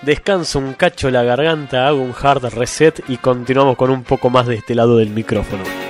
Descanso 0.02 0.58
un 0.58 0.74
cacho 0.74 1.10
la 1.10 1.22
garganta, 1.22 1.88
hago 1.88 2.02
un 2.02 2.14
hard 2.20 2.52
reset 2.54 3.02
y 3.08 3.16
continuamos 3.16 3.76
con 3.76 3.90
un 3.90 4.02
poco 4.02 4.28
más 4.28 4.46
de 4.46 4.56
este 4.56 4.74
lado 4.74 4.98
del 4.98 5.10
micrófono. 5.10 5.87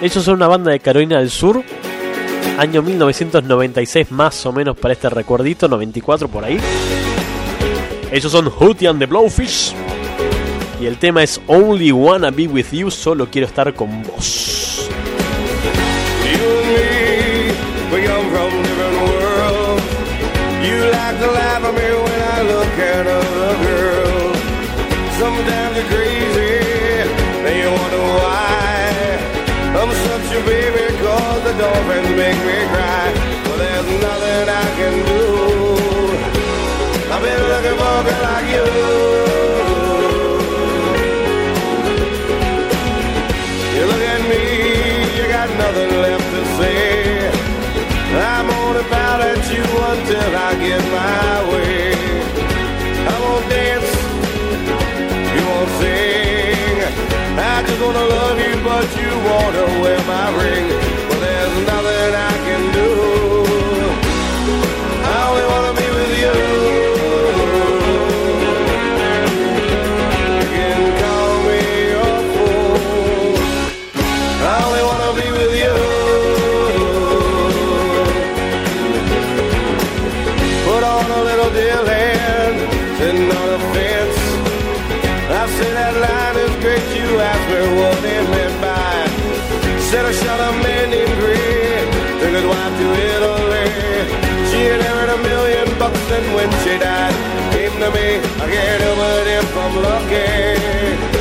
Ellos 0.00 0.24
son 0.24 0.34
una 0.34 0.46
banda 0.46 0.70
de 0.70 0.78
Carolina 0.78 1.18
del 1.18 1.28
Sur, 1.28 1.60
año 2.56 2.82
1996 2.82 4.12
más 4.12 4.46
o 4.46 4.52
menos 4.52 4.76
para 4.76 4.94
este 4.94 5.10
recuerdito, 5.10 5.66
94 5.66 6.28
por 6.28 6.44
ahí. 6.44 6.56
Ellos 8.12 8.30
son 8.30 8.48
Hootie 8.48 8.86
and 8.86 9.00
the 9.00 9.06
Blowfish. 9.06 9.74
Y 10.80 10.86
el 10.86 10.98
tema 10.98 11.24
es 11.24 11.40
Only 11.48 11.90
Wanna 11.90 12.30
Be 12.30 12.46
With 12.46 12.70
You, 12.70 12.92
solo 12.92 13.28
quiero 13.28 13.48
estar 13.48 13.74
con 13.74 14.04
vos. 14.04 14.88
You 20.62 20.88
You 58.96 59.10
wanna 59.28 59.80
wear 59.80 59.98
my 60.06 60.26
ring? 60.42 60.97
and 96.16 96.34
when 96.34 96.50
she 96.62 96.78
died, 96.78 97.14
came 97.52 97.72
to 97.80 97.90
me. 97.90 98.18
I 98.42 98.50
get 98.50 98.82
over 98.82 99.00
what 99.00 99.26
if 99.26 99.56
I'm 99.56 99.74
lucky. 99.82 101.17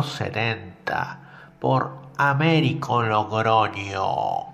los 0.00 0.22
por 1.60 1.90
Américo 2.16 3.02
Logroño. 3.02 4.46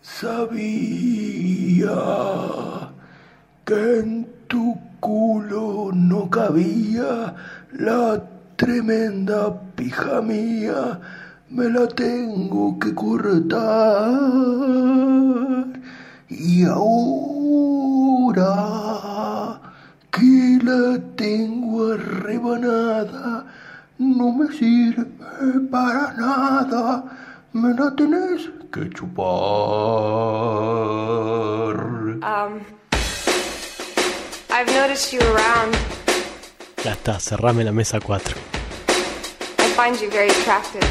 Sabía 0.00 0.38
que 3.64 3.98
en 3.98 4.28
tu 4.46 4.78
culo 5.00 5.90
no 5.92 6.30
cabía 6.30 7.34
la 7.72 8.22
tremenda 8.54 9.60
pija 9.74 10.20
mía, 10.20 11.00
me 11.50 11.68
la 11.68 11.88
tengo 11.88 12.78
que 12.78 12.94
cortar. 12.94 14.14
Y 16.28 16.64
ahora 16.64 17.24
que 20.12 20.60
la 20.62 21.00
tengo 21.16 21.92
arrebanada, 21.92 23.44
no 23.98 24.32
me 24.32 24.48
sirve 24.52 25.04
para 25.70 26.12
nada, 26.14 27.04
me 27.52 27.72
la 27.74 27.94
tenés 27.94 28.50
que 28.72 28.90
chupar. 28.90 29.24
Um, 32.22 32.60
I've 34.50 34.66
noticed 34.74 35.12
you 35.12 35.20
around. 35.20 35.76
Ya 36.84 36.92
está, 36.92 37.18
cerrame 37.20 37.62
la 37.64 37.72
mesa 37.72 38.00
4. 38.00 38.34
I 39.58 39.68
find 39.76 40.00
you 40.00 40.10
very 40.10 40.30
attractive. 40.30 40.84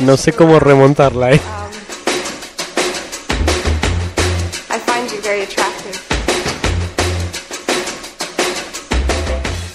No 0.00 0.16
sé 0.16 0.32
cómo 0.32 0.58
remontarla, 0.58 1.32
eh. 1.32 1.40
Um, 1.40 1.59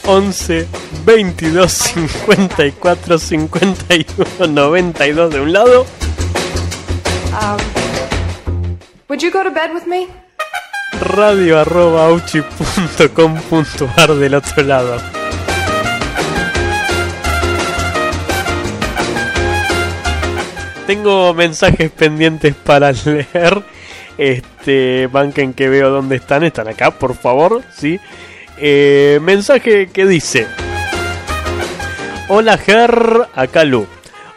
11 0.08 0.68
22 1.06 1.72
54 1.72 3.18
51 3.18 4.48
92 4.48 5.34
de 5.34 5.40
un 5.42 5.54
lado. 5.54 5.86
Um, 7.32 7.58
would 9.10 9.22
you 9.22 9.32
go 9.32 9.44
to 9.44 9.50
bed 9.52 9.74
with 9.74 9.88
me? 9.88 10.08
Radio 11.16 11.60
arroba 11.60 12.12
uchi 12.12 12.42
.com 13.14 13.36
.ar 13.98 14.14
del 14.16 14.36
otro 14.36 14.64
lado. 14.64 14.98
Tengo 20.88 21.34
mensajes 21.34 21.90
pendientes 21.92 22.54
para 22.54 22.92
leer. 22.92 23.64
Este, 24.18 25.08
banquen 25.12 25.54
que 25.54 25.68
veo 25.68 25.90
dónde 25.90 26.18
están. 26.18 26.44
Están 26.44 26.68
acá, 26.68 26.92
por 26.92 27.16
favor. 27.16 27.64
Sí. 27.76 28.00
Eh, 28.58 29.20
mensaje 29.22 29.88
que 29.88 30.06
dice: 30.06 30.48
Hola, 32.28 32.58
Ger. 32.58 33.28
Acá 33.36 33.64
Lu. 33.64 33.86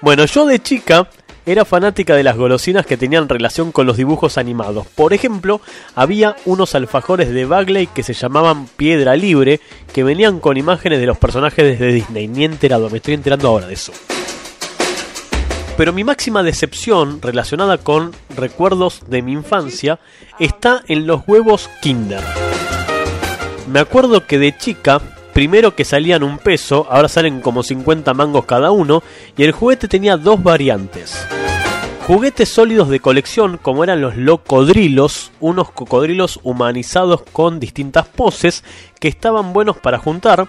Bueno, 0.00 0.24
yo 0.26 0.46
de 0.46 0.60
chica 0.60 1.08
era 1.46 1.64
fanática 1.64 2.14
de 2.14 2.22
las 2.22 2.36
golosinas 2.36 2.84
que 2.84 2.98
tenían 2.98 3.28
relación 3.28 3.72
con 3.72 3.86
los 3.86 3.96
dibujos 3.96 4.36
animados. 4.36 4.86
Por 4.86 5.14
ejemplo, 5.14 5.62
había 5.94 6.36
unos 6.44 6.74
alfajores 6.74 7.30
de 7.30 7.46
Bagley 7.46 7.86
que 7.86 8.02
se 8.02 8.12
llamaban 8.12 8.66
Piedra 8.76 9.16
Libre, 9.16 9.60
que 9.94 10.04
venían 10.04 10.40
con 10.40 10.58
imágenes 10.58 11.00
de 11.00 11.06
los 11.06 11.16
personajes 11.16 11.78
de 11.78 11.92
Disney. 11.92 12.28
Ni 12.28 12.44
enterado, 12.44 12.90
me 12.90 12.98
estoy 12.98 13.14
enterando 13.14 13.48
ahora 13.48 13.66
de 13.66 13.74
eso. 13.74 13.92
Pero 15.78 15.92
mi 15.92 16.04
máxima 16.04 16.42
decepción 16.42 17.22
relacionada 17.22 17.78
con 17.78 18.12
recuerdos 18.36 19.02
de 19.08 19.22
mi 19.22 19.32
infancia 19.32 20.00
está 20.38 20.82
en 20.88 21.06
los 21.06 21.22
huevos 21.26 21.70
Kinder. 21.80 22.47
Me 23.68 23.80
acuerdo 23.80 24.26
que 24.26 24.38
de 24.38 24.56
chica, 24.56 24.98
primero 25.34 25.74
que 25.74 25.84
salían 25.84 26.22
un 26.22 26.38
peso, 26.38 26.86
ahora 26.90 27.06
salen 27.06 27.42
como 27.42 27.62
50 27.62 28.14
mangos 28.14 28.46
cada 28.46 28.70
uno, 28.70 29.02
y 29.36 29.42
el 29.42 29.52
juguete 29.52 29.88
tenía 29.88 30.16
dos 30.16 30.42
variantes. 30.42 31.26
Juguetes 32.06 32.48
sólidos 32.48 32.88
de 32.88 33.00
colección, 33.00 33.58
como 33.60 33.84
eran 33.84 34.00
los 34.00 34.16
locodrilos, 34.16 35.32
unos 35.40 35.70
cocodrilos 35.70 36.40
humanizados 36.42 37.22
con 37.30 37.60
distintas 37.60 38.06
poses 38.06 38.64
que 38.98 39.08
estaban 39.08 39.52
buenos 39.52 39.76
para 39.76 39.98
juntar, 39.98 40.48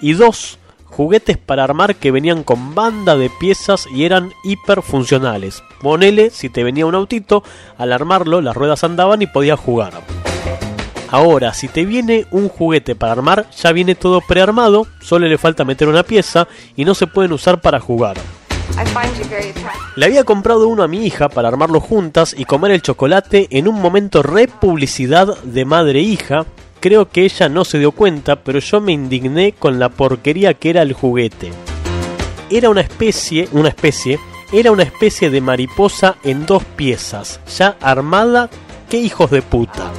y 0.00 0.14
dos 0.14 0.58
juguetes 0.86 1.36
para 1.36 1.64
armar 1.64 1.96
que 1.96 2.10
venían 2.10 2.44
con 2.44 2.74
banda 2.74 3.16
de 3.16 3.28
piezas 3.40 3.86
y 3.94 4.04
eran 4.04 4.32
hiper 4.42 4.80
funcionales. 4.80 5.62
Ponele, 5.82 6.30
si 6.30 6.48
te 6.48 6.64
venía 6.64 6.86
un 6.86 6.94
autito, 6.94 7.42
al 7.76 7.92
armarlo 7.92 8.40
las 8.40 8.56
ruedas 8.56 8.84
andaban 8.84 9.20
y 9.20 9.26
podías 9.26 9.60
jugar. 9.60 9.92
Ahora, 11.14 11.54
si 11.54 11.68
te 11.68 11.84
viene 11.84 12.26
un 12.32 12.48
juguete 12.48 12.96
para 12.96 13.12
armar, 13.12 13.48
ya 13.52 13.70
viene 13.70 13.94
todo 13.94 14.20
prearmado, 14.20 14.88
solo 15.00 15.28
le 15.28 15.38
falta 15.38 15.64
meter 15.64 15.86
una 15.86 16.02
pieza 16.02 16.48
y 16.74 16.84
no 16.84 16.92
se 16.92 17.06
pueden 17.06 17.30
usar 17.30 17.60
para 17.60 17.78
jugar. 17.78 18.16
Le 19.94 20.06
había 20.06 20.24
comprado 20.24 20.66
uno 20.66 20.82
a 20.82 20.88
mi 20.88 21.06
hija 21.06 21.28
para 21.28 21.46
armarlo 21.46 21.78
juntas 21.78 22.34
y 22.36 22.46
comer 22.46 22.72
el 22.72 22.82
chocolate 22.82 23.46
en 23.50 23.68
un 23.68 23.80
momento 23.80 24.24
re 24.24 24.48
publicidad 24.48 25.40
de 25.44 25.64
madre 25.64 26.00
e 26.00 26.02
hija. 26.02 26.46
Creo 26.80 27.08
que 27.08 27.22
ella 27.22 27.48
no 27.48 27.64
se 27.64 27.78
dio 27.78 27.92
cuenta, 27.92 28.42
pero 28.42 28.58
yo 28.58 28.80
me 28.80 28.90
indigné 28.90 29.52
con 29.52 29.78
la 29.78 29.90
porquería 29.90 30.54
que 30.54 30.70
era 30.70 30.82
el 30.82 30.94
juguete. 30.94 31.52
Era 32.50 32.70
una 32.70 32.80
especie, 32.80 33.48
una 33.52 33.68
especie, 33.68 34.18
era 34.50 34.72
una 34.72 34.82
especie 34.82 35.30
de 35.30 35.40
mariposa 35.40 36.16
en 36.24 36.44
dos 36.44 36.64
piezas, 36.64 37.38
ya 37.56 37.76
armada. 37.80 38.50
¡Qué 38.90 38.98
hijos 38.98 39.30
de 39.30 39.42
puta! 39.42 39.92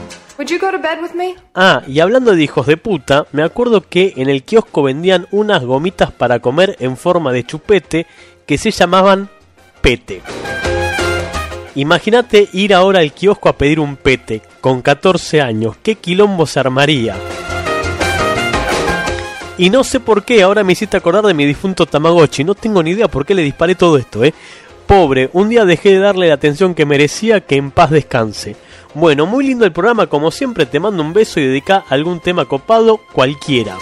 Ah, 1.54 1.82
y 1.88 2.00
hablando 2.00 2.36
de 2.36 2.44
hijos 2.44 2.68
de 2.68 2.78
puta, 2.78 3.26
me 3.32 3.44
acuerdo 3.44 3.82
que 3.82 4.14
en 4.18 4.30
el 4.30 4.44
kiosco 4.44 4.84
vendían 4.84 5.28
unas 5.32 5.64
gomitas 5.64 6.12
para 6.12 6.40
comer 6.40 6.76
en 6.80 6.98
forma 6.98 7.32
de 7.32 7.46
chupete 7.46 8.06
que 8.46 8.58
se 8.58 8.72
llamaban 8.72 9.30
pete. 9.82 10.22
Imagínate 11.76 12.50
ir 12.54 12.74
ahora 12.74 13.00
al 13.00 13.14
kiosco 13.14 13.50
a 13.50 13.58
pedir 13.58 13.80
un 13.80 13.96
pete 13.96 14.42
con 14.62 14.82
14 14.82 15.42
años, 15.42 15.76
qué 15.82 15.96
quilombo 15.96 16.46
se 16.46 16.60
armaría. 16.60 17.16
Y 19.58 19.70
no 19.70 19.86
sé 19.86 20.02
por 20.02 20.26
qué, 20.26 20.44
ahora 20.44 20.66
me 20.66 20.74
hiciste 20.74 20.98
acordar 20.98 21.26
de 21.26 21.34
mi 21.34 21.46
difunto 21.46 21.86
Tamagotchi, 21.86 22.44
no 22.44 22.56
tengo 22.56 22.84
ni 22.84 22.92
idea 22.92 23.08
por 23.08 23.26
qué 23.26 23.34
le 23.34 23.42
disparé 23.42 23.76
todo 23.76 23.98
esto, 23.98 24.24
eh. 24.24 24.34
Pobre, 24.88 25.30
un 25.34 25.50
día 25.50 25.66
dejé 25.66 25.94
de 25.94 26.00
darle 26.00 26.28
la 26.28 26.36
atención 26.36 26.76
que 26.76 26.86
merecía, 26.86 27.42
que 27.42 27.56
en 27.56 27.72
paz 27.72 27.90
descanse. 27.90 28.56
Bueno, 28.94 29.26
muy 29.26 29.46
lindo 29.46 29.66
el 29.66 29.72
programa, 29.72 30.08
como 30.08 30.30
siempre 30.30 30.68
te 30.68 30.80
mando 30.80 31.02
un 31.02 31.12
beso 31.12 31.40
y 31.40 31.48
dedica 31.48 31.84
algún 31.90 32.20
tema 32.20 32.46
copado, 32.46 33.00
cualquiera. 33.12 33.78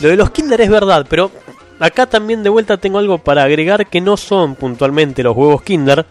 Lo 0.00 0.08
de 0.08 0.16
los 0.16 0.30
Kinder 0.30 0.60
es 0.60 0.68
verdad, 0.68 1.06
pero 1.08 1.30
acá 1.78 2.06
también 2.06 2.42
de 2.42 2.50
vuelta 2.50 2.76
tengo 2.76 2.98
algo 2.98 3.18
para 3.18 3.44
agregar 3.44 3.86
que 3.86 4.00
no 4.00 4.16
son 4.16 4.54
puntualmente 4.54 5.22
los 5.22 5.36
huevos 5.36 5.62
Kinder, 5.62 6.04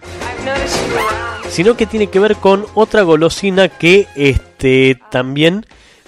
sino 1.49 1.77
que 1.77 1.85
tiene 1.85 2.07
que 2.07 2.19
ver 2.19 2.37
con 2.37 2.65
otra 2.73 3.03
golosina 3.03 3.69
que 3.69 4.07
este 4.15 4.99
también 5.11 5.65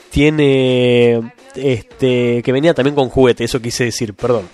tiene 0.10 1.34
este 1.56 2.42
que 2.42 2.52
venía 2.52 2.74
también 2.74 2.96
con 2.96 3.10
juguete, 3.10 3.44
eso 3.44 3.62
quise 3.62 3.84
decir, 3.84 4.14
perdón. 4.14 4.48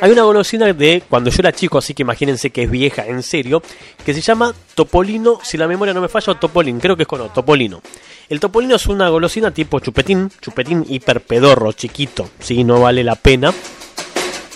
Hay 0.00 0.10
una 0.12 0.22
golosina 0.22 0.72
de 0.72 1.02
cuando 1.08 1.30
yo 1.30 1.36
era 1.40 1.52
chico, 1.52 1.78
así 1.78 1.94
que 1.94 2.02
imagínense 2.02 2.50
que 2.50 2.64
es 2.64 2.70
vieja, 2.70 3.04
en 3.06 3.22
serio, 3.22 3.62
que 4.04 4.14
se 4.14 4.20
llama 4.20 4.54
Topolino, 4.74 5.40
si 5.42 5.56
la 5.56 5.66
memoria 5.66 5.92
no 5.92 6.00
me 6.00 6.08
falla, 6.08 6.32
o 6.32 6.36
Topolín, 6.36 6.78
creo 6.78 6.96
que 6.96 7.02
es 7.02 7.08
con 7.08 7.20
O, 7.20 7.28
Topolino. 7.30 7.82
El 8.28 8.38
Topolino 8.38 8.76
es 8.76 8.86
una 8.86 9.08
golosina 9.08 9.50
tipo 9.50 9.80
chupetín, 9.80 10.30
chupetín 10.40 10.84
hiper 10.88 11.20
pedorro, 11.20 11.72
chiquito, 11.72 12.30
si 12.38 12.62
no 12.62 12.80
vale 12.80 13.02
la 13.02 13.16
pena, 13.16 13.52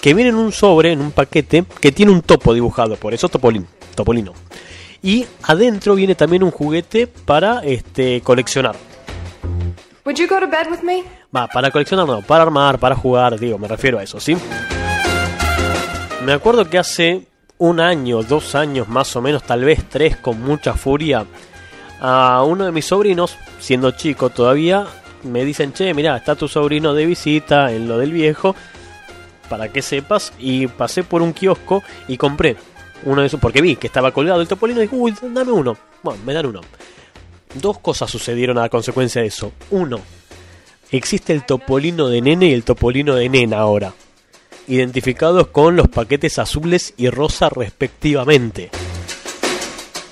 que 0.01 0.15
viene 0.15 0.31
en 0.31 0.37
un 0.37 0.53
sobre, 0.53 0.93
en 0.93 1.01
un 1.01 1.11
paquete, 1.11 1.65
que 1.81 1.93
tiene 1.93 2.13
un 2.13 2.23
topo 2.23 2.55
dibujado, 2.55 2.97
por 2.97 3.13
eso 3.13 3.29
Topolín, 3.29 3.67
Topolino. 3.95 4.33
Y 5.03 5.27
adentro 5.43 5.95
viene 5.95 6.15
también 6.15 6.43
un 6.43 6.51
juguete 6.51 7.07
para 7.07 7.61
este 7.65 8.21
coleccionar. 8.21 8.77
Would 10.05 10.19
you 10.19 10.27
go 10.27 10.39
to 10.41 10.47
bed 10.47 10.71
with 10.71 10.83
me? 10.83 11.05
Va, 11.35 11.47
para 11.47 11.71
coleccionar 11.71 12.07
no, 12.07 12.23
para 12.23 12.43
armar, 12.43 12.79
para 12.79 12.95
jugar, 12.95 13.39
digo, 13.39 13.59
me 13.59 13.69
refiero 13.69 13.99
a 13.99 14.03
eso, 14.03 14.19
¿sí? 14.19 14.37
Me 16.25 16.33
acuerdo 16.35 16.69
que 16.69 16.79
hace 16.79 17.27
un 17.57 17.81
año, 17.81 18.23
dos 18.23 18.55
años 18.55 18.89
más 18.89 19.17
o 19.17 19.23
menos, 19.23 19.43
tal 19.43 19.65
vez 19.65 19.85
tres, 19.89 20.17
con 20.17 20.41
mucha 20.43 20.75
furia, 20.75 21.25
a 21.99 22.43
uno 22.47 22.67
de 22.67 22.73
mis 22.73 22.85
sobrinos, 22.85 23.37
siendo 23.59 23.93
chico 23.93 24.29
todavía, 24.29 24.87
me 25.23 25.45
dicen, 25.47 25.73
che, 25.73 25.95
mirá, 25.95 26.19
está 26.19 26.35
tu 26.35 26.47
sobrino 26.47 26.93
de 26.93 27.07
visita 27.07 27.73
en 27.73 27.89
lo 27.89 27.97
del 27.97 28.13
viejo, 28.13 28.55
para 29.49 29.69
que 29.69 29.81
sepas, 29.81 30.35
y 30.39 30.67
pasé 30.67 31.05
por 31.05 31.23
un 31.23 31.33
kiosco 31.33 31.83
y 32.07 32.19
compré 32.19 32.57
uno 33.05 33.23
de 33.23 33.27
esos, 33.27 33.41
porque 33.41 33.63
vi 33.63 33.77
que 33.77 33.87
estaba 33.87 34.13
colgado 34.13 34.43
el 34.43 34.49
topolino 34.49 34.81
y 34.81 34.83
dije, 34.83 34.97
uy, 34.97 35.15
dame 35.23 35.53
uno. 35.53 35.77
Bueno, 36.03 36.23
me 36.25 36.35
dan 36.35 36.47
uno. 36.47 36.61
Dos 37.55 37.79
cosas 37.79 38.11
sucedieron 38.11 38.59
a 38.59 38.69
consecuencia 38.69 39.23
de 39.23 39.29
eso. 39.29 39.53
Uno, 39.71 40.01
existe 40.91 41.33
el 41.33 41.47
topolino 41.47 42.09
de 42.09 42.21
nene 42.21 42.47
y 42.47 42.53
el 42.53 42.63
topolino 42.63 43.15
de 43.15 43.29
nena 43.29 43.59
ahora, 43.59 43.93
identificados 44.71 45.49
con 45.49 45.77
los 45.77 45.89
paquetes 45.89 46.39
azules 46.39 46.95
y 46.97 47.09
rosa 47.11 47.49
respectivamente. 47.49 48.71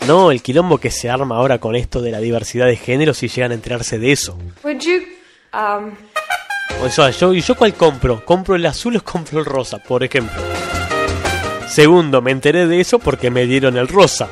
No, 0.07 0.31
el 0.31 0.43
quilombo 0.43 0.79
que 0.79 0.91
se 0.91 1.11
arma 1.11 1.37
ahora 1.37 1.59
con 1.59 1.77
esto 1.77 2.01
de 2.01 2.11
la 2.11 2.19
diversidad 2.21 2.67
de 2.67 2.77
género 2.77 3.15
si 3.15 3.29
llegan 3.29 3.53
a 3.53 3.55
enterarse 3.55 3.99
de 3.99 4.13
eso. 4.13 4.39
Um, 4.65 5.93
O 6.83 6.89
sea, 6.91 7.11
yo, 7.11 7.35
¿y 7.35 7.41
yo 7.41 7.55
cuál 7.55 7.75
compro? 7.75 8.25
¿Compro 8.25 8.55
el 8.57 8.67
azul 8.67 8.97
o 8.97 9.05
compro 9.05 9.41
el 9.41 9.45
rosa, 9.45 9.79
por 9.79 10.03
ejemplo? 10.03 10.41
Segundo, 11.69 12.23
me 12.23 12.31
enteré 12.31 12.67
de 12.67 12.81
eso 12.81 12.99
porque 12.99 13.31
me 13.31 13.47
dieron 13.47 13.77
el 13.77 13.89
rosa. 13.89 14.29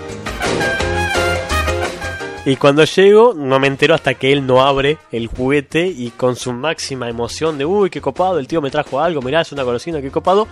Y 2.46 2.54
cuando 2.54 2.84
llego, 2.84 3.34
no 3.34 3.58
me 3.58 3.66
entero 3.66 3.92
hasta 3.92 4.14
que 4.14 4.32
él 4.32 4.46
no 4.46 4.62
abre 4.62 4.98
el 5.10 5.26
juguete 5.26 5.88
y 5.88 6.10
con 6.10 6.36
su 6.36 6.52
máxima 6.52 7.08
emoción 7.08 7.58
de, 7.58 7.66
uy, 7.66 7.90
qué 7.90 8.00
copado, 8.00 8.38
el 8.38 8.46
tío 8.46 8.62
me 8.62 8.70
trajo 8.70 9.00
algo, 9.00 9.20
mirá, 9.20 9.40
es 9.40 9.50
una 9.50 9.64
golosina, 9.64 10.00
qué 10.00 10.12
copado. 10.12 10.46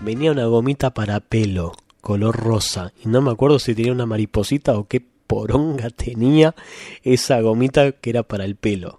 Venía 0.00 0.32
una 0.32 0.46
gomita 0.46 0.90
para 0.90 1.20
pelo, 1.20 1.70
color 2.00 2.36
rosa. 2.36 2.92
Y 3.04 3.08
no 3.08 3.22
me 3.22 3.30
acuerdo 3.30 3.60
si 3.60 3.76
tenía 3.76 3.92
una 3.92 4.06
mariposita 4.06 4.76
o 4.76 4.88
qué 4.88 5.00
poronga 5.28 5.90
tenía 5.90 6.56
esa 7.04 7.40
gomita 7.40 7.92
que 7.92 8.10
era 8.10 8.24
para 8.24 8.44
el 8.44 8.56
pelo. 8.56 8.98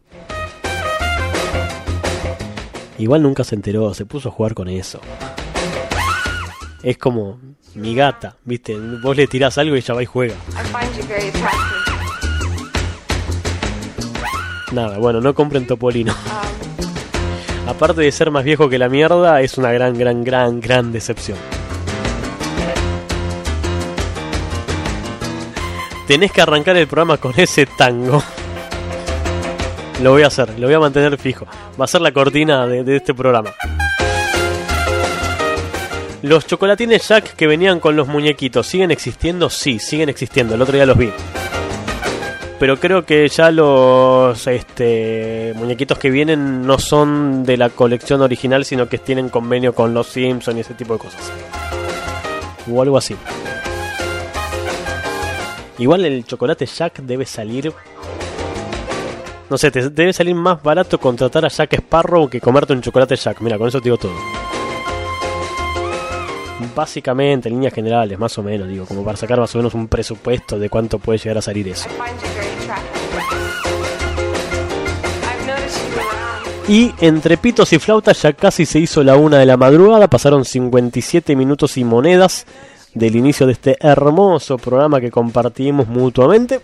Igual 2.98 3.24
nunca 3.24 3.44
se 3.44 3.56
enteró, 3.56 3.94
se 3.94 4.06
puso 4.06 4.30
a 4.30 4.32
jugar 4.32 4.54
con 4.54 4.70
eso. 4.70 5.02
Es 6.82 6.98
como 6.98 7.42
mi 7.76 7.94
gata, 7.94 8.38
¿viste? 8.46 8.78
Vos 8.78 9.18
le 9.18 9.28
tirás 9.28 9.58
algo 9.58 9.76
y 9.76 9.80
ella 9.80 9.94
va 9.96 10.04
y 10.04 10.06
juega. 10.06 10.36
Nada, 14.72 14.98
bueno, 14.98 15.20
no 15.20 15.34
compren 15.34 15.68
Topolino. 15.68 16.14
Aparte 17.68 18.02
de 18.02 18.12
ser 18.12 18.32
más 18.32 18.44
viejo 18.44 18.70
que 18.70 18.78
la 18.78 18.90
mierda, 18.90 19.42
es 19.42 19.58
una 19.58 19.72
gran, 19.72 19.98
gran, 19.98 20.24
gran, 20.24 20.60
gran 20.60 20.92
decepción. 20.92 21.38
Tenés 26.08 26.32
que 26.32 26.42
arrancar 26.42 26.76
el 26.78 26.88
programa 26.88 27.18
con 27.18 27.34
ese 27.38 27.66
tango. 27.66 28.22
Lo 30.02 30.12
voy 30.12 30.24
a 30.24 30.28
hacer, 30.28 30.58
lo 30.58 30.68
voy 30.68 30.74
a 30.76 30.80
mantener 30.80 31.18
fijo. 31.18 31.46
Va 31.80 31.86
a 31.86 31.88
ser 31.88 32.02
la 32.02 32.12
cortina 32.12 32.66
de, 32.66 32.84
de 32.84 32.98
este 32.98 33.14
programa. 33.14 33.52
Los 36.24 36.46
chocolatines 36.46 37.08
Jack 37.08 37.36
que 37.36 37.48
venían 37.48 37.80
con 37.80 37.96
los 37.96 38.08
muñequitos, 38.08 38.68
¿siguen 38.68 38.92
existiendo? 38.92 39.50
Sí, 39.50 39.80
siguen 39.80 40.10
existiendo. 40.10 40.56
El 40.56 40.62
otro 40.62 40.76
día 40.76 40.86
los 40.86 40.98
vi. 40.98 41.12
Pero 42.62 42.80
creo 42.80 43.04
que 43.08 43.28
ya 43.28 43.50
los 43.50 44.46
este, 44.46 45.52
muñequitos 45.56 45.98
que 45.98 46.12
vienen 46.12 46.62
no 46.62 46.78
son 46.78 47.44
de 47.44 47.58
la 47.58 47.72
colección 47.72 48.22
original, 48.22 48.66
sino 48.66 48.88
que 48.88 49.00
tienen 49.00 49.30
convenio 49.30 49.74
con 49.74 49.96
los 49.96 50.06
Simpsons 50.06 50.58
y 50.58 50.60
ese 50.60 50.76
tipo 50.76 50.94
de 50.94 51.00
cosas. 51.00 51.32
O 52.72 52.80
algo 52.80 53.00
así. 53.00 53.16
Igual 55.80 56.06
el 56.06 56.24
chocolate 56.24 56.68
Jack 56.68 57.00
debe 57.00 57.26
salir. 57.26 57.74
No 59.50 59.58
sé, 59.58 59.72
te 59.72 59.90
debe 59.90 60.14
salir 60.14 60.36
más 60.36 60.62
barato 60.62 61.00
contratar 61.00 61.44
a 61.44 61.48
Jack 61.48 61.74
Sparrow 61.74 62.30
que 62.30 62.40
comerte 62.40 62.74
un 62.74 62.82
chocolate 62.84 63.16
Jack. 63.16 63.42
Mira, 63.42 63.58
con 63.58 63.70
eso 63.70 63.80
te 63.80 63.86
digo 63.86 63.98
todo. 63.98 64.14
Básicamente, 66.76 67.50
en 67.50 67.56
líneas 67.56 67.74
generales, 67.74 68.18
más 68.18 68.38
o 68.38 68.44
menos, 68.44 68.68
digo, 68.68 68.86
como 68.86 69.04
para 69.04 69.18
sacar 69.18 69.40
más 69.40 69.54
o 69.56 69.58
menos 69.58 69.74
un 69.74 69.88
presupuesto 69.88 70.60
de 70.60 70.70
cuánto 70.70 71.00
puede 71.00 71.20
llegar 71.20 71.38
a 71.38 71.42
salir 71.42 71.68
eso. 71.68 71.88
Y 76.68 76.94
entre 77.02 77.38
pitos 77.38 77.74
y 77.74 77.80
flautas 77.80 78.22
ya 78.22 78.34
casi 78.34 78.66
se 78.66 78.80
hizo 78.80 79.04
la 79.04 79.18
una 79.18 79.40
de 79.40 79.46
la 79.46 79.58
madrugada, 79.58 80.08
pasaron 80.08 80.46
57 80.46 81.36
minutos 81.36 81.78
y 81.78 81.84
monedas 81.84 82.46
del 82.94 83.16
inicio 83.16 83.46
de 83.46 83.54
este 83.54 83.78
hermoso 83.80 84.58
programa 84.58 85.02
que 85.02 85.12
compartimos 85.12 85.88
mutuamente. 85.88 86.62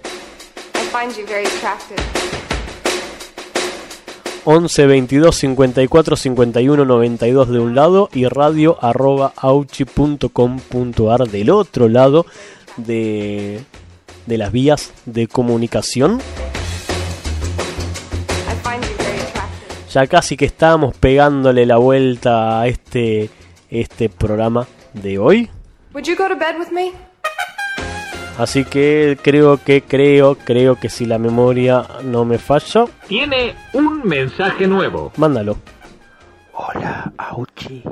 I 0.75 0.89
find 0.91 1.15
you 1.17 1.25
very 1.25 1.45
attractive. 1.45 2.36
11 4.49 4.87
22 4.87 5.35
54 5.35 6.15
51 6.15 6.85
92 6.85 7.49
de 7.49 7.59
un 7.59 7.75
lado 7.75 8.09
y 8.13 8.27
radio 8.27 8.77
arroba 8.81 9.33
auchi.com.ar 9.35 11.27
del 11.27 11.49
otro 11.49 11.89
lado 11.89 12.25
de, 12.77 13.59
de 14.25 14.37
las 14.37 14.53
vías 14.53 14.93
de 15.05 15.27
comunicación. 15.27 16.21
Ya 19.91 20.07
casi 20.07 20.37
que 20.37 20.45
estábamos 20.45 20.95
pegándole 20.95 21.65
la 21.65 21.75
vuelta 21.75 22.61
a 22.61 22.67
este, 22.67 23.29
este 23.69 24.07
programa 24.07 24.65
de 24.93 25.19
hoy. 25.19 25.49
Would 25.93 26.05
you 26.07 26.15
go 26.15 26.29
to 26.29 26.37
bed 26.37 26.57
with 26.57 26.71
me? 26.71 26.93
Así 28.38 28.65
que 28.65 29.17
creo 29.21 29.57
que, 29.63 29.81
creo, 29.81 30.35
creo 30.35 30.75
que 30.75 30.89
si 30.89 31.05
la 31.05 31.17
memoria 31.17 31.85
no 32.03 32.23
me 32.23 32.38
falla, 32.38 32.85
Tiene 33.07 33.55
un 33.73 34.03
mensaje 34.03 34.67
nuevo. 34.67 35.11
mándalo. 35.17 35.57
Hola, 36.53 37.11
Auchi. 37.17 37.83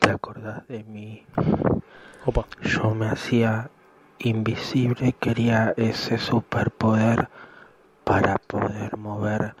¿Te 0.00 0.10
acordás 0.10 0.66
de 0.68 0.84
mí? 0.84 1.24
Opa. 2.26 2.46
Yo 2.62 2.94
me 2.94 3.06
hacía 3.08 3.70
invisible, 4.20 5.14
quería 5.18 5.74
ese 5.76 6.18
superpoder 6.18 7.28
para 8.04 8.36
poder 8.38 8.96
mover 8.96 9.54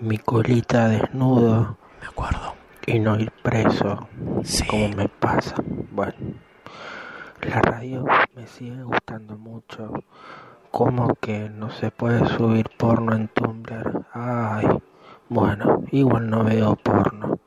mi 0.00 0.18
colita 0.18 0.88
desnudo 0.88 1.76
Me 2.00 2.06
acuerdo. 2.08 2.54
y 2.86 2.98
no 2.98 3.18
ir 3.18 3.30
preso, 3.42 4.08
Sí. 4.42 4.64
como 4.66 4.88
me 4.90 5.08
pasa. 5.08 5.54
Bueno, 5.92 6.14
la 7.42 7.60
radio 7.60 8.04
me 8.34 8.46
sigue 8.46 8.82
gustando 8.82 9.36
mucho. 9.36 9.92
Como 10.70 11.14
que 11.14 11.48
no 11.48 11.70
se 11.70 11.90
puede 11.90 12.26
subir 12.28 12.68
porno 12.76 13.14
en 13.14 13.28
Tumblr. 13.28 14.04
Ay, 14.12 14.66
bueno, 15.28 15.84
igual 15.90 16.28
no 16.28 16.44
veo 16.44 16.76
porno. 16.76 17.38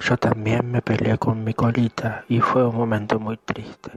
Yo 0.00 0.16
también 0.16 0.70
me 0.70 0.82
peleé 0.82 1.18
con 1.18 1.44
mi 1.44 1.54
colita 1.54 2.24
y 2.28 2.40
fue 2.40 2.66
un 2.66 2.76
momento 2.76 3.18
muy 3.18 3.36
triste. 3.36 3.92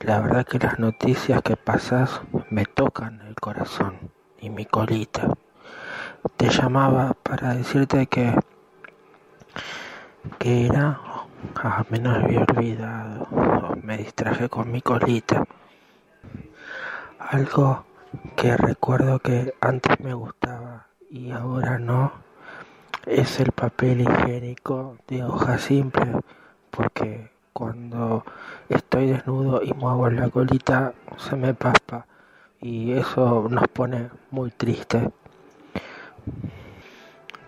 La 0.00 0.20
verdad 0.20 0.46
que 0.46 0.58
las 0.58 0.78
noticias 0.78 1.42
que 1.42 1.56
pasas 1.56 2.22
me 2.48 2.64
tocan 2.64 3.20
el 3.22 3.34
corazón 3.34 4.12
y 4.40 4.48
mi 4.50 4.64
colita. 4.64 5.28
Te 6.36 6.48
llamaba 6.48 7.14
para 7.22 7.54
decirte 7.54 8.06
que 8.06 8.34
que 10.38 10.66
era 10.66 11.00
ah, 11.56 11.84
me 11.88 11.98
no 11.98 12.10
había 12.10 12.40
olvidado. 12.40 13.28
Me 13.82 13.98
distraje 13.98 14.48
con 14.48 14.70
mi 14.70 14.80
colita. 14.82 15.44
Algo 17.18 17.84
que 18.36 18.56
recuerdo 18.56 19.18
que 19.18 19.54
antes 19.60 20.00
me 20.00 20.14
gustaba 20.14 20.86
y 21.10 21.30
ahora 21.30 21.78
no 21.78 22.12
es 23.06 23.40
el 23.40 23.52
papel 23.52 24.02
higiénico 24.02 24.96
de 25.08 25.24
hoja 25.24 25.58
simple 25.58 26.12
porque 26.70 27.30
cuando 27.52 28.24
estoy 28.68 29.08
desnudo 29.08 29.62
y 29.62 29.72
muevo 29.72 30.08
la 30.10 30.28
colita 30.28 30.94
se 31.18 31.36
me 31.36 31.54
paspa 31.54 32.06
y 32.60 32.92
eso 32.92 33.46
nos 33.48 33.68
pone 33.68 34.10
muy 34.30 34.50
triste. 34.50 35.10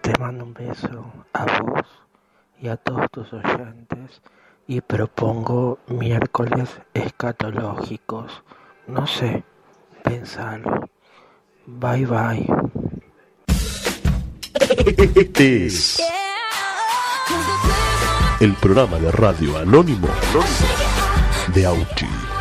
Te 0.01 0.18
mando 0.18 0.45
un 0.45 0.55
beso. 0.55 1.12
A 1.32 1.47
vos 1.61 1.86
y 2.62 2.68
a 2.68 2.76
todos 2.76 3.10
tus 3.10 3.32
oyentes 3.32 4.22
y 4.68 4.80
propongo 4.80 5.80
miércoles 5.88 6.70
escatológicos. 6.94 8.42
No 8.86 9.06
sé, 9.06 9.42
pensalo. 10.04 10.88
Bye 11.66 12.06
bye. 12.06 12.46
Este 15.16 15.66
es 15.66 16.00
el 18.40 18.54
programa 18.54 18.98
de 18.98 19.10
radio 19.10 19.58
anónimo 19.58 20.08
de 21.54 21.66
Auchi. 21.66 22.32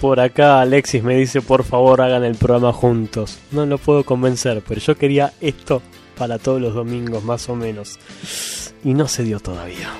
Por 0.00 0.20
acá 0.20 0.60
Alexis 0.60 1.02
me 1.02 1.16
dice 1.16 1.42
por 1.42 1.64
favor 1.64 2.00
hagan 2.00 2.24
el 2.24 2.36
programa 2.36 2.72
juntos. 2.72 3.38
No 3.50 3.66
lo 3.66 3.78
puedo 3.78 4.04
convencer, 4.04 4.62
pero 4.66 4.80
yo 4.80 4.96
quería 4.96 5.32
esto 5.40 5.82
para 6.16 6.38
todos 6.38 6.60
los 6.60 6.74
domingos 6.74 7.24
más 7.24 7.48
o 7.48 7.56
menos. 7.56 7.98
Y 8.84 8.94
no 8.94 9.08
se 9.08 9.24
dio 9.24 9.40
todavía. 9.40 9.90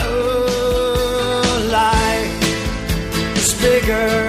Oh, 0.00 1.58
life 1.70 3.36
is 3.36 3.56
bigger. 3.62 4.28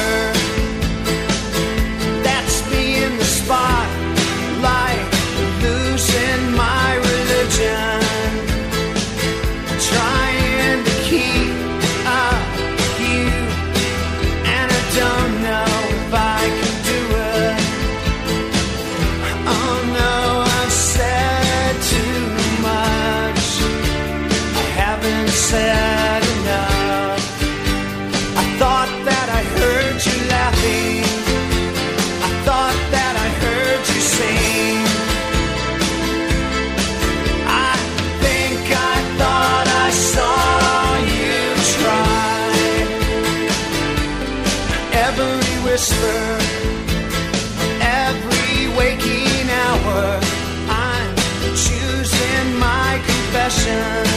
whisper, 45.91 46.37
every 47.81 48.67
waking 48.77 49.49
hour, 49.49 50.19
I'm 50.69 51.15
choosing 51.55 52.59
my 52.59 53.01
confessions 53.05 54.10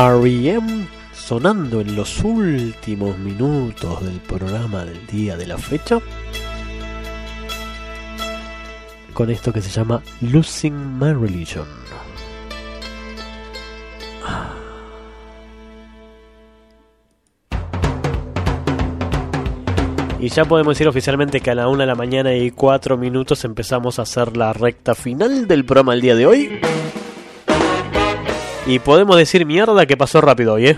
R.E.M. 0.00 0.86
sonando 1.12 1.80
en 1.80 1.96
los 1.96 2.22
últimos 2.22 3.18
minutos 3.18 4.04
del 4.04 4.20
programa 4.20 4.84
del 4.84 5.04
día 5.08 5.36
de 5.36 5.44
la 5.44 5.58
fecha. 5.58 5.98
Con 9.12 9.28
esto 9.28 9.52
que 9.52 9.60
se 9.60 9.70
llama 9.70 10.00
Losing 10.20 11.00
My 11.00 11.12
Religion. 11.14 11.66
Y 20.20 20.28
ya 20.28 20.44
podemos 20.44 20.76
decir 20.76 20.86
oficialmente 20.86 21.40
que 21.40 21.50
a 21.50 21.56
la 21.56 21.68
1 21.68 21.78
de 21.78 21.86
la 21.86 21.96
mañana 21.96 22.32
y 22.36 22.52
4 22.52 22.96
minutos 22.96 23.44
empezamos 23.44 23.98
a 23.98 24.02
hacer 24.02 24.36
la 24.36 24.52
recta 24.52 24.94
final 24.94 25.48
del 25.48 25.64
programa 25.64 25.94
el 25.94 26.00
día 26.00 26.14
de 26.14 26.26
hoy. 26.26 26.60
Y 28.68 28.80
podemos 28.80 29.16
decir 29.16 29.46
mierda 29.46 29.86
que 29.86 29.96
pasó 29.96 30.20
rápido 30.20 30.52
hoy, 30.52 30.68
¿eh? 30.68 30.76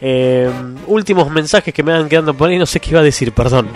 Eh, 0.00 0.50
últimos 0.88 1.30
mensajes 1.30 1.72
que 1.72 1.84
me 1.84 1.92
van 1.92 2.08
quedando 2.08 2.34
por 2.34 2.48
ahí, 2.48 2.58
no 2.58 2.66
sé 2.66 2.80
qué 2.80 2.90
iba 2.90 3.00
a 3.00 3.04
decir, 3.04 3.30
perdón. 3.30 3.68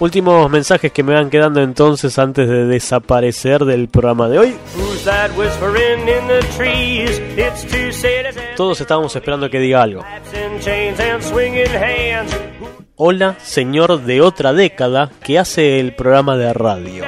Últimos 0.00 0.50
mensajes 0.50 0.90
que 0.90 1.04
me 1.04 1.14
van 1.14 1.30
quedando 1.30 1.62
entonces 1.62 2.18
antes 2.18 2.48
de 2.48 2.66
desaparecer 2.66 3.64
del 3.64 3.88
programa 3.88 4.28
de 4.28 4.38
hoy. 4.38 4.56
Todos 8.56 8.80
estábamos 8.80 9.14
esperando 9.14 9.48
que 9.48 9.60
diga 9.60 9.82
algo. 9.82 10.04
Hola, 12.98 13.36
señor 13.42 14.04
de 14.04 14.22
otra 14.22 14.54
década 14.54 15.10
que 15.22 15.38
hace 15.38 15.80
el 15.80 15.94
programa 15.94 16.38
de 16.38 16.54
radio. 16.54 17.04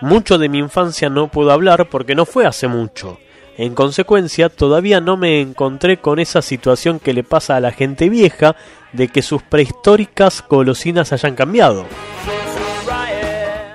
Mucho 0.00 0.38
de 0.38 0.48
mi 0.48 0.56
infancia 0.56 1.10
no 1.10 1.28
puedo 1.28 1.52
hablar 1.52 1.90
porque 1.90 2.14
no 2.14 2.24
fue 2.24 2.46
hace 2.46 2.66
mucho. 2.66 3.18
En 3.58 3.74
consecuencia, 3.74 4.48
todavía 4.48 5.02
no 5.02 5.18
me 5.18 5.42
encontré 5.42 5.98
con 5.98 6.18
esa 6.18 6.40
situación 6.40 6.98
que 6.98 7.12
le 7.12 7.24
pasa 7.24 7.56
a 7.56 7.60
la 7.60 7.72
gente 7.72 8.08
vieja 8.08 8.56
de 8.94 9.08
que 9.08 9.20
sus 9.20 9.42
prehistóricas 9.42 10.42
golosinas 10.48 11.12
hayan 11.12 11.34
cambiado. 11.34 11.84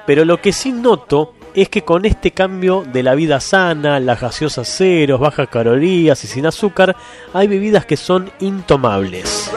Pero 0.07 0.25
lo 0.25 0.41
que 0.41 0.53
sí 0.53 0.71
noto 0.71 1.35
es 1.53 1.69
que 1.69 1.83
con 1.83 2.03
este 2.03 2.31
cambio 2.31 2.83
de 2.91 3.03
la 3.03 3.13
vida 3.13 3.39
sana, 3.41 3.99
las 3.99 4.19
gaseosas 4.19 4.67
ceros, 4.67 5.19
bajas 5.19 5.49
calorías 5.49 6.23
y 6.23 6.27
sin 6.27 6.47
azúcar, 6.47 6.95
hay 7.31 7.47
bebidas 7.47 7.85
que 7.85 7.95
son 7.95 8.31
intomables. 8.39 9.51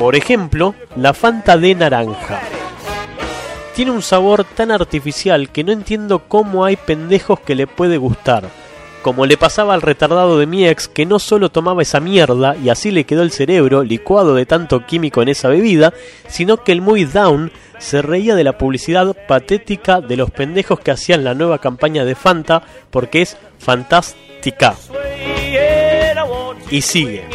Por 0.00 0.16
ejemplo, 0.16 0.74
la 0.96 1.12
Fanta 1.12 1.58
de 1.58 1.74
naranja. 1.74 2.40
Tiene 3.76 3.90
un 3.90 4.00
sabor 4.00 4.44
tan 4.44 4.70
artificial 4.70 5.50
que 5.50 5.62
no 5.62 5.72
entiendo 5.72 6.20
cómo 6.26 6.64
hay 6.64 6.76
pendejos 6.76 7.38
que 7.40 7.54
le 7.54 7.66
puede 7.66 7.98
gustar. 7.98 8.44
Como 9.02 9.26
le 9.26 9.36
pasaba 9.36 9.74
al 9.74 9.82
retardado 9.82 10.38
de 10.38 10.46
mi 10.46 10.66
ex 10.66 10.88
que 10.88 11.04
no 11.04 11.18
solo 11.18 11.50
tomaba 11.50 11.82
esa 11.82 12.00
mierda 12.00 12.56
y 12.56 12.70
así 12.70 12.90
le 12.90 13.04
quedó 13.04 13.20
el 13.20 13.30
cerebro 13.30 13.82
licuado 13.82 14.34
de 14.34 14.46
tanto 14.46 14.86
químico 14.86 15.20
en 15.20 15.28
esa 15.28 15.48
bebida, 15.48 15.92
sino 16.28 16.64
que 16.64 16.72
el 16.72 16.80
muy 16.80 17.04
down 17.04 17.52
se 17.76 18.00
reía 18.00 18.34
de 18.34 18.44
la 18.44 18.56
publicidad 18.56 19.14
patética 19.28 20.00
de 20.00 20.16
los 20.16 20.30
pendejos 20.30 20.80
que 20.80 20.92
hacían 20.92 21.24
la 21.24 21.34
nueva 21.34 21.58
campaña 21.58 22.06
de 22.06 22.14
Fanta 22.14 22.62
porque 22.90 23.20
es 23.20 23.36
fantástica. 23.58 24.76
Y 26.70 26.80
sigue. 26.80 27.26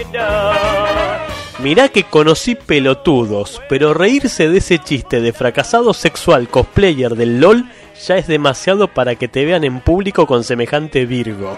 Mirá 1.59 1.87
que 1.87 2.03
conocí 2.03 2.55
pelotudos, 2.55 3.61
pero 3.69 3.93
reírse 3.93 4.49
de 4.49 4.57
ese 4.57 4.77
chiste 4.79 5.21
de 5.21 5.31
fracasado 5.31 5.93
sexual 5.93 6.49
cosplayer 6.49 7.15
del 7.15 7.39
LOL 7.39 7.65
ya 8.05 8.17
es 8.17 8.27
demasiado 8.27 8.89
para 8.89 9.15
que 9.15 9.29
te 9.29 9.45
vean 9.45 9.63
en 9.63 9.79
público 9.79 10.27
con 10.27 10.43
semejante 10.43 11.05
Virgo. 11.05 11.57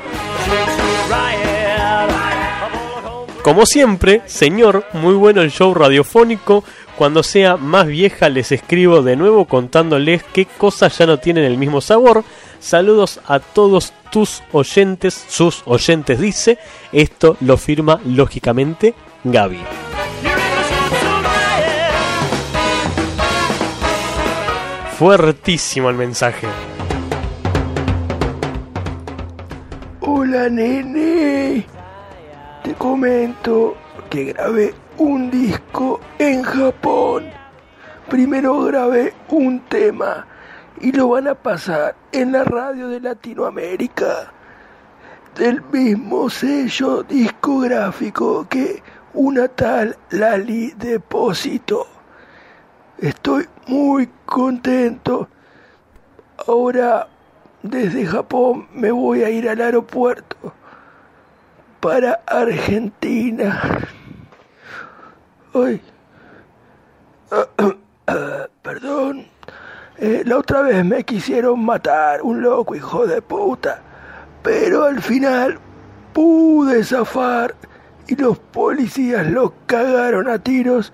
Como 3.41 3.65
siempre, 3.65 4.21
señor, 4.25 4.85
muy 4.93 5.15
bueno 5.15 5.41
el 5.41 5.51
show 5.51 5.73
radiofónico. 5.73 6.63
Cuando 6.95 7.23
sea 7.23 7.57
más 7.57 7.87
vieja 7.87 8.29
les 8.29 8.51
escribo 8.51 9.01
de 9.01 9.15
nuevo 9.15 9.45
contándoles 9.45 10.23
qué 10.33 10.45
cosas 10.45 10.97
ya 10.97 11.05
no 11.05 11.17
tienen 11.17 11.45
el 11.45 11.57
mismo 11.57 11.81
sabor. 11.81 12.23
Saludos 12.59 13.19
a 13.25 13.39
todos 13.39 13.93
tus 14.11 14.43
oyentes, 14.51 15.25
sus 15.29 15.63
oyentes 15.65 16.19
dice. 16.19 16.59
Esto 16.91 17.37
lo 17.39 17.57
firma 17.57 17.99
lógicamente 18.05 18.93
Gaby. 19.23 19.86
Fuertísimo 24.97 25.91
el 25.91 25.95
mensaje. 25.95 26.47
Hola 30.01 30.49
nene, 30.49 31.67
te 32.63 32.73
comento 32.73 33.77
que 34.09 34.33
grabé 34.33 34.73
un 34.97 35.29
disco 35.29 35.99
en 36.17 36.41
Japón. 36.41 37.25
Primero 38.09 38.59
grabé 38.63 39.13
un 39.29 39.59
tema 39.65 40.25
y 40.81 40.91
lo 40.91 41.09
van 41.09 41.27
a 41.27 41.35
pasar 41.35 41.95
en 42.11 42.31
la 42.31 42.43
radio 42.43 42.87
de 42.87 42.99
Latinoamérica 42.99 44.33
del 45.35 45.61
mismo 45.71 46.27
sello 46.27 47.03
discográfico 47.03 48.47
que 48.49 48.81
una 49.13 49.47
tal 49.47 49.95
Lali 50.09 50.71
Depósito. 50.71 51.85
Estoy 52.97 53.47
muy 53.67 54.09
contento. 54.27 55.27
Ahora 56.45 57.07
desde 57.63 58.05
Japón 58.05 58.67
me 58.71 58.91
voy 58.91 59.23
a 59.23 59.31
ir 59.31 59.49
al 59.49 59.59
aeropuerto 59.59 60.53
para 61.79 62.21
Argentina. 62.27 63.79
Ay. 65.53 65.81
Perdón. 68.61 69.25
Eh, 69.97 70.21
la 70.25 70.37
otra 70.37 70.61
vez 70.61 70.85
me 70.85 71.03
quisieron 71.03 71.65
matar, 71.65 72.21
un 72.21 72.41
loco 72.41 72.75
hijo 72.75 73.07
de 73.07 73.21
puta. 73.21 73.81
Pero 74.43 74.83
al 74.83 75.01
final 75.01 75.57
pude 76.13 76.83
zafar 76.83 77.55
y 78.07 78.15
los 78.15 78.37
policías 78.37 79.25
lo 79.27 79.53
cagaron 79.65 80.29
a 80.29 80.37
tiros. 80.37 80.93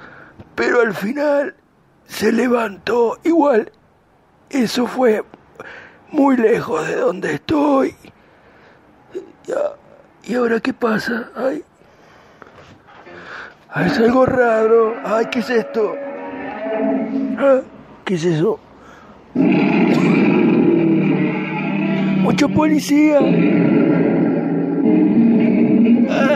Pero 0.55 0.81
al 0.81 0.93
final 0.93 1.55
se 2.13 2.31
levantó. 2.31 3.17
Igual, 3.23 3.71
eso 4.49 4.85
fue 4.87 5.23
muy 6.11 6.37
lejos 6.37 6.87
de 6.87 6.95
donde 6.95 7.33
estoy. 7.33 7.95
¿Y 10.25 10.35
ahora 10.35 10.59
qué 10.59 10.73
pasa? 10.73 11.29
Ay, 11.35 11.63
es 13.85 13.97
algo 13.97 14.25
raro. 14.25 14.95
Ay, 15.03 15.25
¿qué 15.31 15.39
es 15.39 15.49
esto? 15.49 15.95
Ah, 17.37 17.61
¿Qué 18.05 18.13
es 18.13 18.25
eso? 18.25 18.59
Mucho 22.21 22.47
policía. 22.49 23.19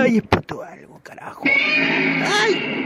Ay, 0.03 0.17
explotó 0.17 0.63
algo, 0.63 0.99
carajo. 1.03 1.43
Ay. 2.41 2.77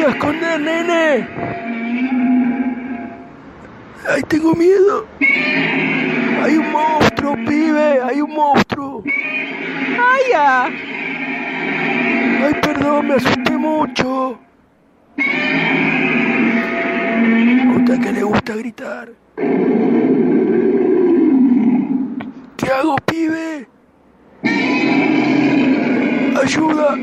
Voy 0.00 0.08
a 0.08 0.14
esconder, 0.14 0.60
nene. 0.60 1.28
Ay, 4.08 4.22
tengo 4.28 4.54
miedo. 4.54 5.06
Hay 6.42 6.56
un 6.56 6.72
monstruo, 6.72 7.34
pibe. 7.34 8.00
Hay 8.02 8.20
un 8.20 8.30
monstruo. 8.32 9.02
Ay, 9.04 10.22
ya. 10.30 10.64
Ay, 12.44 12.54
perdón, 12.62 13.08
me 13.08 13.14
asusté 13.14 13.52
mucho. 13.52 14.38
A 17.68 17.76
usted 17.76 18.00
que 18.00 18.12
le 18.12 18.22
gusta 18.22 18.54
gritar. 18.54 19.08
¿Qué 22.56 22.70
hago, 22.70 22.96
pibe? 23.06 23.68
Ayuda. 26.42 26.96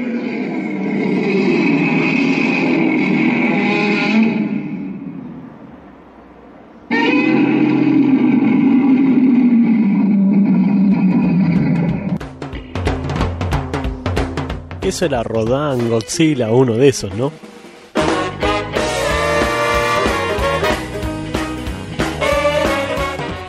Eso 14.88 15.04
era 15.04 15.22
Rodan, 15.22 15.90
Godzilla, 15.90 16.50
uno 16.50 16.76
de 16.76 16.88
esos, 16.88 17.14
¿no? 17.14 17.34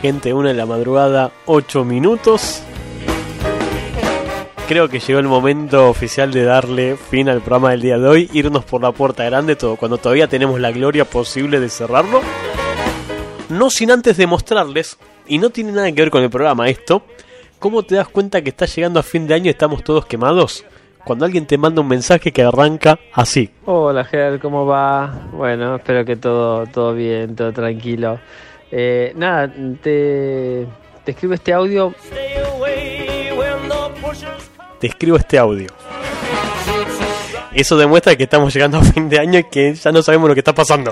Gente, 0.01 0.33
una 0.33 0.49
de 0.49 0.55
la 0.55 0.65
madrugada, 0.65 1.31
8 1.45 1.85
minutos. 1.85 2.61
Creo 4.67 4.89
que 4.89 4.99
llegó 4.99 5.19
el 5.19 5.29
momento 5.29 5.87
oficial 5.87 6.33
de 6.33 6.43
darle 6.43 6.97
fin 6.97 7.29
al 7.29 7.39
programa 7.39 7.71
del 7.71 7.83
día 7.83 7.97
de 7.97 8.09
hoy, 8.09 8.29
irnos 8.33 8.65
por 8.65 8.81
la 8.81 8.91
puerta 8.91 9.23
grande, 9.23 9.55
todo, 9.55 9.77
cuando 9.77 9.97
todavía 9.97 10.27
tenemos 10.27 10.59
la 10.59 10.71
gloria 10.71 11.05
posible 11.05 11.61
de 11.61 11.69
cerrarlo. 11.69 12.19
No 13.47 13.69
sin 13.69 13.91
antes 13.91 14.17
demostrarles, 14.17 14.97
y 15.25 15.37
no 15.37 15.51
tiene 15.51 15.71
nada 15.71 15.89
que 15.89 16.01
ver 16.01 16.11
con 16.11 16.21
el 16.21 16.29
programa 16.29 16.67
esto, 16.67 17.01
¿cómo 17.59 17.83
te 17.83 17.95
das 17.95 18.09
cuenta 18.09 18.41
que 18.41 18.49
está 18.49 18.65
llegando 18.65 18.99
a 18.99 19.03
fin 19.03 19.25
de 19.25 19.35
año 19.35 19.45
y 19.45 19.51
estamos 19.51 19.85
todos 19.85 20.05
quemados? 20.05 20.65
Cuando 21.05 21.25
alguien 21.25 21.45
te 21.45 21.57
manda 21.57 21.81
un 21.81 21.87
mensaje 21.87 22.31
que 22.31 22.43
arranca 22.43 22.99
así. 23.13 23.49
Hola 23.65 24.03
Ger, 24.05 24.39
¿cómo 24.39 24.65
va? 24.65 25.27
Bueno, 25.31 25.77
espero 25.77 26.05
que 26.05 26.15
todo, 26.15 26.67
todo 26.67 26.93
bien, 26.93 27.35
todo 27.35 27.51
tranquilo. 27.51 28.19
Eh, 28.71 29.13
nada, 29.15 29.51
te, 29.81 30.67
te 31.03 31.11
escribo 31.11 31.33
este 31.33 31.53
audio. 31.53 31.93
Te 34.79 34.87
escribo 34.87 35.17
este 35.17 35.37
audio. 35.37 35.67
Eso 37.53 37.77
demuestra 37.77 38.15
que 38.15 38.23
estamos 38.23 38.53
llegando 38.53 38.77
a 38.77 38.83
fin 38.83 39.09
de 39.09 39.19
año 39.19 39.39
y 39.39 39.43
que 39.45 39.73
ya 39.73 39.91
no 39.91 40.01
sabemos 40.01 40.29
lo 40.29 40.35
que 40.35 40.41
está 40.41 40.53
pasando. 40.53 40.91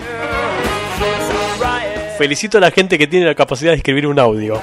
Felicito 2.18 2.58
a 2.58 2.62
la 2.62 2.72
gente 2.72 2.98
que 2.98 3.06
tiene 3.06 3.28
la 3.28 3.36
capacidad 3.36 3.72
de 3.72 3.78
escribir 3.78 4.08
un 4.08 4.18
audio. 4.18 4.60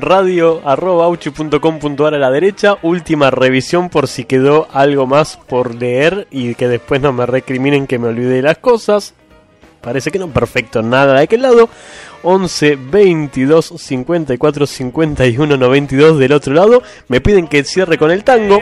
Radio 0.00 0.62
a 0.64 2.18
la 2.18 2.30
derecha. 2.30 2.78
Última 2.82 3.30
revisión 3.30 3.88
por 3.88 4.08
si 4.08 4.24
quedó 4.24 4.68
algo 4.72 5.06
más 5.06 5.38
por 5.48 5.74
leer 5.74 6.26
y 6.30 6.54
que 6.54 6.68
después 6.68 7.00
no 7.00 7.12
me 7.12 7.26
recriminen 7.26 7.86
que 7.86 7.98
me 7.98 8.08
olvide 8.08 8.34
de 8.34 8.42
las 8.42 8.58
cosas. 8.58 9.14
Parece 9.80 10.10
que 10.10 10.18
no, 10.18 10.28
perfecto, 10.28 10.82
nada 10.82 11.14
de 11.14 11.22
aquel 11.22 11.42
lado. 11.42 11.68
11 12.22 12.76
22 12.90 13.74
54 13.76 14.66
51 14.66 15.56
92 15.56 16.18
del 16.18 16.32
otro 16.32 16.52
lado. 16.52 16.82
Me 17.06 17.20
piden 17.20 17.46
que 17.46 17.62
cierre 17.64 17.96
con 17.96 18.10
el 18.10 18.24
tango. 18.24 18.60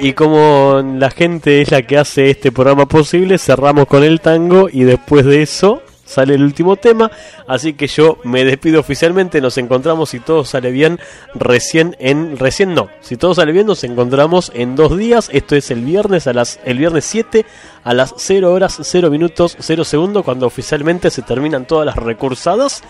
Y 0.00 0.12
como 0.12 0.82
la 0.96 1.10
gente 1.10 1.62
es 1.62 1.70
la 1.70 1.82
que 1.82 1.98
hace 1.98 2.30
este 2.30 2.52
programa 2.52 2.86
posible, 2.86 3.38
cerramos 3.38 3.86
con 3.86 4.02
el 4.02 4.20
tango 4.20 4.68
y 4.70 4.82
después 4.82 5.24
de 5.24 5.42
eso 5.42 5.82
sale 6.08 6.34
el 6.34 6.42
último 6.42 6.76
tema, 6.76 7.10
así 7.46 7.74
que 7.74 7.86
yo 7.86 8.18
me 8.24 8.44
despido 8.44 8.80
oficialmente, 8.80 9.42
nos 9.42 9.58
encontramos 9.58 10.08
si 10.10 10.20
todo 10.20 10.44
sale 10.44 10.70
bien 10.70 10.98
recién 11.34 11.96
en 11.98 12.38
recién 12.38 12.72
no, 12.72 12.88
si 13.00 13.16
todo 13.16 13.34
sale 13.34 13.52
bien 13.52 13.66
nos 13.66 13.84
encontramos 13.84 14.50
en 14.54 14.74
dos 14.74 14.96
días, 14.96 15.28
esto 15.32 15.54
es 15.54 15.70
el 15.70 15.84
viernes 15.84 16.26
a 16.26 16.32
las 16.32 16.60
el 16.64 16.78
viernes 16.78 17.04
7 17.04 17.44
a 17.84 17.94
las 17.94 18.14
0 18.16 18.52
horas 18.52 18.78
0 18.82 19.10
minutos 19.10 19.56
0 19.60 19.84
segundos 19.84 20.24
cuando 20.24 20.46
oficialmente 20.46 21.10
se 21.10 21.22
terminan 21.22 21.66
todas 21.66 21.84
las 21.84 21.96
recursadas 21.96 22.82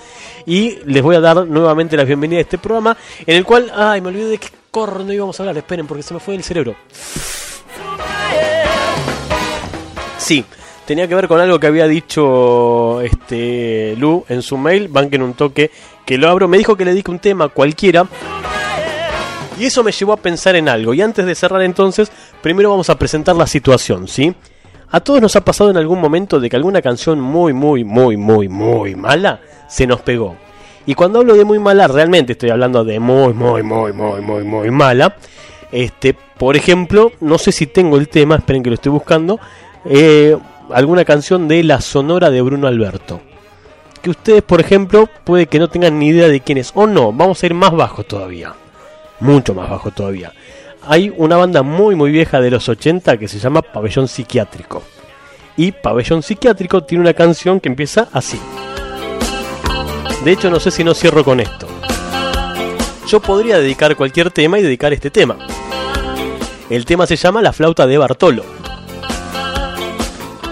y 0.47 0.79
les 0.85 1.03
voy 1.03 1.17
a 1.17 1.21
dar 1.21 1.45
nuevamente 1.47 1.97
la 1.97 2.05
bienvenida 2.05 2.39
a 2.39 2.43
este 2.43 2.59
programa 2.59 2.97
en 3.27 3.37
el 3.37 3.45
cual 3.45 3.73
ay, 3.75 4.01
me 4.01 4.09
olvidé 4.09 4.31
de 4.31 4.39
qué 4.39 4.49
corno 4.71 5.13
íbamos 5.13 5.39
a 5.39 5.43
hablar, 5.43 5.59
esperen 5.59 5.87
porque 5.87 6.05
se 6.05 6.15
me 6.15 6.21
fue 6.21 6.37
el 6.37 6.45
cerebro. 6.45 6.77
Sí, 10.19 10.45
tenía 10.89 11.07
que 11.07 11.15
ver 11.15 11.29
con 11.29 11.39
algo 11.39 11.61
que 11.61 11.67
había 11.67 11.87
dicho 11.87 13.03
este 13.03 13.95
Lu 13.99 14.25
en 14.27 14.41
su 14.41 14.57
mail, 14.57 14.89
banquen 14.89 15.21
un 15.21 15.35
toque 15.35 15.71
que 16.07 16.17
lo 16.17 16.31
abro, 16.31 16.49
me 16.49 16.57
dijo 16.57 16.79
que 16.79 16.87
le 16.87 16.93
dedique 16.93 17.11
un 17.11 17.19
tema 17.19 17.51
cualquiera. 17.51 18.07
Y 19.59 19.67
eso 19.67 19.85
me 19.85 19.93
llevó 19.93 20.15
a 20.15 20.17
pensar 20.17 20.57
en 20.57 20.67
algo. 20.67 20.95
Y 20.95 21.03
antes 21.03 21.27
de 21.27 21.35
cerrar 21.35 21.61
entonces, 21.61 22.11
primero 22.41 22.71
vamos 22.71 22.89
a 22.89 22.99
presentar 22.99 23.37
la 23.37 23.47
situación, 23.47 24.09
¿sí? 24.09 24.35
A 24.91 25.01
todos 25.01 25.21
nos 25.21 25.37
ha 25.37 25.43
pasado 25.43 25.69
en 25.69 25.77
algún 25.77 26.01
momento 26.01 26.41
de 26.41 26.49
que 26.49 26.57
alguna 26.57 26.81
canción 26.81 27.21
muy, 27.21 27.53
muy, 27.53 27.85
muy, 27.85 28.17
muy, 28.17 28.49
muy 28.49 28.95
mala 28.95 29.43
se 29.69 29.87
nos 29.87 30.01
pegó. 30.01 30.37
Y 30.87 30.95
cuando 30.95 31.19
hablo 31.19 31.35
de 31.35 31.45
muy 31.45 31.59
mala, 31.59 31.87
realmente 31.87 32.33
estoy 32.33 32.49
hablando 32.49 32.83
de 32.83 32.99
muy, 32.99 33.35
muy, 33.35 33.63
muy, 33.63 33.93
muy, 33.93 34.23
muy, 34.23 34.43
muy 34.43 34.71
mala. 34.71 35.17
Este, 35.71 36.15
por 36.15 36.57
ejemplo, 36.57 37.13
no 37.21 37.37
sé 37.37 37.53
si 37.53 37.67
tengo 37.67 37.99
el 37.99 38.09
tema, 38.09 38.37
esperen 38.37 38.63
que 38.63 38.71
lo 38.71 38.75
estoy 38.75 38.93
buscando. 38.93 39.39
Eh, 39.85 40.35
alguna 40.73 41.05
canción 41.05 41.49
de 41.49 41.63
La 41.65 41.81
Sonora 41.81 42.31
de 42.31 42.41
Bruno 42.43 42.67
Alberto. 42.67 43.21
Que 44.03 44.11
ustedes, 44.11 44.43
por 44.43 44.61
ejemplo, 44.61 45.09
puede 45.25 45.47
que 45.47 45.59
no 45.59 45.69
tengan 45.69 45.99
ni 45.99 46.09
idea 46.09 46.29
de 46.29 46.41
quién 46.41 46.59
es. 46.59 46.73
O 46.75 46.87
no, 46.87 47.13
vamos 47.13 47.43
a 47.43 47.47
ir 47.47 47.55
más 47.55 47.73
bajo 47.73 48.05
todavía. 48.05 48.55
Mucho 49.21 49.55
más 49.55 49.69
bajo 49.69 49.91
todavía. 49.91 50.33
Hay 50.87 51.13
una 51.17 51.37
banda 51.37 51.63
muy 51.63 51.97
muy 51.97 52.11
vieja 52.11 52.41
de 52.41 52.51
los 52.51 52.69
80 52.69 53.19
que 53.19 53.29
se 53.29 53.39
llama 53.39 53.63
Pabellón 53.63 54.09
Psiquiátrico. 54.09 54.83
Y 55.57 55.73
Pabellón 55.73 56.23
Psiquiátrico 56.23 56.85
tiene 56.85 57.03
una 57.03 57.15
canción 57.15 57.59
que 57.59 57.69
empieza 57.69 58.09
así. 58.13 58.41
De 60.25 60.33
hecho, 60.33 60.51
no 60.51 60.61
sé 60.61 60.71
si 60.71 60.85
no 60.85 60.95
cierro 60.95 61.25
con 61.25 61.41
esto. 61.41 61.67
Yo 63.07 63.21
podría 63.21 63.59
dedicar 63.59 63.97
cualquier 63.97 64.31
tema 64.31 64.59
y 64.59 64.63
dedicar 64.63 64.93
este 64.93 65.11
tema. 65.11 65.37
El 66.71 66.85
tema 66.85 67.07
se 67.07 67.17
llama 67.17 67.43
La 67.43 67.53
flauta 67.53 67.87
de 67.87 67.99
Bartolo. 67.99 68.45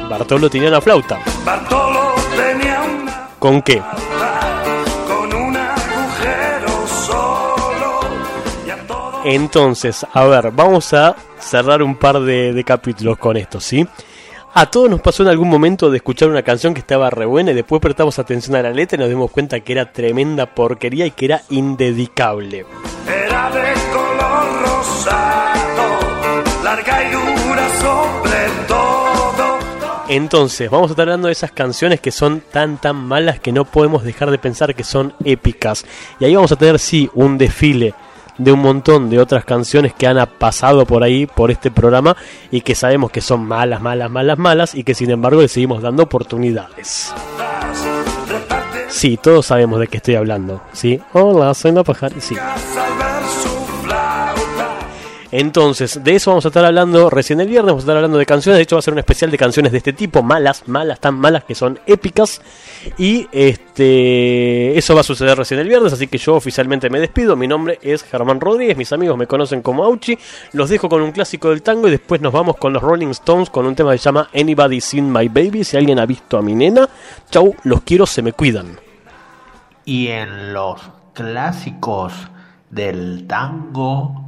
Bartolo 0.08 0.48
tenía 0.48 0.68
una 0.68 0.80
flauta. 0.80 1.18
Bartolo 1.44 2.14
tenía 2.36 2.80
una 2.82 3.28
¿Con 3.38 3.62
qué? 3.62 3.82
con 5.06 5.34
un 5.34 5.56
agujero 5.56 6.86
solo 6.86 8.00
y 8.66 8.70
a 8.70 8.86
todo 8.86 9.20
Entonces, 9.24 10.06
a 10.12 10.24
ver, 10.24 10.50
vamos 10.52 10.92
a 10.94 11.14
cerrar 11.38 11.82
un 11.82 11.96
par 11.96 12.20
de, 12.20 12.52
de 12.52 12.64
capítulos 12.64 13.18
con 13.18 13.36
esto, 13.36 13.60
¿sí? 13.60 13.86
A 14.54 14.66
todos 14.70 14.88
nos 14.88 15.00
pasó 15.02 15.22
en 15.22 15.28
algún 15.28 15.50
momento 15.50 15.90
de 15.90 15.98
escuchar 15.98 16.30
una 16.30 16.42
canción 16.42 16.72
que 16.72 16.80
estaba 16.80 17.10
re 17.10 17.26
buena 17.26 17.50
y 17.50 17.54
después 17.54 17.82
prestamos 17.82 18.18
atención 18.18 18.56
a 18.56 18.62
la 18.62 18.70
letra 18.70 18.96
y 18.96 19.00
nos 19.00 19.10
dimos 19.10 19.30
cuenta 19.30 19.60
que 19.60 19.72
era 19.72 19.92
tremenda 19.92 20.46
porquería 20.46 21.04
y 21.04 21.10
que 21.10 21.26
era 21.26 21.42
indedicable. 21.50 22.64
era 23.06 23.50
de 23.50 23.74
color 23.92 24.62
rosado, 24.62 25.35
Entonces, 30.08 30.70
vamos 30.70 30.90
a 30.90 30.92
estar 30.92 31.02
hablando 31.02 31.26
de 31.26 31.32
esas 31.32 31.50
canciones 31.50 32.00
que 32.00 32.12
son 32.12 32.40
tan 32.52 32.78
tan 32.78 32.96
malas 32.96 33.40
que 33.40 33.50
no 33.50 33.64
podemos 33.64 34.04
dejar 34.04 34.30
de 34.30 34.38
pensar 34.38 34.74
que 34.74 34.84
son 34.84 35.14
épicas. 35.24 35.84
Y 36.20 36.24
ahí 36.24 36.34
vamos 36.34 36.52
a 36.52 36.56
tener 36.56 36.78
sí 36.78 37.10
un 37.14 37.36
desfile 37.38 37.92
de 38.38 38.52
un 38.52 38.60
montón 38.60 39.10
de 39.10 39.18
otras 39.18 39.44
canciones 39.44 39.94
que 39.94 40.06
han 40.06 40.24
pasado 40.38 40.86
por 40.86 41.02
ahí, 41.02 41.26
por 41.26 41.50
este 41.50 41.72
programa, 41.72 42.16
y 42.52 42.60
que 42.60 42.74
sabemos 42.74 43.10
que 43.10 43.20
son 43.20 43.44
malas, 43.46 43.80
malas, 43.80 44.10
malas, 44.10 44.38
malas, 44.38 44.74
y 44.74 44.84
que 44.84 44.94
sin 44.94 45.10
embargo 45.10 45.40
le 45.40 45.48
seguimos 45.48 45.82
dando 45.82 46.04
oportunidades. 46.04 47.12
Sí, 48.88 49.18
todos 49.20 49.46
sabemos 49.46 49.80
de 49.80 49.88
qué 49.88 49.96
estoy 49.96 50.14
hablando, 50.14 50.62
¿sí? 50.72 51.00
Hola, 51.14 51.52
soy 51.54 51.72
una 51.72 51.82
pajarita, 51.82 52.20
sí. 52.20 52.36
Entonces, 55.38 56.02
de 56.02 56.14
eso 56.14 56.30
vamos 56.30 56.46
a 56.46 56.48
estar 56.48 56.64
hablando 56.64 57.10
recién 57.10 57.42
el 57.42 57.48
viernes, 57.48 57.72
vamos 57.72 57.82
a 57.82 57.84
estar 57.84 57.96
hablando 57.96 58.16
de 58.16 58.24
canciones, 58.24 58.56
de 58.56 58.62
hecho 58.62 58.76
va 58.76 58.78
a 58.78 58.82
ser 58.82 58.94
un 58.94 59.00
especial 59.00 59.30
de 59.30 59.36
canciones 59.36 59.70
de 59.70 59.76
este 59.76 59.92
tipo, 59.92 60.22
malas, 60.22 60.66
malas, 60.66 60.98
tan 60.98 61.14
malas 61.14 61.44
que 61.44 61.54
son 61.54 61.78
épicas. 61.84 62.40
Y 62.96 63.28
este 63.32 64.78
eso 64.78 64.94
va 64.94 65.02
a 65.02 65.04
suceder 65.04 65.36
recién 65.36 65.60
el 65.60 65.68
viernes, 65.68 65.92
así 65.92 66.06
que 66.06 66.16
yo 66.16 66.36
oficialmente 66.36 66.88
me 66.88 67.00
despido. 67.00 67.36
Mi 67.36 67.46
nombre 67.46 67.78
es 67.82 68.02
Germán 68.02 68.40
Rodríguez, 68.40 68.78
mis 68.78 68.90
amigos 68.94 69.18
me 69.18 69.26
conocen 69.26 69.60
como 69.60 69.84
Auchi. 69.84 70.18
Los 70.54 70.70
dejo 70.70 70.88
con 70.88 71.02
un 71.02 71.12
clásico 71.12 71.50
del 71.50 71.60
tango 71.60 71.88
y 71.88 71.90
después 71.90 72.22
nos 72.22 72.32
vamos 72.32 72.56
con 72.56 72.72
los 72.72 72.82
Rolling 72.82 73.08
Stones 73.08 73.50
con 73.50 73.66
un 73.66 73.74
tema 73.74 73.92
que 73.92 73.98
se 73.98 74.04
llama 74.04 74.30
Anybody 74.34 74.80
Seen 74.80 75.12
My 75.12 75.28
Baby. 75.28 75.64
Si 75.64 75.76
alguien 75.76 75.98
ha 75.98 76.06
visto 76.06 76.38
a 76.38 76.42
mi 76.42 76.54
nena, 76.54 76.88
chau, 77.30 77.54
los 77.64 77.82
quiero, 77.82 78.06
se 78.06 78.22
me 78.22 78.32
cuidan. 78.32 78.80
Y 79.84 80.06
en 80.06 80.54
los 80.54 80.80
clásicos 81.12 82.14
del 82.70 83.26
tango, 83.26 84.25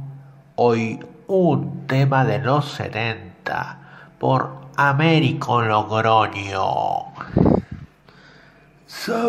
hoy 0.61 0.99
un 1.27 1.87
tema 1.87 2.25
de 2.25 2.39
los 2.39 2.73
70 2.73 3.77
por 4.19 4.49
Américo 4.75 5.61
Logroño. 5.61 7.13
Sabía 8.85 9.23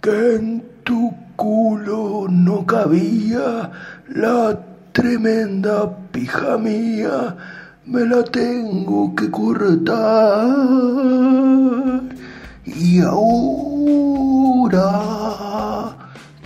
que 0.00 0.34
en 0.34 0.64
tu 0.82 1.14
culo 1.36 2.26
no 2.28 2.66
cabía 2.66 3.70
la 4.08 4.58
tremenda 4.90 5.96
pija 6.10 6.58
mía, 6.58 7.36
me 7.86 8.04
la 8.06 8.24
tengo 8.24 9.14
que 9.14 9.30
cortar. 9.30 10.48
Y 12.64 13.02
ahora 13.02 14.50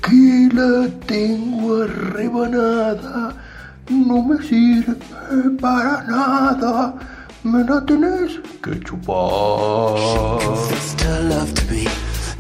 que 0.03 0.51
la 0.53 0.89
tengo 1.15 1.82
arrebanada, 1.82 3.36
no 3.89 4.20
me 4.23 4.36
sirve 4.43 4.97
para 5.61 6.03
nada. 6.09 6.95
Me 7.45 7.62
la 7.62 7.81
tenés 7.86 8.32
que 8.62 8.81
chupar. 8.81 10.41
confessed 10.41 11.01
her 11.03 11.20
love 11.28 11.53
to 11.55 11.65
me. 11.73 11.86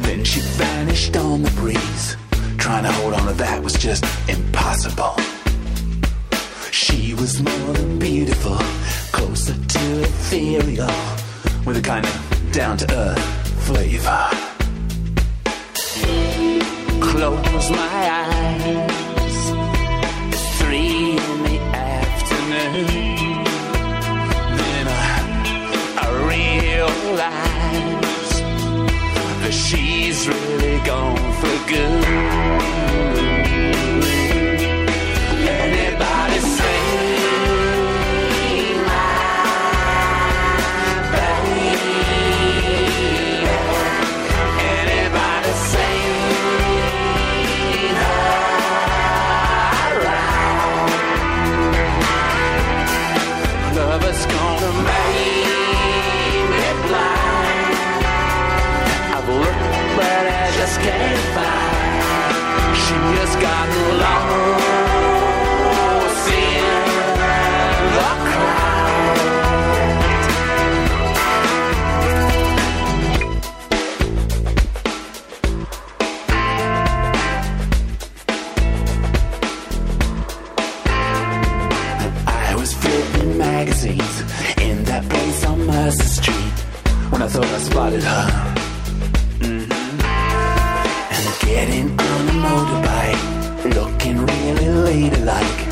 Then 0.00 0.24
she 0.24 0.40
vanished 0.58 1.16
on 1.16 1.42
the 1.42 1.50
breeze. 1.60 2.16
Trying 2.58 2.84
to 2.84 2.92
hold 2.92 3.14
on 3.14 3.26
to 3.28 3.34
that 3.34 3.62
was 3.62 3.74
just 3.74 4.04
impossible. 4.28 5.14
She 6.72 7.14
was 7.14 7.40
more 7.40 7.72
than 7.74 7.98
beautiful, 7.98 8.58
closer 9.12 9.54
to 9.54 10.02
ethereal, 10.02 10.96
with 11.64 11.76
a 11.76 11.82
kind 11.82 12.04
of 12.06 12.14
down 12.50 12.76
to 12.78 12.86
earth 12.92 13.24
flavor. 13.66 14.53
Close 17.16 17.70
my 17.70 18.00
eyes. 18.10 19.50
Three 20.58 21.12
in 21.12 21.42
the 21.44 21.58
afternoon. 21.72 23.44
Then 24.58 24.86
I, 24.88 25.00
I 26.02 26.08
realize 26.28 27.22
that 29.42 29.52
she's 29.52 30.26
really 30.26 30.78
gone 30.84 31.32
for 31.34 31.56
good. 31.70 32.43
I 87.24 87.26
thought 87.26 87.46
I 87.46 87.58
spotted 87.58 88.02
her. 88.02 88.24
Mhm. 89.40 89.72
And 91.16 91.26
getting 91.40 91.88
on 92.10 92.22
a 92.28 92.36
motorbike, 92.46 93.24
looking 93.78 94.16
really 94.26 94.68
ladylike. 94.84 95.62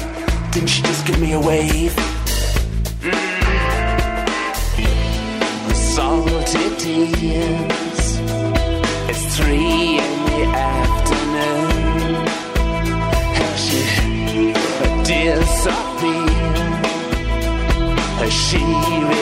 Didn't 0.52 0.70
she 0.70 0.80
just 0.80 1.04
give 1.04 1.18
me 1.20 1.32
a 1.34 1.40
wave? 1.40 1.94
Mm. 4.78 5.74
Salty 5.94 6.66
tears. 6.82 8.04
It's 9.10 9.24
three 9.36 9.98
in 10.06 10.14
the 10.30 10.42
afternoon. 10.72 12.14
Has 13.38 13.56
she 13.66 13.82
disappeared? 15.04 16.86
Has 18.20 18.32
she 18.32 19.21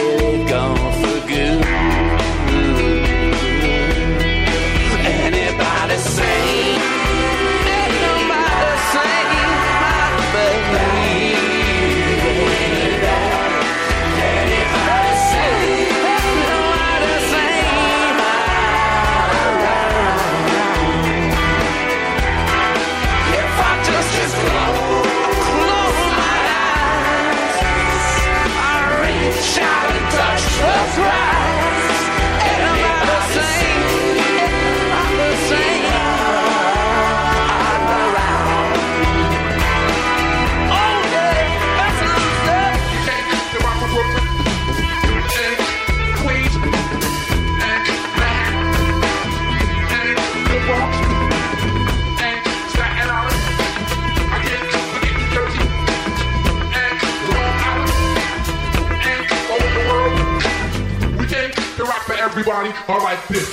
body. 62.60 62.74
All 62.88 62.98
right, 63.00 63.18
sis. 63.28 63.49